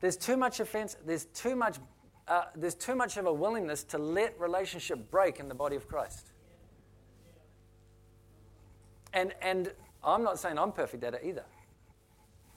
there's 0.00 0.16
too 0.16 0.36
much 0.36 0.60
offense, 0.60 0.96
there's 1.04 1.26
too 1.26 1.56
much, 1.56 1.78
uh, 2.28 2.44
there's 2.54 2.74
too 2.74 2.94
much 2.94 3.16
of 3.16 3.26
a 3.26 3.32
willingness 3.32 3.84
to 3.84 3.98
let 3.98 4.38
relationship 4.38 5.10
break 5.10 5.40
in 5.40 5.48
the 5.48 5.54
body 5.54 5.76
of 5.76 5.88
Christ. 5.88 6.30
And, 9.14 9.32
and 9.40 9.72
I'm 10.02 10.22
not 10.22 10.38
saying 10.38 10.58
I'm 10.58 10.72
perfect 10.72 11.04
at 11.04 11.14
it 11.14 11.22
either. 11.24 11.44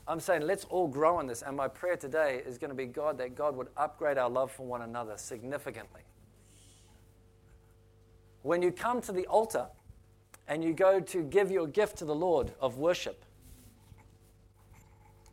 I'm 0.07 0.19
saying 0.19 0.41
let's 0.41 0.65
all 0.65 0.87
grow 0.87 1.19
in 1.19 1.27
this. 1.27 1.43
And 1.43 1.55
my 1.55 1.67
prayer 1.67 1.95
today 1.95 2.41
is 2.45 2.57
going 2.57 2.69
to 2.69 2.75
be 2.75 2.85
God 2.85 3.17
that 3.19 3.35
God 3.35 3.55
would 3.55 3.67
upgrade 3.77 4.17
our 4.17 4.29
love 4.29 4.51
for 4.51 4.65
one 4.65 4.81
another 4.81 5.17
significantly. 5.17 6.01
When 8.41 8.61
you 8.61 8.71
come 8.71 9.01
to 9.01 9.11
the 9.11 9.27
altar 9.27 9.67
and 10.47 10.63
you 10.63 10.73
go 10.73 10.99
to 10.99 11.23
give 11.23 11.51
your 11.51 11.67
gift 11.67 11.97
to 11.97 12.05
the 12.05 12.15
Lord 12.15 12.53
of 12.59 12.77
worship, 12.77 13.23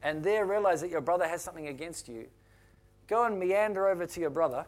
and 0.03 0.23
there 0.23 0.45
realize 0.45 0.83
that 0.83 0.91
your 0.91 1.01
brother 1.01 1.27
has 1.27 1.41
something 1.41 1.69
against 1.69 2.09
you, 2.09 2.27
go 3.07 3.25
and 3.25 3.39
meander 3.39 3.89
over 3.89 4.05
to 4.05 4.21
your 4.21 4.31
brother 4.31 4.67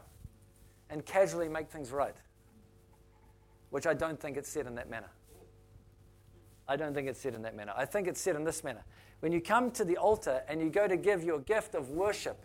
and 0.89 1.05
casually 1.05 1.49
make 1.49 1.69
things 1.69 1.91
right. 1.91 2.15
Which 3.71 3.87
I 3.87 3.93
don't 3.93 4.19
think 4.19 4.37
it's 4.37 4.49
said 4.49 4.67
in 4.67 4.77
that 4.77 4.89
manner. 4.89 5.11
I 6.69 6.77
don't 6.77 6.95
think 6.95 7.09
it's 7.09 7.21
said 7.21 7.35
in 7.35 7.43
that 7.43 7.57
manner. 7.57 7.73
I 7.77 7.85
think 7.85 8.09
it's 8.09 8.21
said 8.21 8.37
in 8.37 8.45
this 8.45 8.65
manner. 8.65 8.85
When 9.21 9.33
you 9.33 9.41
come 9.41 9.71
to 9.73 9.85
the 9.85 9.97
altar 9.97 10.43
and 10.49 10.61
you 10.61 10.69
go 10.69 10.89
to 10.89 10.97
give 10.97 11.25
your 11.25 11.39
gift 11.41 11.75
of 11.75 11.91
worship, 11.91 12.45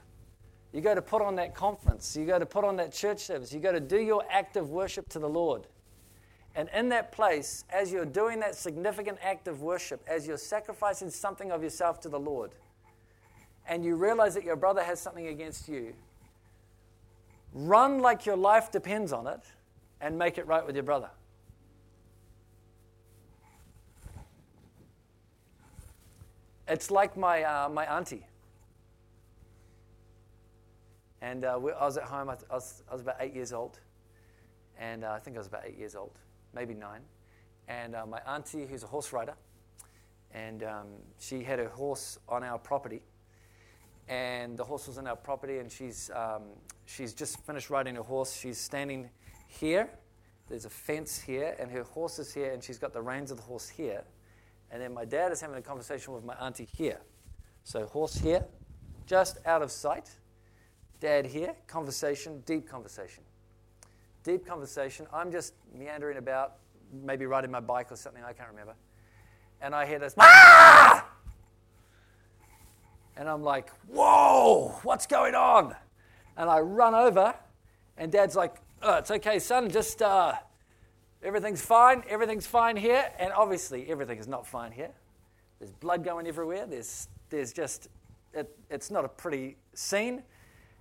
you 0.74 0.82
go 0.82 0.96
to 0.96 1.02
put 1.02 1.22
on 1.22 1.36
that 1.36 1.54
conference, 1.54 2.16
you 2.16 2.26
go 2.26 2.40
to 2.40 2.46
put 2.46 2.64
on 2.64 2.78
that 2.78 2.94
church 2.94 3.20
service, 3.20 3.52
you 3.52 3.60
go 3.60 3.72
to 3.72 3.80
do 3.80 4.00
your 4.00 4.24
act 4.30 4.56
of 4.56 4.70
worship 4.70 5.10
to 5.10 5.20
the 5.20 5.28
Lord. 5.28 5.68
And 6.56 6.70
in 6.74 6.90
that 6.90 7.12
place, 7.12 7.64
as 7.70 7.92
you're 7.92 8.06
doing 8.06 8.40
that 8.42 8.56
significant 8.56 9.18
act 9.22 9.48
of 9.48 9.62
worship, 9.62 10.02
as 10.08 10.28
you're 10.28 10.38
sacrificing 10.38 11.10
something 11.10 11.52
of 11.52 11.64
yourself 11.64 12.00
to 12.02 12.10
the 12.10 12.20
Lord, 12.20 12.52
and 13.68 13.84
you 13.86 13.96
realize 13.96 14.34
that 14.36 14.44
your 14.44 14.56
brother 14.56 14.84
has 14.84 15.00
something 15.00 15.28
against 15.28 15.68
you, 15.68 15.94
run 17.54 18.00
like 18.00 18.26
your 18.26 18.36
life 18.36 18.72
depends 18.72 19.14
on 19.14 19.28
it 19.28 19.42
and 20.00 20.18
make 20.18 20.38
it 20.38 20.48
right 20.48 20.66
with 20.66 20.76
your 20.76 20.84
brother. 20.84 21.10
It's 26.72 26.90
like 26.90 27.18
my, 27.18 27.44
uh, 27.44 27.68
my 27.68 27.86
auntie. 27.98 28.26
And 31.22 31.44
uh, 31.44 31.56
I 31.56 31.58
was 31.58 31.98
at 31.98 32.06
home, 32.06 32.30
I, 32.30 32.38
was, 32.50 32.84
I 32.90 32.94
was 32.94 33.02
about 33.02 33.18
eight 33.20 33.36
years 33.36 33.52
old. 33.52 33.82
And 34.80 35.04
uh, 35.04 35.12
I 35.12 35.20
think 35.20 35.36
I 35.36 35.40
was 35.40 35.48
about 35.48 35.64
eight 35.66 35.78
years 35.78 35.96
old, 35.96 36.18
maybe 36.56 36.74
nine. 36.74 37.02
And 37.68 37.94
uh, 37.94 38.06
my 38.06 38.20
auntie, 38.26 38.66
who's 38.66 38.84
a 38.84 38.88
horse 38.88 39.12
rider, 39.12 39.34
and 40.34 40.64
um, 40.64 40.88
she 41.20 41.44
had 41.44 41.60
her 41.60 41.68
horse 41.68 42.18
on 42.30 42.42
our 42.42 42.58
property. 42.58 43.02
And 44.08 44.58
the 44.58 44.64
horse 44.64 44.88
was 44.88 44.98
on 44.98 45.08
our 45.08 45.18
property, 45.18 45.58
and 45.58 45.70
she's, 45.70 46.10
um, 46.16 46.44
she's 46.86 47.14
just 47.14 47.46
finished 47.46 47.70
riding 47.70 47.96
her 47.96 48.02
horse. 48.02 48.34
She's 48.34 48.58
standing 48.58 49.10
here. 49.46 49.90
There's 50.48 50.64
a 50.64 50.70
fence 50.70 51.20
here, 51.20 51.54
and 51.60 51.70
her 51.70 51.84
horse 51.84 52.18
is 52.18 52.34
here, 52.34 52.54
and 52.54 52.64
she's 52.64 52.80
got 52.80 52.94
the 52.94 53.02
reins 53.02 53.30
of 53.30 53.36
the 53.36 53.44
horse 53.44 53.68
here. 53.68 54.06
And 54.72 54.82
then 54.82 54.94
my 54.94 55.06
dad 55.06 55.32
is 55.32 55.42
having 55.42 55.58
a 55.58 55.62
conversation 55.62 56.14
with 56.14 56.24
my 56.24 56.34
auntie 56.36 56.68
here. 56.78 57.02
So, 57.64 57.86
horse 57.86 58.16
here, 58.16 58.46
just 59.06 59.38
out 59.46 59.62
of 59.62 59.70
sight. 59.72 60.10
Dad 61.00 61.26
here, 61.26 61.56
conversation, 61.68 62.42
deep 62.46 62.70
conversation. 62.70 63.24
Deep 64.24 64.46
conversation. 64.46 65.08
I'm 65.14 65.32
just 65.32 65.54
meandering 65.78 66.18
about, 66.18 66.58
maybe 67.04 67.26
riding 67.26 67.52
my 67.52 67.60
bike 67.60 67.92
or 67.92 67.96
something, 67.96 68.24
I 68.24 68.34
can't 68.34 68.50
remember. 68.50 68.76
And 69.62 69.76
I 69.76 69.86
hear 69.86 70.00
this, 70.00 70.16
ah! 70.18 71.06
And 73.18 73.28
I'm 73.28 73.44
like, 73.44 73.70
whoa, 73.88 74.80
what's 74.84 75.06
going 75.06 75.36
on? 75.36 75.76
And 76.38 76.50
I 76.50 76.60
run 76.60 76.96
over, 76.96 77.36
and 77.98 78.12
Dad's 78.12 78.36
like, 78.36 78.56
oh, 78.82 78.98
it's 78.98 79.12
okay, 79.12 79.38
son, 79.38 79.70
just 79.70 80.02
uh, 80.02 80.34
Everything's 81.24 81.62
fine. 81.62 82.04
Everything's 82.10 82.48
fine 82.48 82.76
here. 82.76 83.12
And 83.20 83.32
obviously, 83.34 83.90
everything 83.90 84.18
is 84.18 84.28
not 84.28 84.48
fine 84.48 84.72
here. 84.72 84.92
There's 85.60 85.72
blood 85.72 86.04
going 86.04 86.28
everywhere. 86.28 86.66
There's, 86.66 87.08
there's 87.30 87.54
just, 87.54 87.88
it, 88.34 88.58
it's 88.70 88.90
not 88.90 89.06
a 89.06 89.10
pretty 89.10 89.58
scene. 89.74 90.24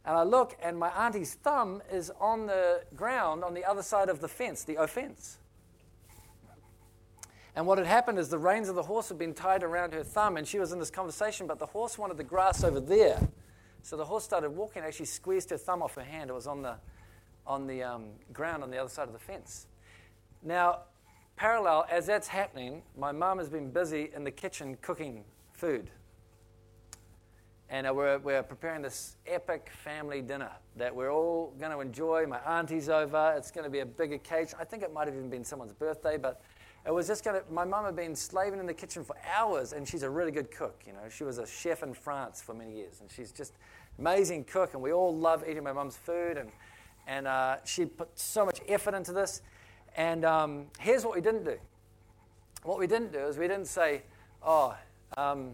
And 0.07 0.17
I 0.17 0.23
look, 0.23 0.57
and 0.63 0.79
my 0.79 0.89
auntie's 0.89 1.35
thumb 1.35 1.83
is 1.93 2.11
on 2.19 2.47
the 2.47 2.83
ground 2.97 3.45
on 3.45 3.53
the 3.53 3.65
other 3.65 3.83
side 3.83 4.09
of 4.09 4.21
the 4.21 4.29
fence, 4.29 4.65
the 4.65 4.77
offense. 4.77 5.37
And 7.55 7.67
what 7.67 7.77
had 7.77 7.87
happened 7.87 8.19
is 8.19 8.29
the 8.29 8.39
reins 8.39 8.69
of 8.69 8.77
the 8.77 8.83
horse 8.83 9.09
had 9.09 9.19
been 9.19 9.35
tied 9.35 9.63
around 9.63 9.93
her 9.93 10.03
thumb, 10.03 10.39
and 10.39 10.47
she 10.47 10.59
was 10.59 10.73
in 10.73 10.79
this 10.79 10.91
conversation, 10.91 11.47
but 11.47 11.59
the 11.59 11.67
horse 11.67 11.99
wanted 11.99 12.17
the 12.17 12.25
grass 12.25 12.65
over 12.65 12.81
there. 12.81 13.21
So 13.83 13.97
the 13.97 14.05
horse 14.05 14.25
started 14.25 14.51
walking, 14.51 14.83
actually 14.83 15.07
squeezed 15.07 15.51
her 15.51 15.59
thumb 15.59 15.83
off 15.83 15.97
her 15.97 16.05
hand. 16.05 16.31
It 16.31 16.33
was 16.33 16.47
on 16.47 16.63
the, 16.63 16.77
on 17.47 17.67
the 17.67 17.83
um, 17.83 18.05
ground 18.33 18.63
on 18.63 18.71
the 18.71 18.79
other 18.79 18.89
side 18.89 19.09
of 19.09 19.13
the 19.13 19.19
fence. 19.19 19.67
Now, 20.43 20.81
parallel, 21.37 21.87
as 21.91 22.07
that's 22.07 22.29
happening, 22.29 22.83
my 22.97 23.13
mum 23.13 23.39
has 23.39 23.49
been 23.49 23.71
busy 23.71 24.11
in 24.15 24.25
the 24.25 24.31
kitchen 24.31 24.77
cooking 24.81 25.25
food. 25.53 25.91
And 27.69 27.87
uh, 27.87 27.95
we're, 27.95 28.19
we're 28.19 28.43
preparing 28.43 28.83
this 28.83 29.17
epic 29.27 29.71
family 29.85 30.23
dinner 30.23 30.51
that 30.77 30.95
we're 30.95 31.13
all 31.13 31.55
going 31.61 31.71
to 31.71 31.81
enjoy. 31.81 32.27
My 32.27 32.41
auntie's 32.41 32.89
over. 32.89 33.35
It's 33.37 33.51
going 33.51 33.65
to 33.65 33.71
be 33.71 33.81
a 33.81 33.87
big 33.87 34.13
occasion. 34.13 34.59
I 34.61 34.65
think 34.65 34.83
it 34.83 34.93
might 34.93 35.07
have 35.07 35.15
even 35.15 35.31
been 35.31 35.45
someone's 35.45 35.73
birthday, 35.73 36.17
but 36.17 36.43
it 36.85 36.93
was 36.93 37.07
just 37.07 37.23
going 37.23 37.41
to. 37.41 37.53
My 37.53 37.65
mum 37.65 37.85
had 37.85 37.95
been 37.95 38.17
slaving 38.17 38.59
in 38.59 38.67
the 38.67 38.75
kitchen 38.75 39.05
for 39.05 39.15
hours, 39.37 39.73
and 39.75 39.87
she's 39.87 40.03
a 40.03 40.11
really 40.11 40.33
good 40.33 40.51
cook. 40.51 40.83
You 40.87 40.95
know, 40.95 41.09
she 41.11 41.25
was 41.25 41.39
a 41.39 41.47
chef 41.47 41.83
in 41.83 41.93
France 41.93 42.41
for 42.41 42.55
many 42.55 42.75
years, 42.75 43.01
and 43.01 43.11
she's 43.11 43.31
just 43.31 43.53
amazing 43.99 44.45
cook. 44.45 44.73
And 44.73 44.83
we 44.83 44.93
all 44.93 45.15
love 45.15 45.45
eating 45.49 45.63
my 45.63 45.73
mum's 45.73 45.97
food, 45.97 46.39
and 46.39 46.51
and 47.07 47.29
uh, 47.29 47.57
she 47.65 47.85
put 47.85 48.19
so 48.19 48.47
much 48.47 48.61
effort 48.67 48.95
into 48.95 49.13
this. 49.13 49.43
And 49.97 50.25
um, 50.25 50.67
here's 50.79 51.05
what 51.05 51.15
we 51.15 51.21
didn't 51.21 51.45
do. 51.45 51.57
What 52.63 52.79
we 52.79 52.87
didn't 52.87 53.13
do 53.13 53.21
is 53.21 53.39
we 53.39 53.49
didn't 53.49 53.67
say, 53.67 54.03
oh, 54.43 54.77
um, 55.17 55.53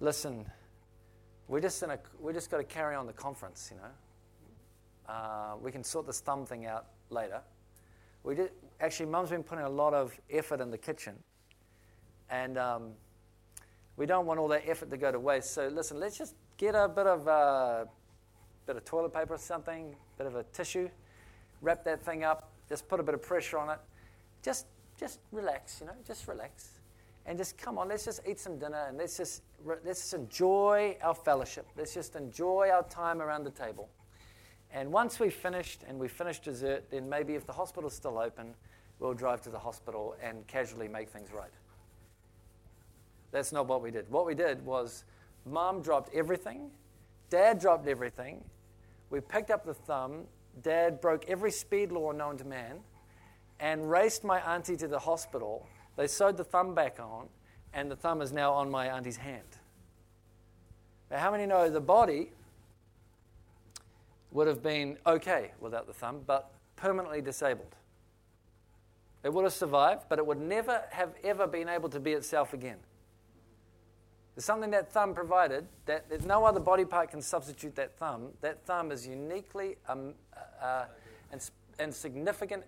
listen, 0.00 0.46
we're 1.48 1.60
just, 1.60 1.82
a, 1.82 1.98
we're 2.20 2.32
just 2.32 2.50
got 2.50 2.58
to 2.58 2.64
carry 2.64 2.94
on 2.94 3.06
the 3.06 3.12
conference, 3.12 3.70
you 3.72 3.78
know. 3.78 5.12
Uh, 5.12 5.56
we 5.60 5.70
can 5.70 5.84
sort 5.84 6.06
this 6.06 6.20
thumb 6.20 6.46
thing 6.46 6.66
out 6.66 6.86
later. 7.10 7.40
We 8.24 8.34
did, 8.34 8.50
actually, 8.80 9.06
Mum's 9.06 9.30
been 9.30 9.42
putting 9.42 9.64
a 9.64 9.70
lot 9.70 9.94
of 9.94 10.18
effort 10.30 10.60
in 10.60 10.70
the 10.70 10.78
kitchen. 10.78 11.14
And 12.30 12.56
um, 12.56 12.90
we 13.96 14.06
don't 14.06 14.26
want 14.26 14.40
all 14.40 14.48
that 14.48 14.62
effort 14.66 14.90
to 14.90 14.96
go 14.96 15.12
to 15.12 15.18
waste. 15.18 15.52
So 15.52 15.68
listen, 15.68 16.00
let's 16.00 16.16
just 16.16 16.34
get 16.56 16.74
a 16.74 16.88
bit 16.88 17.06
of, 17.06 17.28
uh, 17.28 17.84
bit 18.66 18.76
of 18.76 18.84
toilet 18.84 19.12
paper 19.12 19.34
or 19.34 19.38
something, 19.38 19.94
bit 20.16 20.26
of 20.26 20.36
a 20.36 20.44
tissue, 20.44 20.88
wrap 21.60 21.84
that 21.84 22.02
thing 22.02 22.24
up, 22.24 22.51
just 22.72 22.88
put 22.88 22.98
a 22.98 23.02
bit 23.02 23.12
of 23.14 23.20
pressure 23.20 23.58
on 23.58 23.68
it. 23.68 23.78
Just, 24.42 24.64
just 24.98 25.20
relax, 25.30 25.76
you 25.78 25.86
know, 25.86 25.92
just 26.06 26.26
relax. 26.26 26.70
And 27.26 27.36
just 27.36 27.58
come 27.58 27.76
on, 27.76 27.88
let's 27.90 28.06
just 28.06 28.20
eat 28.26 28.40
some 28.40 28.58
dinner 28.58 28.86
and 28.88 28.96
let's 28.96 29.18
just, 29.18 29.42
let's 29.84 30.00
just 30.00 30.14
enjoy 30.14 30.96
our 31.02 31.14
fellowship. 31.14 31.66
Let's 31.76 31.92
just 31.92 32.16
enjoy 32.16 32.70
our 32.72 32.82
time 32.84 33.20
around 33.20 33.44
the 33.44 33.50
table. 33.50 33.90
And 34.72 34.90
once 34.90 35.20
we've 35.20 35.34
finished 35.34 35.84
and 35.86 35.98
we've 35.98 36.10
finished 36.10 36.44
dessert, 36.44 36.90
then 36.90 37.10
maybe 37.10 37.34
if 37.34 37.46
the 37.46 37.52
hospital's 37.52 37.94
still 37.94 38.18
open, 38.18 38.54
we'll 39.00 39.12
drive 39.12 39.42
to 39.42 39.50
the 39.50 39.58
hospital 39.58 40.16
and 40.22 40.46
casually 40.46 40.88
make 40.88 41.10
things 41.10 41.28
right. 41.30 41.52
That's 43.32 43.52
not 43.52 43.68
what 43.68 43.82
we 43.82 43.90
did. 43.90 44.10
What 44.10 44.24
we 44.24 44.34
did 44.34 44.64
was 44.64 45.04
mom 45.44 45.82
dropped 45.82 46.14
everything, 46.14 46.70
dad 47.28 47.58
dropped 47.60 47.86
everything, 47.86 48.42
we 49.10 49.20
picked 49.20 49.50
up 49.50 49.66
the 49.66 49.74
thumb, 49.74 50.24
Dad 50.60 51.00
broke 51.00 51.24
every 51.28 51.50
speed 51.50 51.92
law 51.92 52.12
known 52.12 52.36
to 52.38 52.44
man 52.44 52.80
and 53.58 53.90
raced 53.90 54.24
my 54.24 54.40
auntie 54.40 54.76
to 54.76 54.88
the 54.88 54.98
hospital. 54.98 55.66
They 55.96 56.06
sewed 56.06 56.36
the 56.36 56.44
thumb 56.44 56.74
back 56.74 56.98
on, 57.00 57.28
and 57.72 57.90
the 57.90 57.96
thumb 57.96 58.20
is 58.20 58.32
now 58.32 58.52
on 58.52 58.70
my 58.70 58.90
auntie's 58.90 59.16
hand. 59.16 59.46
Now, 61.10 61.18
how 61.18 61.30
many 61.30 61.46
know 61.46 61.70
the 61.70 61.80
body 61.80 62.32
would 64.30 64.46
have 64.46 64.62
been 64.62 64.98
okay 65.06 65.52
without 65.60 65.86
the 65.86 65.92
thumb, 65.92 66.22
but 66.26 66.50
permanently 66.76 67.20
disabled? 67.20 67.76
It 69.22 69.32
would 69.32 69.44
have 69.44 69.52
survived, 69.52 70.04
but 70.08 70.18
it 70.18 70.26
would 70.26 70.40
never 70.40 70.82
have 70.90 71.14
ever 71.22 71.46
been 71.46 71.68
able 71.68 71.88
to 71.90 72.00
be 72.00 72.12
itself 72.12 72.52
again. 72.52 72.78
There's 74.34 74.44
something 74.44 74.70
that 74.70 74.90
thumb 74.90 75.14
provided 75.14 75.66
that 75.86 76.24
no 76.24 76.44
other 76.44 76.60
body 76.60 76.84
part 76.84 77.10
can 77.10 77.20
substitute 77.20 77.74
that 77.76 77.98
thumb. 77.98 78.28
That 78.40 78.64
thumb 78.64 78.90
is 78.90 79.06
uniquely 79.06 79.76
um, 79.88 80.14
uh, 80.60 80.84
and, 81.30 81.50
and 81.78 81.94
significant 81.94 82.64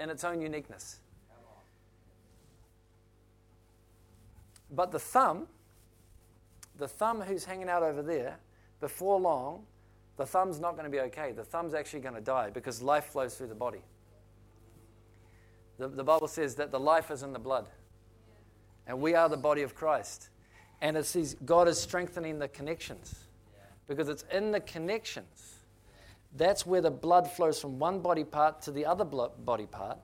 in 0.00 0.10
its 0.10 0.24
own 0.24 0.40
uniqueness. 0.40 0.98
But 4.72 4.90
the 4.90 4.98
thumb, 4.98 5.46
the 6.78 6.88
thumb 6.88 7.20
who's 7.20 7.44
hanging 7.44 7.68
out 7.68 7.82
over 7.82 8.02
there, 8.02 8.38
before 8.80 9.20
long, 9.20 9.64
the 10.16 10.26
thumb's 10.26 10.58
not 10.58 10.72
going 10.72 10.84
to 10.84 10.90
be 10.90 11.00
okay. 11.00 11.32
The 11.32 11.44
thumb's 11.44 11.74
actually 11.74 12.00
going 12.00 12.14
to 12.14 12.20
die 12.20 12.50
because 12.50 12.82
life 12.82 13.06
flows 13.06 13.36
through 13.36 13.48
the 13.48 13.54
body. 13.54 13.82
The, 15.78 15.88
the 15.88 16.04
Bible 16.04 16.28
says 16.28 16.56
that 16.56 16.70
the 16.70 16.80
life 16.80 17.10
is 17.10 17.22
in 17.22 17.32
the 17.32 17.38
blood. 17.38 17.68
And 18.86 19.00
we 19.00 19.14
are 19.14 19.28
the 19.28 19.36
body 19.36 19.62
of 19.62 19.74
Christ. 19.74 20.28
And 20.80 20.96
it 20.96 21.06
says 21.06 21.36
God 21.44 21.68
is 21.68 21.78
strengthening 21.80 22.38
the 22.38 22.48
connections 22.48 23.26
because 23.86 24.08
it's 24.08 24.24
in 24.32 24.50
the 24.52 24.60
connections. 24.60 25.56
That's 26.36 26.64
where 26.64 26.80
the 26.80 26.90
blood 26.90 27.30
flows 27.30 27.60
from 27.60 27.78
one 27.78 28.00
body 28.00 28.24
part 28.24 28.62
to 28.62 28.70
the 28.70 28.86
other 28.86 29.04
body 29.04 29.66
part. 29.66 29.98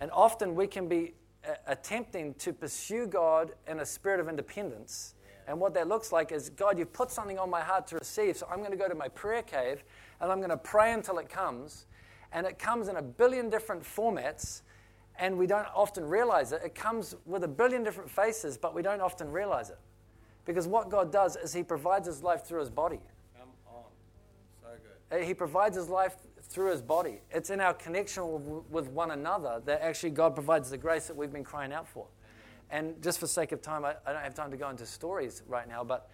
And 0.00 0.10
often 0.10 0.54
we 0.54 0.66
can 0.66 0.88
be 0.88 1.14
uh, 1.48 1.52
attempting 1.66 2.34
to 2.34 2.52
pursue 2.52 3.06
God 3.06 3.52
in 3.66 3.80
a 3.80 3.86
spirit 3.86 4.20
of 4.20 4.28
independence. 4.28 5.14
And 5.46 5.58
what 5.58 5.72
that 5.74 5.88
looks 5.88 6.12
like 6.12 6.32
is 6.32 6.50
God, 6.50 6.78
you've 6.78 6.92
put 6.92 7.10
something 7.10 7.38
on 7.38 7.48
my 7.48 7.60
heart 7.60 7.86
to 7.88 7.96
receive, 7.96 8.36
so 8.36 8.46
I'm 8.50 8.58
going 8.58 8.72
to 8.72 8.76
go 8.76 8.88
to 8.88 8.94
my 8.94 9.08
prayer 9.08 9.42
cave 9.42 9.82
and 10.20 10.30
I'm 10.30 10.38
going 10.38 10.50
to 10.50 10.56
pray 10.56 10.92
until 10.92 11.18
it 11.18 11.28
comes. 11.28 11.86
And 12.32 12.46
it 12.46 12.58
comes 12.58 12.88
in 12.88 12.96
a 12.96 13.02
billion 13.02 13.48
different 13.48 13.82
formats, 13.82 14.62
and 15.18 15.38
we 15.38 15.46
don't 15.46 15.66
often 15.74 16.04
realize 16.04 16.52
it. 16.52 16.60
It 16.62 16.74
comes 16.74 17.14
with 17.24 17.44
a 17.44 17.48
billion 17.48 17.82
different 17.82 18.10
faces, 18.10 18.58
but 18.58 18.74
we 18.74 18.82
don't 18.82 19.00
often 19.00 19.30
realize 19.30 19.70
it. 19.70 19.78
Because 20.48 20.66
what 20.66 20.88
God 20.88 21.12
does 21.12 21.36
is 21.36 21.52
He 21.52 21.62
provides 21.62 22.06
His 22.06 22.22
life 22.22 22.46
through 22.46 22.60
His 22.60 22.70
body. 22.70 23.00
Come 23.38 23.50
on. 23.66 23.82
So 24.62 24.68
good. 25.10 25.22
Uh, 25.22 25.26
he 25.26 25.34
provides 25.34 25.76
His 25.76 25.90
life 25.90 26.16
through 26.44 26.70
His 26.70 26.80
body. 26.80 27.20
It's 27.30 27.50
in 27.50 27.60
our 27.60 27.74
connection 27.74 28.24
with 28.70 28.88
one 28.88 29.10
another 29.10 29.60
that 29.66 29.82
actually 29.82 30.10
God 30.10 30.34
provides 30.34 30.70
the 30.70 30.78
grace 30.78 31.06
that 31.06 31.14
we've 31.14 31.30
been 31.30 31.44
crying 31.44 31.70
out 31.70 31.86
for. 31.86 32.06
And 32.70 33.00
just 33.02 33.20
for 33.20 33.26
sake 33.26 33.52
of 33.52 33.60
time, 33.60 33.84
I, 33.84 33.96
I 34.06 34.14
don't 34.14 34.22
have 34.22 34.34
time 34.34 34.50
to 34.50 34.56
go 34.56 34.70
into 34.70 34.86
stories 34.86 35.42
right 35.46 35.68
now, 35.68 35.84
but 35.84 36.08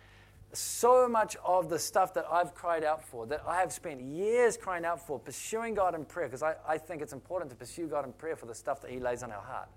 so 0.53 1.09
much 1.09 1.37
of 1.45 1.69
the 1.69 1.79
stuff 1.79 2.13
that 2.15 2.27
I've 2.29 2.55
cried 2.57 2.83
out 2.83 3.05
for, 3.05 3.27
that 3.27 3.45
I 3.47 3.61
have 3.61 3.73
spent 3.73 4.01
years 4.01 4.57
crying 4.57 4.85
out 4.85 5.05
for, 5.07 5.17
pursuing 5.21 5.75
God 5.75 5.95
in 5.95 6.05
prayer, 6.05 6.27
because 6.27 6.43
I, 6.43 6.57
I 6.67 6.77
think 6.77 7.03
it's 7.03 7.13
important 7.13 7.53
to 7.53 7.57
pursue 7.57 7.87
God 7.87 8.05
in 8.05 8.13
prayer 8.13 8.35
for 8.35 8.47
the 8.47 8.55
stuff 8.55 8.83
that 8.83 8.91
He 8.91 8.99
lays 8.99 9.23
on 9.23 9.31
our 9.31 9.43
heart. 9.43 9.69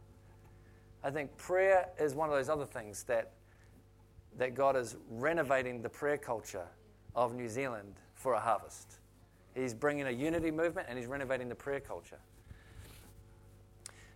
I 1.04 1.12
think 1.12 1.38
prayer 1.38 1.90
is 2.00 2.16
one 2.16 2.30
of 2.30 2.36
those 2.36 2.50
other 2.50 2.66
things 2.66 3.04
that, 3.04 3.34
that 4.38 4.56
God 4.56 4.76
is 4.76 4.96
renovating 5.10 5.82
the 5.82 5.90
prayer 5.90 6.18
culture 6.18 6.68
of 7.16 7.34
New 7.34 7.50
Zealand 7.50 7.96
for 8.14 8.34
a 8.34 8.40
harvest. 8.40 9.00
He's 9.56 9.74
bringing 9.74 10.08
a 10.08 10.12
unity 10.12 10.52
movement 10.52 10.88
and 10.90 10.98
He's 10.98 11.08
renovating 11.08 11.50
the 11.50 11.56
prayer 11.56 11.80
culture. 11.80 12.20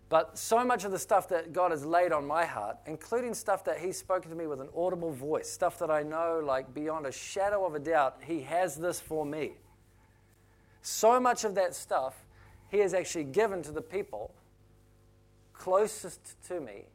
But 0.09 0.38
so 0.38 0.63
much 0.65 0.84
of 0.84 0.91
the 0.91 0.99
stuff 0.99 1.30
that 1.30 1.53
God 1.53 1.72
has 1.72 1.86
laid 1.86 2.11
on 2.11 2.28
my 2.28 2.43
heart, 2.43 2.78
including 2.86 3.34
stuff 3.34 3.63
that 3.63 3.80
He's 3.80 3.97
spoken 3.97 4.30
to 4.30 4.36
me 4.36 4.45
with 4.45 4.59
an 4.61 4.69
audible 4.76 5.11
voice, 5.11 5.49
stuff 5.49 5.80
that 5.80 5.89
I 5.89 6.03
know, 6.03 6.41
like 6.45 6.74
beyond 6.74 7.05
a 7.05 7.11
shadow 7.11 7.65
of 7.65 7.76
a 7.76 7.80
doubt, 7.80 8.17
He 8.24 8.41
has 8.41 8.76
this 8.76 8.99
for 8.99 9.26
me. 9.26 9.53
So 10.82 11.19
much 11.19 11.43
of 11.43 11.55
that 11.55 11.74
stuff 11.74 12.26
He 12.69 12.80
has 12.80 12.93
actually 12.93 13.24
given 13.24 13.63
to 13.63 13.72
the 13.72 13.82
people 13.82 14.34
closest 15.53 16.36
to 16.47 16.59
me 16.59 16.86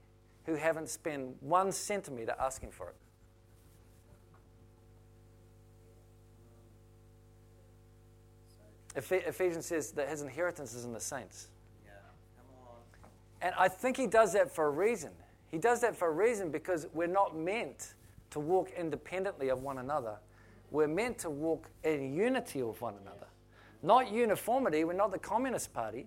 who 0.44 0.54
haven't 0.54 0.88
spent 0.88 1.42
one 1.42 1.72
centimeter 1.72 2.34
asking 2.38 2.70
for 2.70 2.88
it. 2.88 2.96
Ephesians 8.96 9.66
says 9.66 9.92
that 9.92 10.08
his 10.08 10.22
inheritance 10.22 10.74
is 10.74 10.84
in 10.84 10.92
the 10.92 11.00
saints. 11.00 11.48
And 13.42 13.54
I 13.58 13.68
think 13.68 13.96
he 13.96 14.06
does 14.06 14.32
that 14.32 14.50
for 14.50 14.66
a 14.66 14.70
reason. 14.70 15.10
He 15.48 15.58
does 15.58 15.80
that 15.82 15.94
for 15.94 16.08
a 16.08 16.12
reason 16.12 16.50
because 16.50 16.86
we're 16.94 17.06
not 17.06 17.36
meant 17.36 17.94
to 18.30 18.40
walk 18.40 18.70
independently 18.76 19.50
of 19.50 19.62
one 19.62 19.78
another. 19.78 20.16
We're 20.70 20.88
meant 20.88 21.18
to 21.18 21.30
walk 21.30 21.68
in 21.84 22.14
unity 22.14 22.62
with 22.62 22.80
one 22.80 22.94
another. 23.02 23.26
Not 23.82 24.10
uniformity, 24.10 24.84
we're 24.84 24.94
not 24.94 25.12
the 25.12 25.18
Communist 25.18 25.72
Party, 25.72 26.06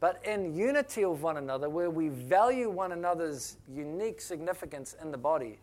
but 0.00 0.20
in 0.24 0.56
unity 0.56 1.04
with 1.04 1.20
one 1.20 1.36
another 1.36 1.68
where 1.68 1.90
we 1.90 2.08
value 2.08 2.70
one 2.70 2.92
another's 2.92 3.58
unique 3.72 4.20
significance 4.20 4.96
in 5.00 5.12
the 5.12 5.18
body. 5.18 5.58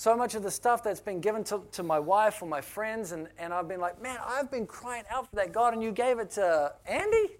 So, 0.00 0.16
much 0.16 0.34
of 0.34 0.42
the 0.42 0.50
stuff 0.50 0.82
that's 0.82 0.98
been 0.98 1.20
given 1.20 1.44
to, 1.44 1.60
to 1.72 1.82
my 1.82 1.98
wife 1.98 2.40
or 2.40 2.46
my 2.46 2.62
friends, 2.62 3.12
and, 3.12 3.28
and 3.36 3.52
I've 3.52 3.68
been 3.68 3.80
like, 3.80 4.00
man, 4.00 4.16
I've 4.26 4.50
been 4.50 4.66
crying 4.66 5.04
out 5.10 5.28
for 5.28 5.36
that 5.36 5.52
God, 5.52 5.74
and 5.74 5.82
you 5.82 5.92
gave 5.92 6.18
it 6.18 6.30
to 6.30 6.72
Andy? 6.86 7.36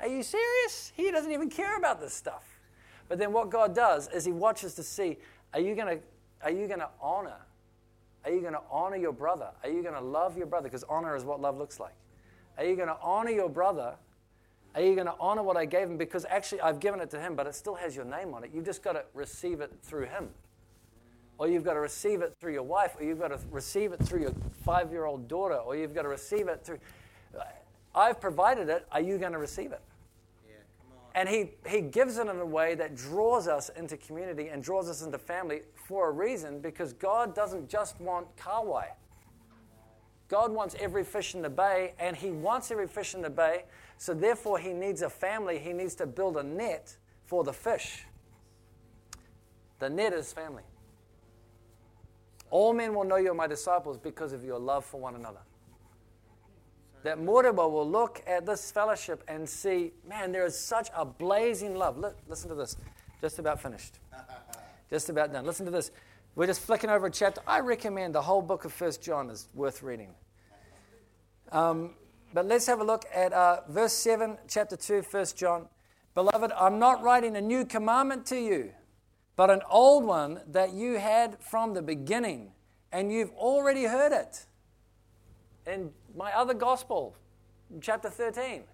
Are 0.00 0.08
you 0.08 0.24
serious? 0.24 0.90
He 0.96 1.12
doesn't 1.12 1.30
even 1.30 1.48
care 1.48 1.76
about 1.76 2.00
this 2.00 2.12
stuff. 2.12 2.58
But 3.08 3.20
then 3.20 3.32
what 3.32 3.48
God 3.48 3.76
does 3.76 4.08
is 4.08 4.24
He 4.24 4.32
watches 4.32 4.74
to 4.74 4.82
see 4.82 5.18
are 5.52 5.60
you 5.60 5.76
going 5.76 5.98
to 5.98 6.02
are 6.42 6.50
you 6.50 6.66
going 6.66 6.80
to 6.80 6.88
honor? 7.00 7.38
Are 8.24 8.32
you 8.32 8.40
going 8.40 8.54
to 8.54 8.62
honor 8.72 8.96
your 8.96 9.12
brother? 9.12 9.50
Are 9.62 9.70
you 9.70 9.80
going 9.80 9.94
to 9.94 10.00
love 10.00 10.36
your 10.36 10.48
brother? 10.48 10.64
Because 10.64 10.82
honor 10.88 11.14
is 11.14 11.22
what 11.22 11.40
love 11.40 11.58
looks 11.58 11.78
like. 11.78 11.94
Are 12.58 12.64
you 12.64 12.74
going 12.74 12.88
to 12.88 12.98
honor 13.00 13.30
your 13.30 13.48
brother? 13.48 13.94
Are 14.74 14.80
you 14.80 14.96
going 14.96 15.06
to 15.06 15.14
honor 15.20 15.44
what 15.44 15.56
I 15.56 15.64
gave 15.64 15.88
him? 15.88 15.96
Because 15.96 16.26
actually, 16.28 16.60
I've 16.60 16.80
given 16.80 16.98
it 16.98 17.10
to 17.10 17.20
him, 17.20 17.36
but 17.36 17.46
it 17.46 17.54
still 17.54 17.76
has 17.76 17.94
your 17.94 18.04
name 18.04 18.34
on 18.34 18.42
it. 18.42 18.50
You've 18.52 18.64
just 18.64 18.82
got 18.82 18.94
to 18.94 19.04
receive 19.14 19.60
it 19.60 19.70
through 19.80 20.06
him. 20.06 20.30
Or 21.38 21.48
you've 21.48 21.64
got 21.64 21.74
to 21.74 21.80
receive 21.80 22.22
it 22.22 22.34
through 22.40 22.52
your 22.52 22.62
wife, 22.62 22.94
or 22.98 23.04
you've 23.04 23.18
got 23.18 23.28
to 23.28 23.38
receive 23.50 23.92
it 23.92 24.00
through 24.02 24.20
your 24.20 24.32
five 24.64 24.92
year 24.92 25.04
old 25.04 25.28
daughter, 25.28 25.56
or 25.56 25.76
you've 25.76 25.94
got 25.94 26.02
to 26.02 26.08
receive 26.08 26.48
it 26.48 26.64
through. 26.64 26.78
I've 27.94 28.20
provided 28.20 28.68
it. 28.68 28.86
Are 28.92 29.00
you 29.00 29.18
going 29.18 29.32
to 29.32 29.38
receive 29.38 29.72
it? 29.72 29.80
And 31.16 31.28
he, 31.28 31.50
he 31.68 31.80
gives 31.80 32.18
it 32.18 32.28
in 32.28 32.40
a 32.40 32.46
way 32.46 32.74
that 32.74 32.96
draws 32.96 33.46
us 33.46 33.68
into 33.68 33.96
community 33.96 34.48
and 34.48 34.62
draws 34.62 34.88
us 34.88 35.02
into 35.02 35.16
family 35.16 35.62
for 35.74 36.08
a 36.08 36.12
reason 36.12 36.60
because 36.60 36.92
God 36.92 37.34
doesn't 37.34 37.68
just 37.68 38.00
want 38.00 38.34
kahawai. 38.36 38.86
God 40.28 40.50
wants 40.50 40.74
every 40.80 41.04
fish 41.04 41.34
in 41.34 41.42
the 41.42 41.50
bay, 41.50 41.94
and 41.98 42.16
He 42.16 42.30
wants 42.30 42.70
every 42.70 42.88
fish 42.88 43.14
in 43.14 43.22
the 43.22 43.30
bay, 43.30 43.64
so 43.98 44.14
therefore 44.14 44.58
He 44.58 44.72
needs 44.72 45.02
a 45.02 45.10
family. 45.10 45.58
He 45.58 45.72
needs 45.72 45.94
to 45.96 46.06
build 46.06 46.36
a 46.36 46.42
net 46.42 46.96
for 47.26 47.44
the 47.44 47.52
fish. 47.52 48.04
The 49.78 49.90
net 49.90 50.12
is 50.12 50.32
family. 50.32 50.62
All 52.54 52.72
men 52.72 52.94
will 52.94 53.02
know 53.02 53.16
you're 53.16 53.34
my 53.34 53.48
disciples 53.48 53.98
because 53.98 54.32
of 54.32 54.44
your 54.44 54.60
love 54.60 54.84
for 54.84 55.00
one 55.00 55.16
another 55.16 55.40
that 57.04 57.18
Moriba 57.18 57.70
will 57.70 57.88
look 57.88 58.22
at 58.26 58.46
this 58.46 58.70
fellowship 58.70 59.22
and 59.28 59.48
see, 59.48 59.92
man, 60.08 60.32
there 60.32 60.46
is 60.46 60.58
such 60.58 60.88
a 60.96 61.04
blazing 61.04 61.76
love. 61.76 61.98
Look, 61.98 62.16
listen 62.28 62.48
to 62.48 62.54
this. 62.54 62.76
Just 63.20 63.38
about 63.38 63.60
finished. 63.60 63.98
Just 64.90 65.10
about 65.10 65.32
done. 65.32 65.44
Listen 65.44 65.66
to 65.66 65.72
this. 65.72 65.90
We're 66.34 66.46
just 66.46 66.60
flicking 66.60 66.90
over 66.90 67.06
a 67.06 67.10
chapter. 67.10 67.40
I 67.46 67.60
recommend 67.60 68.14
the 68.14 68.22
whole 68.22 68.42
book 68.42 68.64
of 68.64 68.72
First 68.72 69.02
John 69.02 69.30
is 69.30 69.48
worth 69.54 69.82
reading. 69.82 70.14
Um, 71.52 71.94
but 72.32 72.46
let's 72.46 72.66
have 72.66 72.80
a 72.80 72.84
look 72.84 73.04
at 73.14 73.32
uh, 73.32 73.60
verse 73.68 73.92
7, 73.92 74.36
chapter 74.48 74.76
2, 74.76 75.02
1 75.02 75.26
John. 75.36 75.68
Beloved, 76.14 76.52
I'm 76.52 76.78
not 76.78 77.02
writing 77.02 77.36
a 77.36 77.40
new 77.40 77.64
commandment 77.64 78.26
to 78.26 78.36
you, 78.36 78.72
but 79.36 79.50
an 79.50 79.62
old 79.68 80.04
one 80.04 80.40
that 80.48 80.72
you 80.72 80.98
had 80.98 81.40
from 81.40 81.74
the 81.74 81.82
beginning, 81.82 82.52
and 82.92 83.10
you've 83.10 83.32
already 83.32 83.84
heard 83.84 84.12
it. 84.12 84.46
in 85.66 85.90
my 86.14 86.32
other 86.32 86.54
gospel, 86.54 87.16
chapter 87.80 88.10
13. 88.10 88.64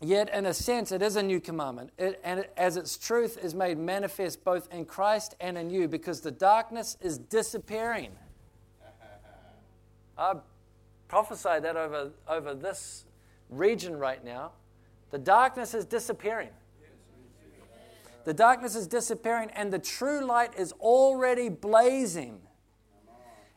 Yet, 0.00 0.32
in 0.32 0.46
a 0.46 0.54
sense, 0.54 0.92
it 0.92 1.02
is 1.02 1.16
a 1.16 1.22
new 1.22 1.40
commandment, 1.40 1.90
it, 1.98 2.20
and 2.22 2.40
it, 2.40 2.52
as 2.56 2.76
its 2.76 2.96
truth 2.96 3.36
is 3.42 3.52
made 3.52 3.78
manifest 3.78 4.44
both 4.44 4.72
in 4.72 4.84
Christ 4.84 5.34
and 5.40 5.58
in 5.58 5.70
you, 5.70 5.88
because 5.88 6.20
the 6.20 6.30
darkness 6.30 6.96
is 7.00 7.18
disappearing. 7.18 8.12
I 10.16 10.34
prophesy 11.08 11.58
that 11.60 11.76
over, 11.76 12.10
over 12.28 12.54
this 12.54 13.06
region 13.50 13.98
right 13.98 14.24
now. 14.24 14.52
The 15.10 15.18
darkness 15.18 15.74
is 15.74 15.84
disappearing. 15.84 16.50
The 18.28 18.34
darkness 18.34 18.76
is 18.76 18.86
disappearing, 18.86 19.50
and 19.54 19.72
the 19.72 19.78
true 19.78 20.20
light 20.20 20.52
is 20.58 20.72
already 20.72 21.48
blazing. 21.48 22.42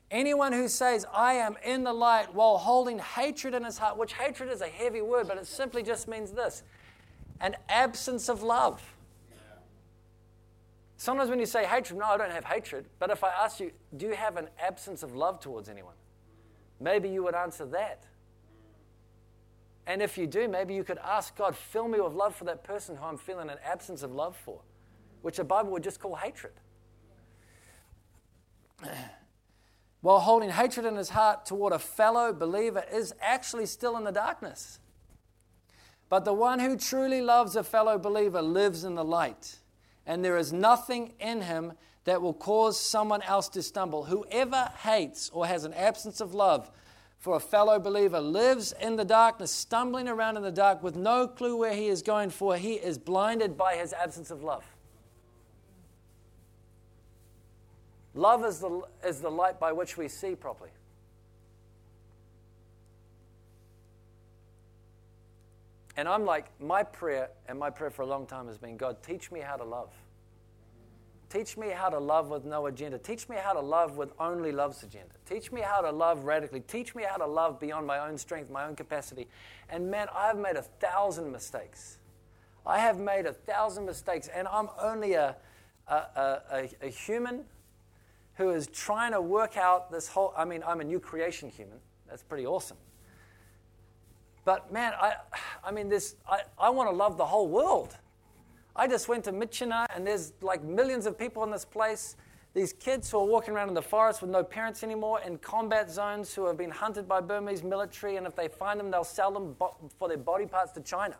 Anyone 0.09 0.53
who 0.53 0.69
says, 0.69 1.05
I 1.13 1.33
am 1.33 1.57
in 1.61 1.83
the 1.83 1.91
light 1.91 2.33
while 2.33 2.57
holding 2.57 2.97
hatred 2.97 3.53
in 3.53 3.65
his 3.65 3.77
heart, 3.77 3.97
which 3.97 4.13
hatred 4.13 4.49
is 4.49 4.61
a 4.61 4.69
heavy 4.69 5.01
word, 5.01 5.27
but 5.27 5.37
it 5.37 5.45
simply 5.45 5.83
just 5.83 6.07
means 6.07 6.31
this 6.31 6.63
an 7.41 7.57
absence 7.67 8.29
of 8.29 8.43
love. 8.43 8.81
Sometimes 10.95 11.29
when 11.29 11.39
you 11.39 11.45
say 11.45 11.65
hatred, 11.65 11.99
no, 11.99 12.05
I 12.05 12.15
don't 12.15 12.31
have 12.31 12.45
hatred. 12.45 12.85
But 12.97 13.09
if 13.09 13.25
I 13.25 13.29
ask 13.29 13.59
you, 13.59 13.71
do 13.97 14.05
you 14.05 14.15
have 14.15 14.37
an 14.37 14.47
absence 14.57 15.03
of 15.03 15.13
love 15.13 15.41
towards 15.41 15.67
anyone? 15.67 15.95
Maybe 16.79 17.09
you 17.09 17.23
would 17.25 17.35
answer 17.35 17.65
that. 17.65 18.05
And 19.87 20.01
if 20.01 20.17
you 20.17 20.27
do, 20.27 20.47
maybe 20.47 20.73
you 20.73 20.83
could 20.83 20.99
ask 20.99 21.35
God, 21.35 21.55
fill 21.55 21.87
me 21.87 21.99
with 21.99 22.13
love 22.13 22.35
for 22.35 22.45
that 22.45 22.63
person 22.63 22.95
who 22.95 23.03
I'm 23.03 23.17
feeling 23.17 23.49
an 23.49 23.57
absence 23.65 24.03
of 24.03 24.11
love 24.11 24.35
for, 24.37 24.61
which 25.21 25.37
the 25.37 25.43
Bible 25.43 25.71
would 25.71 25.83
just 25.83 25.99
call 25.99 26.15
hatred. 26.15 26.53
while 30.01 30.19
holding 30.19 30.49
hatred 30.49 30.85
in 30.85 30.95
his 30.95 31.09
heart 31.09 31.45
toward 31.45 31.73
a 31.73 31.79
fellow 31.79 32.33
believer 32.33 32.83
is 32.91 33.13
actually 33.21 33.65
still 33.65 33.95
in 33.97 34.03
the 34.03 34.11
darkness. 34.11 34.79
But 36.09 36.25
the 36.25 36.33
one 36.33 36.59
who 36.59 36.75
truly 36.75 37.21
loves 37.21 37.55
a 37.55 37.63
fellow 37.63 37.97
believer 37.97 38.41
lives 38.41 38.83
in 38.83 38.95
the 38.95 39.03
light, 39.03 39.59
and 40.05 40.25
there 40.25 40.37
is 40.37 40.51
nothing 40.51 41.13
in 41.19 41.41
him 41.41 41.73
that 42.03 42.21
will 42.21 42.33
cause 42.33 42.79
someone 42.79 43.21
else 43.21 43.47
to 43.49 43.61
stumble. 43.61 44.05
Whoever 44.05 44.71
hates 44.79 45.29
or 45.29 45.45
has 45.45 45.63
an 45.63 45.73
absence 45.73 46.19
of 46.19 46.33
love 46.33 46.71
for 47.21 47.35
a 47.35 47.39
fellow 47.39 47.77
believer 47.77 48.19
lives 48.19 48.73
in 48.81 48.95
the 48.95 49.05
darkness, 49.05 49.51
stumbling 49.51 50.07
around 50.07 50.37
in 50.37 50.43
the 50.43 50.51
dark 50.51 50.81
with 50.81 50.95
no 50.95 51.27
clue 51.27 51.55
where 51.55 51.73
he 51.73 51.85
is 51.85 52.01
going, 52.01 52.31
for 52.31 52.57
he 52.57 52.73
is 52.73 52.97
blinded 52.97 53.55
by 53.55 53.75
his 53.75 53.93
absence 53.93 54.31
of 54.31 54.41
love. 54.41 54.65
Love 58.15 58.43
is 58.43 58.57
the, 58.57 58.81
is 59.05 59.21
the 59.21 59.29
light 59.29 59.59
by 59.59 59.71
which 59.71 59.97
we 59.97 60.07
see 60.07 60.35
properly. 60.35 60.71
And 65.95 66.07
I'm 66.07 66.25
like, 66.25 66.47
my 66.59 66.81
prayer, 66.81 67.29
and 67.47 67.59
my 67.59 67.69
prayer 67.69 67.91
for 67.91 68.01
a 68.01 68.07
long 68.07 68.25
time 68.25 68.47
has 68.47 68.57
been 68.57 68.77
God, 68.77 69.03
teach 69.03 69.31
me 69.31 69.41
how 69.41 69.57
to 69.57 69.63
love. 69.63 69.91
Teach 71.31 71.55
me 71.55 71.69
how 71.69 71.87
to 71.87 71.97
love 71.97 72.29
with 72.29 72.43
no 72.43 72.65
agenda. 72.65 72.97
Teach 72.97 73.29
me 73.29 73.37
how 73.41 73.53
to 73.53 73.61
love 73.61 73.95
with 73.95 74.11
only 74.19 74.51
love's 74.51 74.83
agenda. 74.83 75.13
Teach 75.25 75.49
me 75.49 75.61
how 75.61 75.79
to 75.79 75.89
love 75.89 76.25
radically. 76.25 76.59
Teach 76.59 76.93
me 76.93 77.03
how 77.03 77.15
to 77.15 77.25
love 77.25 77.57
beyond 77.57 77.87
my 77.87 77.99
own 77.99 78.17
strength, 78.17 78.49
my 78.49 78.65
own 78.65 78.75
capacity. 78.75 79.29
And 79.69 79.89
man, 79.89 80.07
I've 80.13 80.37
made 80.37 80.57
a 80.57 80.61
thousand 80.61 81.31
mistakes. 81.31 81.99
I 82.65 82.79
have 82.79 82.99
made 82.99 83.25
a 83.25 83.31
thousand 83.31 83.85
mistakes, 83.85 84.27
and 84.27 84.45
I'm 84.45 84.67
only 84.81 85.13
a, 85.13 85.37
a, 85.87 85.93
a, 85.93 86.69
a 86.81 86.87
human 86.89 87.45
who 88.33 88.49
is 88.49 88.67
trying 88.67 89.13
to 89.13 89.21
work 89.21 89.55
out 89.55 89.89
this 89.89 90.09
whole. 90.09 90.33
I 90.35 90.43
mean, 90.43 90.61
I'm 90.67 90.81
a 90.81 90.83
new 90.83 90.99
creation 90.99 91.49
human. 91.49 91.77
That's 92.09 92.23
pretty 92.23 92.45
awesome. 92.45 92.77
But 94.43 94.73
man, 94.73 94.91
I, 94.99 95.13
I 95.63 95.71
mean, 95.71 95.87
this. 95.87 96.15
I, 96.29 96.41
I 96.59 96.71
want 96.71 96.89
to 96.89 96.95
love 96.95 97.17
the 97.17 97.25
whole 97.25 97.47
world. 97.47 97.95
I 98.75 98.87
just 98.87 99.07
went 99.07 99.23
to 99.25 99.31
Myitkyina, 99.31 99.85
and 99.93 100.07
there's 100.07 100.33
like 100.41 100.63
millions 100.63 101.05
of 101.05 101.17
people 101.17 101.43
in 101.43 101.51
this 101.51 101.65
place. 101.65 102.15
these 102.53 102.73
kids 102.73 103.09
who 103.09 103.17
are 103.17 103.25
walking 103.25 103.53
around 103.53 103.69
in 103.69 103.73
the 103.73 103.81
forest 103.81 104.21
with 104.21 104.29
no 104.29 104.43
parents 104.43 104.83
anymore, 104.83 105.21
in 105.25 105.37
combat 105.37 105.89
zones, 105.89 106.33
who 106.33 106.45
have 106.47 106.57
been 106.57 106.71
hunted 106.71 107.07
by 107.07 107.21
Burmese 107.21 107.63
military, 107.63 108.17
and 108.17 108.27
if 108.27 108.35
they 108.35 108.49
find 108.49 108.79
them, 108.79 108.91
they'll 108.91 109.03
sell 109.05 109.31
them 109.31 109.55
for 109.97 110.07
their 110.07 110.17
body 110.17 110.45
parts 110.45 110.73
to 110.73 110.81
China. 110.81 111.15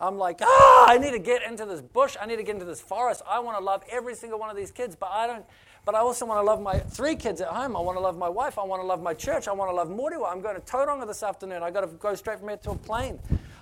I'm 0.00 0.16
like, 0.16 0.40
ah, 0.42 0.86
I 0.88 0.98
need 0.98 1.12
to 1.12 1.18
get 1.18 1.42
into 1.42 1.66
this 1.66 1.82
bush. 1.82 2.16
I 2.20 2.26
need 2.26 2.36
to 2.36 2.42
get 2.42 2.54
into 2.54 2.64
this 2.64 2.80
forest. 2.80 3.22
I 3.28 3.38
want 3.38 3.58
to 3.58 3.64
love 3.64 3.84
every 3.90 4.14
single 4.14 4.38
one 4.38 4.50
of 4.50 4.56
these 4.56 4.70
kids, 4.70 4.96
but 4.96 5.10
I 5.12 5.26
don't. 5.26 5.44
But 5.84 5.94
I 5.94 5.98
also 5.98 6.26
want 6.26 6.40
to 6.40 6.44
love 6.44 6.60
my 6.60 6.78
three 6.78 7.16
kids 7.16 7.40
at 7.40 7.48
home. 7.48 7.76
I 7.76 7.80
want 7.80 7.96
to 7.96 8.02
love 8.02 8.16
my 8.16 8.28
wife. 8.28 8.58
I 8.58 8.64
want 8.64 8.82
to 8.82 8.86
love 8.86 9.02
my 9.02 9.14
church. 9.14 9.46
I 9.48 9.52
want 9.52 9.70
to 9.70 9.74
love 9.74 9.88
Moerewa. 9.88 10.30
I'm 10.30 10.40
going 10.40 10.54
to 10.54 10.60
Tauranga 10.60 11.06
this 11.06 11.22
afternoon. 11.22 11.62
I 11.62 11.70
got 11.70 11.82
to 11.82 11.86
go 11.86 12.14
straight 12.14 12.38
from 12.38 12.48
here 12.48 12.58
to 12.58 12.70
a 12.70 12.76
plane. 12.76 13.18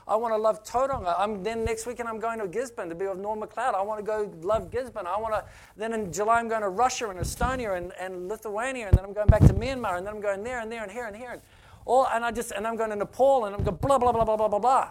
I 0.09 0.16
want 0.16 0.32
to 0.32 0.38
love 0.38 0.64
Tauranga. 0.64 1.14
I'm 1.18 1.42
then 1.42 1.64
next 1.64 1.86
weekend 1.86 2.09
I'm 2.09 2.18
going 2.18 2.38
to 2.38 2.48
Gisborne 2.48 2.88
to 2.88 2.94
be 2.94 3.06
with 3.06 3.18
Norm 3.18 3.40
Macleod. 3.40 3.74
I 3.74 3.82
want 3.82 4.00
to 4.00 4.06
go 4.06 4.32
love 4.40 4.70
Gisborne. 4.70 5.06
I 5.06 5.18
want 5.18 5.34
to 5.34 5.44
then 5.76 5.92
in 5.92 6.11
July 6.11 6.40
I'm 6.40 6.48
going 6.48 6.62
to 6.62 6.70
Russia 6.70 7.11
and 7.11 7.20
Estonia 7.20 7.76
and, 7.76 7.92
and 8.00 8.28
Lithuania 8.28 8.88
and 8.88 8.96
then 8.96 9.04
I'm 9.04 9.12
going 9.12 9.28
back 9.28 9.42
to 9.42 9.52
Myanmar 9.52 9.98
and 9.98 10.06
then 10.06 10.14
I'm 10.14 10.20
going 10.22 10.42
there 10.42 10.61
and 10.61 10.72
there 10.72 10.82
and 10.82 10.90
here 10.90 11.06
and 11.06 11.14
here 11.14 11.32
and 11.32 11.42
all 11.84 12.06
and 12.06 12.24
I 12.24 12.30
just 12.30 12.52
and 12.52 12.66
I'm 12.66 12.76
going 12.76 12.90
to 12.90 12.96
Nepal 12.96 13.44
and 13.44 13.54
I'm 13.54 13.62
going 13.62 13.76
blah 13.76 13.98
blah 13.98 14.12
blah 14.12 14.24
blah 14.24 14.36
blah 14.36 14.48
blah 14.48 14.59
blah. 14.59 14.90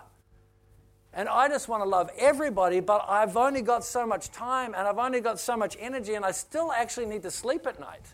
And 1.14 1.28
I 1.28 1.48
just 1.48 1.68
want 1.68 1.82
to 1.82 1.90
love 1.90 2.12
everybody, 2.16 2.80
but 2.80 3.04
I've 3.08 3.38
only 3.38 3.64
got 3.64 3.84
so 3.84 4.06
much 4.06 4.30
time 4.30 4.76
and 4.78 4.88
I've 4.88 5.00
only 5.00 5.20
got 5.20 5.40
so 5.40 5.58
much 5.58 5.76
energy, 5.80 6.14
and 6.14 6.24
I 6.24 6.30
still 6.30 6.72
actually 6.72 7.08
need 7.08 7.24
to 7.24 7.32
sleep 7.32 7.66
at 7.66 7.80
night. 7.80 8.06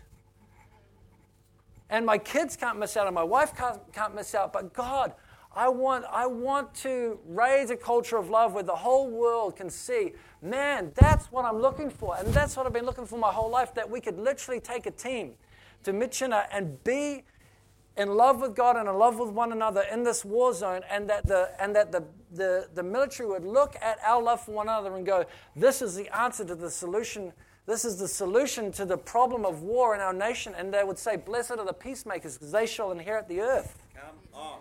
And 1.89 2.05
my 2.05 2.17
kids 2.17 2.55
can't 2.55 2.79
miss 2.79 2.95
out, 2.95 3.07
and 3.07 3.13
my 3.13 3.23
wife 3.23 3.57
can't, 3.57 3.79
can't 3.91 4.15
miss 4.15 4.33
out, 4.33 4.53
but 4.53 4.73
God, 4.73 5.13
I 5.55 5.69
want, 5.69 6.05
I 6.11 6.25
want 6.25 6.73
to 6.75 7.19
raise 7.27 7.69
a 7.69 7.77
culture 7.77 8.17
of 8.17 8.29
love 8.29 8.53
where 8.53 8.63
the 8.63 8.75
whole 8.75 9.09
world 9.09 9.55
can 9.55 9.69
see, 9.69 10.13
man, 10.41 10.91
that's 10.95 11.31
what 11.31 11.45
I'm 11.45 11.59
looking 11.59 11.89
for. 11.89 12.17
And 12.17 12.33
that's 12.33 12.57
what 12.57 12.65
I've 12.65 12.73
been 12.73 12.85
looking 12.85 13.05
for 13.05 13.19
my 13.19 13.31
whole 13.31 13.49
life 13.49 13.73
that 13.75 13.89
we 13.89 14.01
could 14.01 14.17
literally 14.17 14.59
take 14.59 14.85
a 14.87 14.91
team 14.91 15.33
to 15.83 15.93
Myitkyina 15.93 16.47
and 16.51 16.83
be 16.83 17.23
in 17.97 18.15
love 18.15 18.41
with 18.41 18.55
God 18.55 18.75
and 18.77 18.89
in 18.89 18.95
love 18.95 19.19
with 19.19 19.29
one 19.29 19.51
another 19.51 19.83
in 19.91 20.03
this 20.03 20.25
war 20.25 20.53
zone, 20.53 20.81
and 20.89 21.07
that, 21.09 21.27
the, 21.27 21.51
and 21.59 21.75
that 21.75 21.91
the, 21.91 22.03
the, 22.31 22.67
the 22.73 22.81
military 22.81 23.29
would 23.29 23.45
look 23.45 23.75
at 23.81 23.99
our 24.03 24.21
love 24.21 24.43
for 24.43 24.53
one 24.53 24.67
another 24.67 24.95
and 24.95 25.05
go, 25.05 25.25
This 25.55 25.81
is 25.81 25.95
the 25.95 26.09
answer 26.17 26.43
to 26.45 26.55
the 26.55 26.71
solution. 26.71 27.31
This 27.65 27.85
is 27.85 27.97
the 27.97 28.07
solution 28.07 28.71
to 28.73 28.85
the 28.85 28.97
problem 28.97 29.45
of 29.45 29.61
war 29.61 29.93
in 29.95 30.01
our 30.01 30.13
nation. 30.13 30.53
And 30.57 30.73
they 30.73 30.83
would 30.83 30.97
say, 30.97 31.15
Blessed 31.15 31.51
are 31.51 31.65
the 31.65 31.73
peacemakers, 31.73 32.33
because 32.33 32.51
they 32.51 32.65
shall 32.65 32.91
inherit 32.91 33.27
the 33.27 33.41
earth. 33.41 33.77
Come 33.93 34.15
on. 34.33 34.59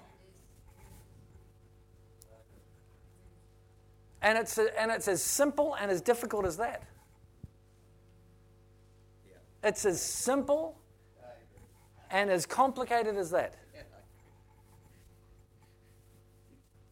And 4.22 4.38
it's, 4.38 4.56
and 4.56 4.90
it's 4.90 5.08
as 5.08 5.22
simple 5.22 5.74
and 5.74 5.90
as 5.90 6.00
difficult 6.00 6.46
as 6.46 6.56
that. 6.58 6.84
Yeah. 9.26 9.68
It's 9.68 9.84
as 9.84 10.00
simple 10.00 10.78
and 12.10 12.30
as 12.30 12.46
complicated 12.46 13.16
as 13.16 13.30
that. 13.30 13.56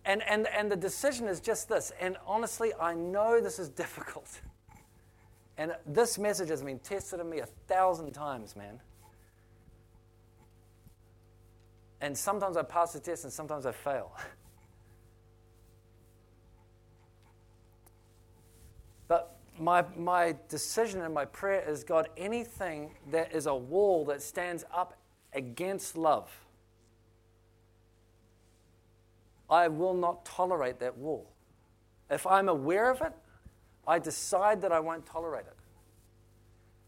And, 0.03 0.22
and, 0.22 0.49
and 0.49 0.72
the 0.72 0.76
decision 0.76 1.28
is 1.28 1.41
just 1.41 1.68
this. 1.68 1.93
And 2.01 2.16
honestly, 2.26 2.72
I 2.81 2.95
know 2.95 3.41
this 3.41 3.59
is 3.59 3.68
difficult. 3.68 4.41
And 5.59 5.76
this 5.87 6.18
message 6.18 6.49
has 6.49 6.62
been 6.62 6.78
tested 6.78 7.20
in 7.20 7.28
me 7.28 7.41
a 7.41 7.47
thousand 7.68 8.11
times, 8.12 8.57
man. 8.57 8.81
And 12.01 12.16
sometimes 12.16 12.57
I 12.57 12.62
pass 12.62 12.95
the 12.95 12.99
test 12.99 13.24
and 13.24 13.33
sometimes 13.33 13.66
I 13.66 13.72
fail. 13.72 14.16
But 19.11 19.37
my, 19.61 19.84
my 19.96 20.34
decision 20.48 21.02
and 21.02 21.12
my 21.12 21.26
prayer 21.26 21.62
is 21.68 21.84
God, 21.84 22.08
anything 22.16 22.94
that 23.11 23.32
is 23.34 23.46
a 23.46 23.54
wall 23.54 24.06
that 24.06 24.22
stands 24.22 24.64
up 24.74 24.96
against 25.34 25.96
love, 25.96 26.30
I 29.48 29.68
will 29.68 29.94
not 29.94 30.24
tolerate 30.24 30.78
that 30.80 30.96
wall. 30.96 31.30
If 32.08 32.26
I'm 32.26 32.48
aware 32.48 32.90
of 32.90 33.02
it, 33.02 33.12
I 33.86 33.98
decide 33.98 34.62
that 34.62 34.72
I 34.72 34.80
won't 34.80 35.04
tolerate 35.04 35.46
it. 35.46 35.56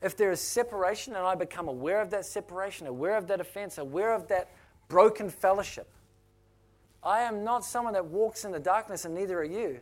If 0.01 0.17
there 0.17 0.31
is 0.31 0.41
separation 0.41 1.15
and 1.15 1.25
I 1.25 1.35
become 1.35 1.69
aware 1.69 2.01
of 2.01 2.11
that 2.11 2.25
separation, 2.25 2.87
aware 2.87 3.17
of 3.17 3.27
that 3.29 3.41
offense, 3.41 3.79
aware 3.79 4.15
of 4.15 4.29
that 4.29 4.51
broken 4.89 5.29
fellowship, 5.29 5.89
I 7.03 7.21
am 7.21 7.45
not 7.45 7.65
someone 7.65 7.93
that 7.95 8.07
walks 8.07 8.45
in 8.45 8.53
the 8.53 8.61
darkness, 8.61 9.05
and 9.05 9.15
neither 9.15 9.39
are 9.39 9.45
you 9.45 9.81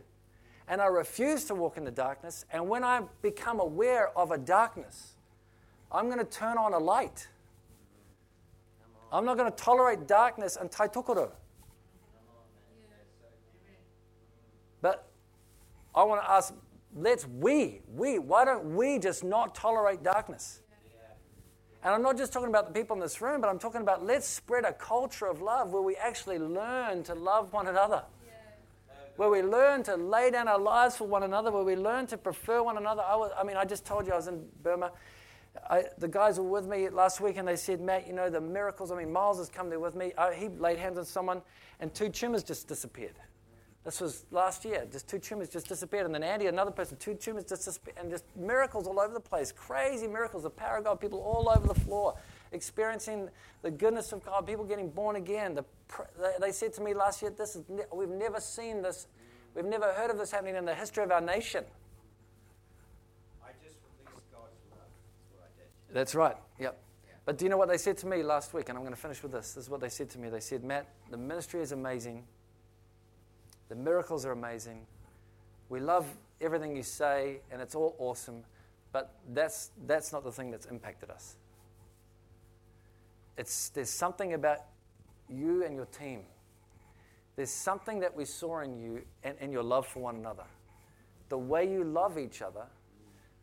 and 0.71 0.81
I 0.81 0.85
refuse 0.85 1.43
to 1.45 1.53
walk 1.53 1.75
in 1.75 1.83
the 1.83 1.91
darkness. 1.91 2.45
And 2.49 2.69
when 2.69 2.81
I 2.81 3.01
become 3.21 3.59
aware 3.59 4.17
of 4.17 4.31
a 4.31 4.37
darkness, 4.37 5.17
I'm 5.91 6.05
going 6.05 6.17
to 6.17 6.23
turn 6.23 6.57
on 6.57 6.73
a 6.73 6.77
light. 6.77 7.27
I'm 9.11 9.25
not 9.25 9.35
going 9.37 9.51
to 9.51 9.57
tolerate 9.57 10.07
darkness 10.07 10.55
and 10.55 10.71
Tai 10.71 10.87
Tokerau. 10.87 11.29
But 14.81 15.09
I 15.93 16.05
want 16.05 16.21
to 16.21 16.31
ask, 16.31 16.53
let's 16.95 17.27
we, 17.27 17.81
we, 17.93 18.17
why 18.17 18.45
don't 18.45 18.73
we 18.73 18.97
just 18.97 19.25
not 19.25 19.53
tolerate 19.53 20.03
darkness? 20.03 20.61
And 21.83 21.93
I'm 21.93 22.01
not 22.01 22.17
just 22.17 22.31
talking 22.31 22.47
about 22.47 22.73
the 22.73 22.79
people 22.79 22.95
in 22.95 23.01
this 23.01 23.19
room, 23.21 23.41
but 23.41 23.49
I'm 23.49 23.59
talking 23.59 23.81
about 23.81 24.05
let's 24.05 24.25
spread 24.25 24.63
a 24.63 24.71
culture 24.71 25.25
of 25.25 25.41
love 25.41 25.73
where 25.73 25.81
we 25.81 25.97
actually 25.97 26.39
learn 26.39 27.03
to 27.03 27.13
love 27.13 27.51
one 27.51 27.67
another 27.67 28.03
where 29.15 29.29
we 29.29 29.41
learn 29.41 29.83
to 29.83 29.95
lay 29.95 30.31
down 30.31 30.47
our 30.47 30.59
lives 30.59 30.95
for 30.97 31.07
one 31.07 31.23
another, 31.23 31.51
where 31.51 31.63
we 31.63 31.75
learn 31.75 32.07
to 32.07 32.17
prefer 32.17 32.63
one 32.63 32.77
another. 32.77 33.01
I, 33.01 33.15
was, 33.15 33.31
I 33.37 33.43
mean, 33.43 33.57
I 33.57 33.65
just 33.65 33.85
told 33.85 34.05
you 34.05 34.13
I 34.13 34.17
was 34.17 34.27
in 34.27 34.45
Burma. 34.63 34.91
I, 35.69 35.83
the 35.97 36.07
guys 36.07 36.39
were 36.39 36.47
with 36.47 36.65
me 36.65 36.89
last 36.89 37.19
week 37.19 37.37
and 37.37 37.47
they 37.47 37.55
said, 37.55 37.81
Matt, 37.81 38.07
you 38.07 38.13
know, 38.13 38.29
the 38.29 38.39
miracles. 38.39 38.91
I 38.91 38.95
mean, 38.95 39.11
Miles 39.11 39.37
has 39.37 39.49
come 39.49 39.69
there 39.69 39.79
with 39.79 39.95
me. 39.95 40.13
I, 40.17 40.33
he 40.33 40.47
laid 40.47 40.77
hands 40.77 40.97
on 40.97 41.05
someone 41.05 41.41
and 41.79 41.93
two 41.93 42.09
tumors 42.09 42.43
just 42.43 42.67
disappeared. 42.67 43.15
This 43.83 43.99
was 43.99 44.25
last 44.31 44.63
year. 44.63 44.85
Just 44.91 45.09
two 45.09 45.19
tumors 45.19 45.49
just 45.49 45.67
disappeared. 45.67 46.05
And 46.05 46.13
then 46.13 46.23
Andy, 46.23 46.45
another 46.45 46.71
person, 46.71 46.97
two 46.97 47.15
tumors 47.15 47.45
just 47.45 47.65
disappeared. 47.65 47.97
And 47.99 48.11
just 48.11 48.23
miracles 48.35 48.85
all 48.87 48.99
over 48.99 49.13
the 49.13 49.19
place. 49.19 49.51
Crazy 49.51 50.07
miracles. 50.07 50.43
The 50.43 50.51
power 50.51 50.77
of 50.77 50.83
God. 50.83 50.99
People 50.99 51.19
all 51.19 51.49
over 51.49 51.67
the 51.67 51.79
floor 51.79 52.15
experiencing 52.51 53.29
the 53.61 53.71
goodness 53.71 54.11
of 54.11 54.23
God, 54.23 54.45
people 54.45 54.65
getting 54.65 54.89
born 54.89 55.15
again. 55.15 55.55
The, 55.55 55.65
they 56.39 56.51
said 56.51 56.73
to 56.73 56.81
me 56.81 56.93
last 56.93 57.21
year, 57.21 57.31
this 57.31 57.55
is, 57.55 57.63
we've 57.93 58.09
never 58.09 58.39
seen 58.39 58.81
this, 58.81 59.07
we've 59.55 59.65
never 59.65 59.91
heard 59.93 60.11
of 60.11 60.17
this 60.17 60.31
happening 60.31 60.55
in 60.55 60.65
the 60.65 60.75
history 60.75 61.03
of 61.03 61.11
our 61.11 61.21
nation. 61.21 61.63
I 63.43 63.49
just 63.63 63.77
released 63.99 64.31
God's 64.31 64.51
love. 64.71 64.79
That's 65.19 65.33
what 65.33 65.43
I 65.43 65.49
did. 65.57 65.95
That's 65.95 66.15
right, 66.15 66.37
yep. 66.59 66.77
But 67.23 67.37
do 67.37 67.45
you 67.45 67.49
know 67.49 67.57
what 67.57 67.69
they 67.69 67.77
said 67.77 67.97
to 67.99 68.07
me 68.07 68.23
last 68.23 68.53
week? 68.53 68.69
And 68.69 68.77
I'm 68.77 68.83
going 68.83 68.95
to 68.95 68.99
finish 68.99 69.21
with 69.21 69.31
this. 69.31 69.53
This 69.53 69.65
is 69.65 69.69
what 69.69 69.79
they 69.79 69.89
said 69.89 70.09
to 70.11 70.19
me. 70.19 70.29
They 70.29 70.39
said, 70.39 70.63
Matt, 70.63 70.87
the 71.11 71.17
ministry 71.17 71.61
is 71.61 71.71
amazing. 71.71 72.23
The 73.69 73.75
miracles 73.75 74.25
are 74.25 74.31
amazing. 74.31 74.85
We 75.69 75.79
love 75.79 76.05
everything 76.41 76.75
you 76.75 76.83
say, 76.83 77.39
and 77.51 77.61
it's 77.61 77.75
all 77.75 77.95
awesome. 77.99 78.43
But 78.91 79.13
that's, 79.33 79.71
that's 79.85 80.11
not 80.11 80.23
the 80.23 80.31
thing 80.31 80.51
that's 80.51 80.65
impacted 80.65 81.09
us. 81.09 81.37
It's, 83.41 83.69
there's 83.69 83.89
something 83.89 84.35
about 84.35 84.59
you 85.27 85.65
and 85.65 85.75
your 85.75 85.87
team. 85.87 86.21
There's 87.35 87.49
something 87.49 88.01
that 88.01 88.15
we 88.15 88.23
saw 88.23 88.59
in 88.59 88.79
you 88.79 89.01
and 89.23 89.35
in 89.39 89.51
your 89.51 89.63
love 89.63 89.87
for 89.87 89.99
one 89.99 90.15
another. 90.15 90.43
The 91.29 91.39
way 91.39 91.67
you 91.67 91.83
love 91.83 92.19
each 92.19 92.43
other, 92.43 92.67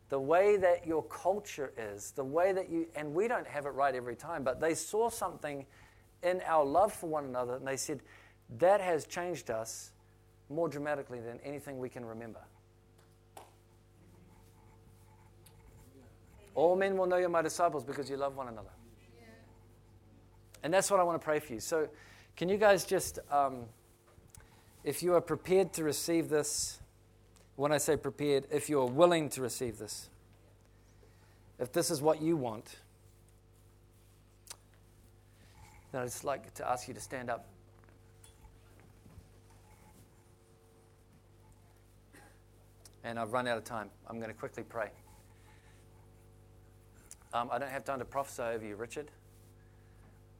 the 0.07 0.17
way 0.17 0.55
that 0.55 0.87
your 0.87 1.03
culture 1.03 1.73
is, 1.77 2.11
the 2.11 2.23
way 2.23 2.53
that 2.53 2.69
you, 2.69 2.87
and 2.95 3.13
we 3.13 3.27
don't 3.27 3.45
have 3.45 3.65
it 3.65 3.71
right 3.71 3.93
every 3.93 4.15
time, 4.15 4.41
but 4.41 4.61
they 4.61 4.73
saw 4.73 5.09
something 5.09 5.65
in 6.23 6.39
our 6.45 6.63
love 6.63 6.93
for 6.93 7.09
one 7.09 7.25
another 7.25 7.55
and 7.55 7.67
they 7.67 7.75
said, 7.75 7.99
that 8.57 8.79
has 8.79 9.05
changed 9.05 9.51
us 9.51 9.91
more 10.49 10.69
dramatically 10.69 11.19
than 11.19 11.41
anything 11.43 11.77
we 11.77 11.89
can 11.89 12.05
remember. 12.05 12.39
All 16.55 16.77
men 16.77 16.95
will 16.95 17.05
know 17.05 17.17
you're 17.17 17.27
my 17.27 17.41
disciples 17.41 17.83
because 17.83 18.09
you 18.09 18.15
love 18.15 18.37
one 18.37 18.47
another. 18.47 18.69
And 20.63 20.73
that's 20.73 20.91
what 20.91 20.99
I 20.99 21.03
want 21.03 21.19
to 21.19 21.23
pray 21.23 21.39
for 21.39 21.53
you. 21.53 21.59
So, 21.59 21.87
can 22.35 22.49
you 22.49 22.57
guys 22.57 22.85
just, 22.85 23.19
um, 23.31 23.65
if 24.83 25.03
you 25.03 25.13
are 25.15 25.21
prepared 25.21 25.73
to 25.73 25.83
receive 25.83 26.29
this, 26.29 26.79
when 27.55 27.71
I 27.71 27.77
say 27.77 27.97
prepared, 27.97 28.45
if 28.51 28.69
you 28.69 28.79
are 28.79 28.87
willing 28.87 29.29
to 29.31 29.41
receive 29.41 29.77
this, 29.77 30.09
if 31.59 31.73
this 31.73 31.91
is 31.91 32.01
what 32.01 32.21
you 32.21 32.37
want, 32.37 32.77
then 35.91 36.01
I'd 36.01 36.05
just 36.05 36.23
like 36.23 36.53
to 36.55 36.69
ask 36.69 36.87
you 36.87 36.93
to 36.93 37.01
stand 37.01 37.29
up. 37.29 37.45
And 43.03 43.19
I've 43.19 43.33
run 43.33 43.47
out 43.47 43.57
of 43.57 43.63
time. 43.63 43.89
I'm 44.07 44.19
going 44.19 44.31
to 44.31 44.37
quickly 44.37 44.63
pray. 44.63 44.89
Um, 47.33 47.49
I 47.51 47.59
don't 47.59 47.69
have 47.69 47.85
time 47.85 47.99
to 47.99 48.05
prophesy 48.05 48.41
over 48.41 48.65
you, 48.65 48.75
Richard. 48.75 49.11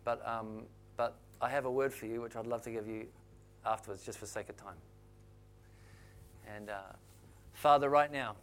But, 0.10 0.28
um, 0.28 0.64
but 0.98 1.18
I 1.40 1.50
have 1.50 1.66
a 1.66 1.72
word 1.72 1.94
for 1.94 2.08
you, 2.08 2.22
which 2.22 2.36
I'd 2.36 2.48
love 2.48 2.64
to 2.64 2.72
give 2.72 2.88
you 2.88 3.06
afterwards, 3.64 4.04
just 4.04 4.18
for 4.18 4.26
sake 4.26 4.50
of 4.50 4.58
time. 4.58 4.78
And 6.56 6.72
uh, 6.72 6.94
Father, 7.54 7.92
right 7.92 8.12
now, 8.12 8.36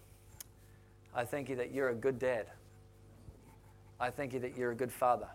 I 1.13 1.25
thank 1.25 1.49
you 1.49 1.57
that 1.57 1.75
you're 1.75 1.89
a 1.89 1.95
good 1.95 2.21
dad. 2.21 2.47
I 3.99 4.11
thank 4.11 4.33
you 4.33 4.39
that 4.39 4.57
you're 4.57 4.71
a 4.71 4.77
good 4.77 4.93
father. 4.93 5.27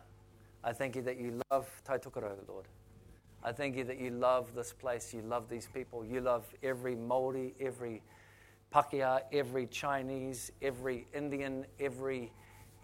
I 0.63 0.71
thank 0.71 0.95
you 0.95 1.01
that 1.01 1.19
you 1.19 1.41
love 1.51 1.67
Tai 1.83 1.97
Tokerau, 1.97 2.47
Lord. 2.47 2.69
I 3.43 3.51
thank 3.51 3.75
you 3.75 3.83
that 3.83 3.99
you 3.99 4.11
love 4.11 4.55
this 4.55 4.71
place. 4.71 5.13
You 5.13 5.23
love 5.23 5.49
these 5.49 5.67
people. 5.73 6.05
You 6.05 6.21
love 6.21 6.45
every 6.63 6.95
Māori, 6.95 7.51
every 7.59 8.01
Pakeha, 8.73 9.23
every 9.33 9.67
Chinese, 9.67 10.53
every 10.61 11.07
Indian, 11.13 11.65
every 11.77 12.31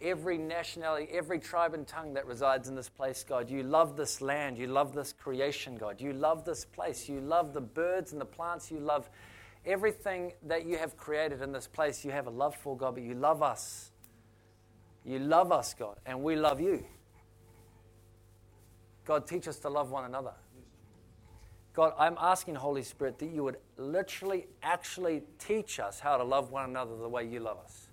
every 0.02 0.38
nationality, 0.38 1.08
every 1.12 1.40
tribe 1.40 1.74
and 1.74 1.88
tongue 1.88 2.14
that 2.14 2.26
resides 2.28 2.68
in 2.70 2.76
this 2.76 2.90
place, 2.90 3.24
God. 3.28 3.50
You 3.50 3.64
love 3.64 3.96
this 3.96 4.22
land. 4.22 4.58
You 4.58 4.68
love 4.68 4.94
this 4.94 5.14
creation, 5.14 5.76
God. 5.76 6.00
You 6.02 6.14
love 6.14 6.46
this 6.46 6.66
place. 6.66 7.10
You 7.10 7.20
love 7.22 7.54
the 7.54 7.62
birds 7.62 8.12
and 8.12 8.22
the 8.22 8.26
plants. 8.26 8.72
You 8.72 8.80
love 8.80 9.10
everything 9.66 10.34
that 10.44 10.66
you 10.66 10.78
have 10.78 10.98
created 10.98 11.42
in 11.42 11.52
this 11.52 11.68
place. 11.68 12.06
You 12.06 12.12
have 12.12 12.28
a 12.28 12.32
love 12.32 12.56
for, 12.56 12.78
God, 12.78 12.96
but 12.96 13.04
you 13.04 13.16
love 13.16 13.42
us. 13.42 13.92
You 15.04 15.20
love 15.20 15.52
us, 15.52 15.74
God, 15.74 15.98
and 16.06 16.22
we 16.22 16.36
love 16.36 16.60
you. 16.60 16.84
God, 19.06 19.26
teach 19.26 19.48
us 19.48 19.58
to 19.60 19.70
love 19.70 19.90
one 19.90 20.04
another. 20.04 20.34
God, 21.74 21.94
I'm 21.98 22.18
asking, 22.20 22.56
Holy 22.56 22.84
Spirit, 22.84 23.20
that 23.20 23.28
you 23.28 23.44
would 23.44 23.58
literally, 23.78 24.48
actually 24.64 25.24
teach 25.40 25.80
us 25.80 26.00
how 26.00 26.18
to 26.18 26.24
love 26.24 26.52
one 26.52 26.70
another 26.70 26.98
the 26.98 27.08
way 27.08 27.26
you 27.26 27.40
love 27.40 27.60
us. 27.64 27.87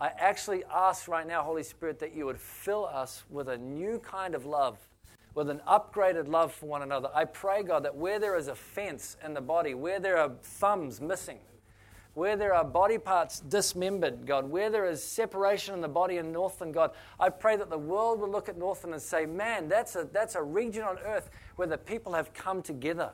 I 0.00 0.10
actually 0.18 0.64
ask 0.72 1.08
right 1.08 1.26
now, 1.26 1.42
Holy 1.42 1.62
Spirit, 1.62 1.98
that 2.00 2.14
you 2.14 2.26
would 2.26 2.40
fill 2.40 2.86
us 2.86 3.24
with 3.30 3.48
a 3.48 3.56
new 3.56 4.00
kind 4.00 4.34
of 4.34 4.44
love, 4.44 4.78
with 5.34 5.48
an 5.48 5.60
upgraded 5.68 6.28
love 6.28 6.52
for 6.52 6.66
one 6.66 6.82
another. 6.82 7.08
I 7.14 7.24
pray, 7.24 7.62
God, 7.62 7.84
that 7.84 7.96
where 7.96 8.18
there 8.18 8.36
is 8.36 8.48
a 8.48 8.54
fence 8.54 9.16
in 9.24 9.34
the 9.34 9.40
body, 9.40 9.74
where 9.74 10.00
there 10.00 10.18
are 10.18 10.32
thumbs 10.42 11.00
missing, 11.00 11.38
where 12.14 12.36
there 12.36 12.54
are 12.54 12.64
body 12.64 12.98
parts 12.98 13.40
dismembered, 13.40 14.26
God, 14.26 14.48
where 14.50 14.70
there 14.70 14.84
is 14.86 15.02
separation 15.02 15.74
in 15.74 15.80
the 15.80 15.88
body 15.88 16.16
in 16.16 16.32
Northland, 16.32 16.74
God, 16.74 16.92
I 17.18 17.28
pray 17.28 17.56
that 17.56 17.70
the 17.70 17.78
world 17.78 18.20
will 18.20 18.30
look 18.30 18.48
at 18.48 18.58
Northland 18.58 18.94
and 18.94 19.02
say, 19.02 19.26
man, 19.26 19.68
that's 19.68 19.96
a, 19.96 20.08
that's 20.12 20.34
a 20.34 20.42
region 20.42 20.82
on 20.82 20.98
earth 20.98 21.30
where 21.56 21.68
the 21.68 21.78
people 21.78 22.12
have 22.12 22.32
come 22.34 22.62
together. 22.62 23.10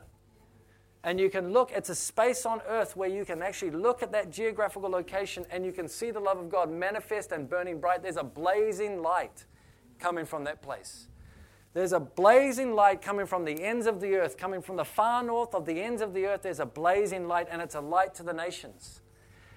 And 1.02 1.18
you 1.18 1.30
can 1.30 1.52
look, 1.52 1.72
it's 1.72 1.88
a 1.88 1.94
space 1.94 2.44
on 2.44 2.60
earth 2.68 2.94
where 2.94 3.08
you 3.08 3.24
can 3.24 3.40
actually 3.42 3.70
look 3.70 4.02
at 4.02 4.12
that 4.12 4.30
geographical 4.30 4.90
location 4.90 5.46
and 5.50 5.64
you 5.64 5.72
can 5.72 5.88
see 5.88 6.10
the 6.10 6.20
love 6.20 6.38
of 6.38 6.50
God 6.50 6.70
manifest 6.70 7.32
and 7.32 7.48
burning 7.48 7.80
bright. 7.80 8.02
There's 8.02 8.18
a 8.18 8.24
blazing 8.24 9.00
light 9.00 9.46
coming 9.98 10.26
from 10.26 10.44
that 10.44 10.60
place. 10.60 11.06
There's 11.72 11.92
a 11.92 12.00
blazing 12.00 12.74
light 12.74 13.00
coming 13.00 13.26
from 13.26 13.44
the 13.44 13.62
ends 13.62 13.86
of 13.86 14.00
the 14.00 14.16
earth, 14.16 14.36
coming 14.36 14.60
from 14.60 14.76
the 14.76 14.84
far 14.84 15.22
north 15.22 15.54
of 15.54 15.66
the 15.66 15.80
ends 15.80 16.02
of 16.02 16.12
the 16.14 16.26
earth. 16.26 16.42
There's 16.42 16.58
a 16.58 16.66
blazing 16.66 17.28
light, 17.28 17.46
and 17.48 17.62
it's 17.62 17.76
a 17.76 17.80
light 17.80 18.12
to 18.16 18.24
the 18.24 18.32
nations. 18.32 19.02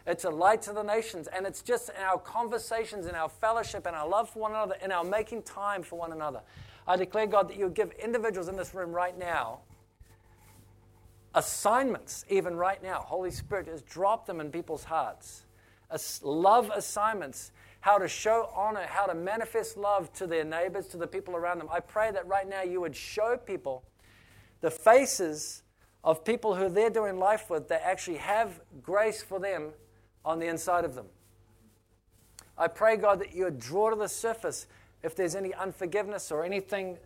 It's 0.06 0.24
a 0.24 0.30
light 0.30 0.62
to 0.64 0.74
the 0.74 0.84
nations, 0.84 1.28
and 1.28 1.48
it's 1.48 1.64
just 1.64 1.90
in 1.90 2.04
our 2.04 2.20
conversations, 2.20 3.08
in 3.08 3.16
our 3.16 3.30
fellowship, 3.30 3.88
in 3.88 3.96
our 3.96 4.08
love 4.08 4.30
for 4.30 4.40
one 4.40 4.52
another, 4.52 4.76
in 4.84 4.92
our 4.92 5.04
making 5.04 5.42
time 5.42 5.82
for 5.82 5.98
one 5.98 6.12
another. 6.12 6.42
I 6.88 6.98
declare, 6.98 7.26
God, 7.26 7.50
that 7.50 7.58
you 7.58 7.70
give 7.70 7.92
individuals 7.94 8.48
in 8.48 8.58
this 8.58 8.76
room 8.76 8.92
right 8.92 9.18
now 9.18 9.62
assignments, 11.36 12.26
even 12.30 12.56
right 12.56 12.82
now. 12.82 13.00
Holy 13.00 13.32
Spirit, 13.32 13.68
just 13.68 13.86
drop 13.86 14.26
them 14.26 14.40
in 14.40 14.52
people's 14.52 14.84
hearts. 14.84 15.46
Love 16.22 16.72
assignments 16.74 17.52
how 17.82 17.98
to 17.98 18.08
show 18.08 18.50
honor, 18.56 18.86
how 18.88 19.06
to 19.06 19.14
manifest 19.14 19.76
love 19.78 20.12
to 20.14 20.26
their 20.26 20.46
neighbors, 20.46 20.88
to 20.88 20.98
the 20.98 21.06
people 21.08 21.36
around 21.36 21.60
them. 21.60 21.68
I 21.72 21.82
pray 21.82 22.12
that 22.12 22.26
right 22.26 22.48
now 22.48 22.62
you 22.62 22.80
would 22.82 22.96
show 22.96 23.38
people 23.38 23.84
the 24.62 24.72
faces 24.72 25.64
of 26.04 26.24
people 26.24 26.56
who 26.56 26.70
they're 26.70 26.90
doing 26.90 27.18
life 27.18 27.50
with 27.50 27.68
that 27.68 27.82
actually 27.86 28.18
have 28.18 28.62
grace 28.82 29.22
for 29.22 29.40
them 29.40 29.72
on 30.24 30.40
the 30.40 30.48
inside 30.48 30.86
of 30.86 30.96
them. 30.96 31.08
I 32.58 32.68
pray, 32.68 32.96
God, 32.96 33.20
that 33.20 33.36
you 33.36 33.46
would 33.46 33.60
draw 33.60 33.90
to 33.90 33.96
the 33.96 34.08
surface 34.08 34.68
if 35.02 35.16
there's 35.16 35.36
any 35.36 35.54
unforgiveness 35.54 36.32
or 36.32 36.46
anything 36.46 36.98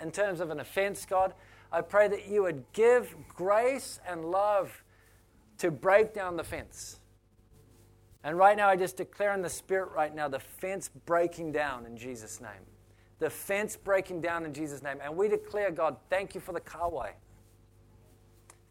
in 0.00 0.12
terms 0.12 0.40
of 0.40 0.50
an 0.50 0.60
offense, 0.60 1.04
God. 1.04 1.34
I 1.72 1.82
pray 1.82 2.08
that 2.08 2.28
you 2.28 2.42
would 2.42 2.64
give 2.72 3.14
grace 3.28 4.00
and 4.06 4.24
love 4.24 4.82
to 5.58 5.70
break 5.70 6.14
down 6.14 6.36
the 6.36 6.44
fence. 6.44 7.00
And 8.22 8.36
right 8.36 8.56
now, 8.56 8.68
I 8.68 8.76
just 8.76 8.96
declare 8.96 9.32
in 9.34 9.42
the 9.42 9.48
Spirit 9.48 9.90
right 9.94 10.14
now 10.14 10.28
the 10.28 10.40
fence 10.40 10.90
breaking 11.06 11.52
down 11.52 11.86
in 11.86 11.96
Jesus' 11.96 12.40
name. 12.40 12.66
The 13.18 13.30
fence 13.30 13.76
breaking 13.76 14.20
down 14.20 14.44
in 14.44 14.52
Jesus' 14.52 14.82
name. 14.82 14.98
And 15.02 15.16
we 15.16 15.28
declare, 15.28 15.70
God, 15.70 15.96
thank 16.08 16.34
you 16.34 16.40
for 16.40 16.52
the 16.52 16.60
kahawai. 16.60 17.10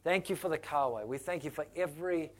Thank 0.04 0.30
you 0.30 0.36
for 0.36 0.50
the 0.50 0.58
kahawai. 0.58 1.06
We 1.06 1.18
thank 1.18 1.43
you 1.43 1.52
for 1.52 1.66
every, 1.76 2.32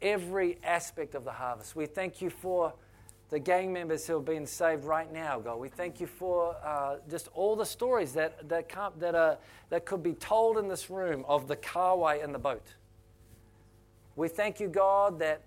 every 0.00 0.58
aspect 0.62 1.14
of 1.14 1.24
the 1.24 1.32
harvest. 1.32 1.76
We 1.76 1.86
thank 1.86 2.20
you 2.22 2.30
for 2.30 2.74
the 3.30 3.38
gang 3.38 3.72
members 3.72 4.06
who 4.06 4.14
have 4.14 4.24
been 4.24 4.46
saved 4.46 4.84
right 4.84 5.12
now, 5.12 5.38
God. 5.38 5.58
We 5.58 5.68
thank 5.68 6.00
you 6.00 6.06
for 6.06 6.56
uh, 6.64 6.96
just 7.08 7.28
all 7.34 7.56
the 7.56 7.66
stories 7.66 8.12
that, 8.14 8.48
that, 8.48 8.68
can't, 8.68 8.98
that, 9.00 9.14
are, 9.14 9.38
that 9.68 9.86
could 9.86 10.02
be 10.02 10.14
told 10.14 10.58
in 10.58 10.68
this 10.68 10.90
room 10.90 11.24
of 11.28 11.48
the 11.48 11.56
kahawai 11.56 12.22
and 12.22 12.34
the 12.34 12.38
boat. 12.38 12.74
We 14.16 14.28
thank 14.28 14.60
you, 14.60 14.68
God, 14.68 15.18
that 15.20 15.42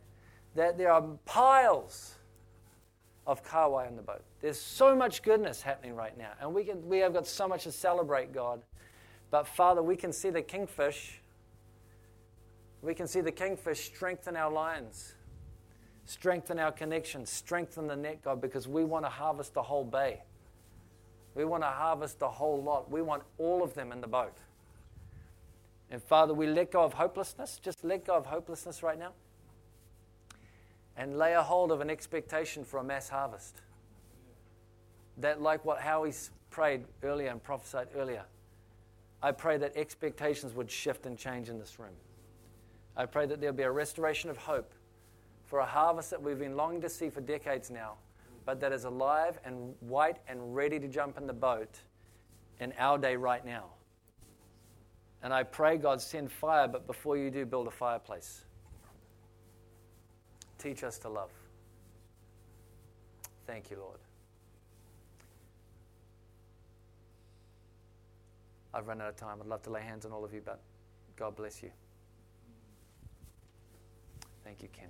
that 0.55 0.77
there 0.77 0.91
are 0.91 1.01
piles 1.25 2.15
of 3.25 3.43
kahawai 3.43 3.87
on 3.87 3.95
the 3.95 4.01
boat. 4.01 4.21
There's 4.41 4.59
so 4.59 4.95
much 4.95 5.23
goodness 5.23 5.61
happening 5.61 5.95
right 5.95 6.17
now, 6.17 6.31
and 6.41 6.53
we, 6.53 6.65
can, 6.65 6.87
we 6.87 6.99
have 6.99 7.13
got 7.13 7.25
so 7.25 7.47
much 7.47 7.63
to 7.63 7.71
celebrate, 7.71 8.33
God. 8.33 8.61
But 9.31 9.47
Father, 9.47 9.81
we 9.81 9.95
can 9.95 10.11
see 10.11 10.29
the 10.29 10.41
kingfish. 10.41 11.21
We 12.81 12.93
can 12.93 13.07
see 13.07 13.21
the 13.21 13.31
kingfish 13.31 13.85
strengthen 13.85 14.35
our 14.35 14.51
lines, 14.51 15.15
strengthen 16.05 16.59
our 16.59 16.71
connection, 16.71 17.25
strengthen 17.25 17.87
the 17.87 17.95
net, 17.95 18.21
God, 18.23 18.41
because 18.41 18.67
we 18.67 18.83
want 18.83 19.05
to 19.05 19.09
harvest 19.09 19.53
the 19.53 19.63
whole 19.63 19.85
bay. 19.85 20.21
We 21.35 21.45
want 21.45 21.63
to 21.63 21.67
harvest 21.67 22.19
the 22.19 22.29
whole 22.29 22.61
lot. 22.61 22.91
We 22.91 23.01
want 23.01 23.23
all 23.37 23.63
of 23.63 23.73
them 23.73 23.91
in 23.91 24.01
the 24.01 24.07
boat. 24.07 24.37
And 25.89 26.01
Father, 26.01 26.33
we 26.33 26.47
let 26.47 26.71
go 26.71 26.83
of 26.83 26.93
hopelessness. 26.93 27.59
Just 27.61 27.83
let 27.83 28.05
go 28.05 28.15
of 28.15 28.25
hopelessness 28.25 28.83
right 28.83 28.97
now 28.97 29.13
and 30.95 31.17
lay 31.17 31.33
a 31.33 31.41
hold 31.41 31.71
of 31.71 31.81
an 31.81 31.89
expectation 31.89 32.63
for 32.63 32.79
a 32.79 32.83
mass 32.83 33.09
harvest. 33.09 33.61
That, 35.17 35.41
like 35.41 35.65
what 35.65 35.79
Howie 35.79 36.13
prayed 36.49 36.85
earlier 37.01 37.29
and 37.29 37.41
prophesied 37.41 37.87
earlier, 37.95 38.23
I 39.21 39.31
pray 39.31 39.57
that 39.57 39.75
expectations 39.75 40.53
would 40.53 40.69
shift 40.69 41.05
and 41.05 41.17
change 41.17 41.49
in 41.49 41.57
this 41.59 41.79
room. 41.79 41.93
I 42.95 43.05
pray 43.05 43.25
that 43.25 43.39
there'll 43.39 43.55
be 43.55 43.63
a 43.63 43.71
restoration 43.71 44.29
of 44.29 44.37
hope 44.37 44.71
for 45.53 45.59
a 45.59 45.65
harvest 45.67 46.09
that 46.09 46.19
we've 46.19 46.39
been 46.39 46.55
longing 46.55 46.81
to 46.81 46.89
see 46.89 47.11
for 47.11 47.21
decades 47.21 47.69
now, 47.69 47.93
but 48.43 48.59
that 48.59 48.71
is 48.71 48.85
alive 48.85 49.37
and 49.45 49.75
white 49.81 50.17
and 50.27 50.55
ready 50.55 50.79
to 50.79 50.87
jump 50.87 51.15
in 51.15 51.27
the 51.27 51.33
boat 51.33 51.77
in 52.59 52.73
our 52.79 52.97
day 52.97 53.15
right 53.15 53.45
now. 53.45 53.65
And 55.21 55.31
I 55.31 55.43
pray, 55.43 55.77
God, 55.77 56.01
send 56.01 56.31
fire, 56.31 56.67
but 56.67 56.87
before 56.87 57.17
you 57.17 57.29
do, 57.29 57.45
build 57.45 57.67
a 57.67 57.69
fireplace. 57.69 58.45
Teach 60.57 60.83
us 60.83 60.97
to 60.97 61.09
love. 61.09 61.29
Thank 63.45 63.69
you, 63.69 63.77
Lord. 63.77 63.99
I've 68.73 68.87
run 68.87 69.01
out 69.01 69.09
of 69.09 69.17
time. 69.17 69.37
I'd 69.39 69.45
love 69.45 69.61
to 69.61 69.69
lay 69.69 69.83
hands 69.83 70.03
on 70.03 70.13
all 70.13 70.25
of 70.25 70.33
you, 70.33 70.41
but 70.43 70.61
God 71.15 71.35
bless 71.35 71.61
you. 71.61 71.69
Thank 74.43 74.63
you, 74.63 74.69
Ken. 74.73 74.89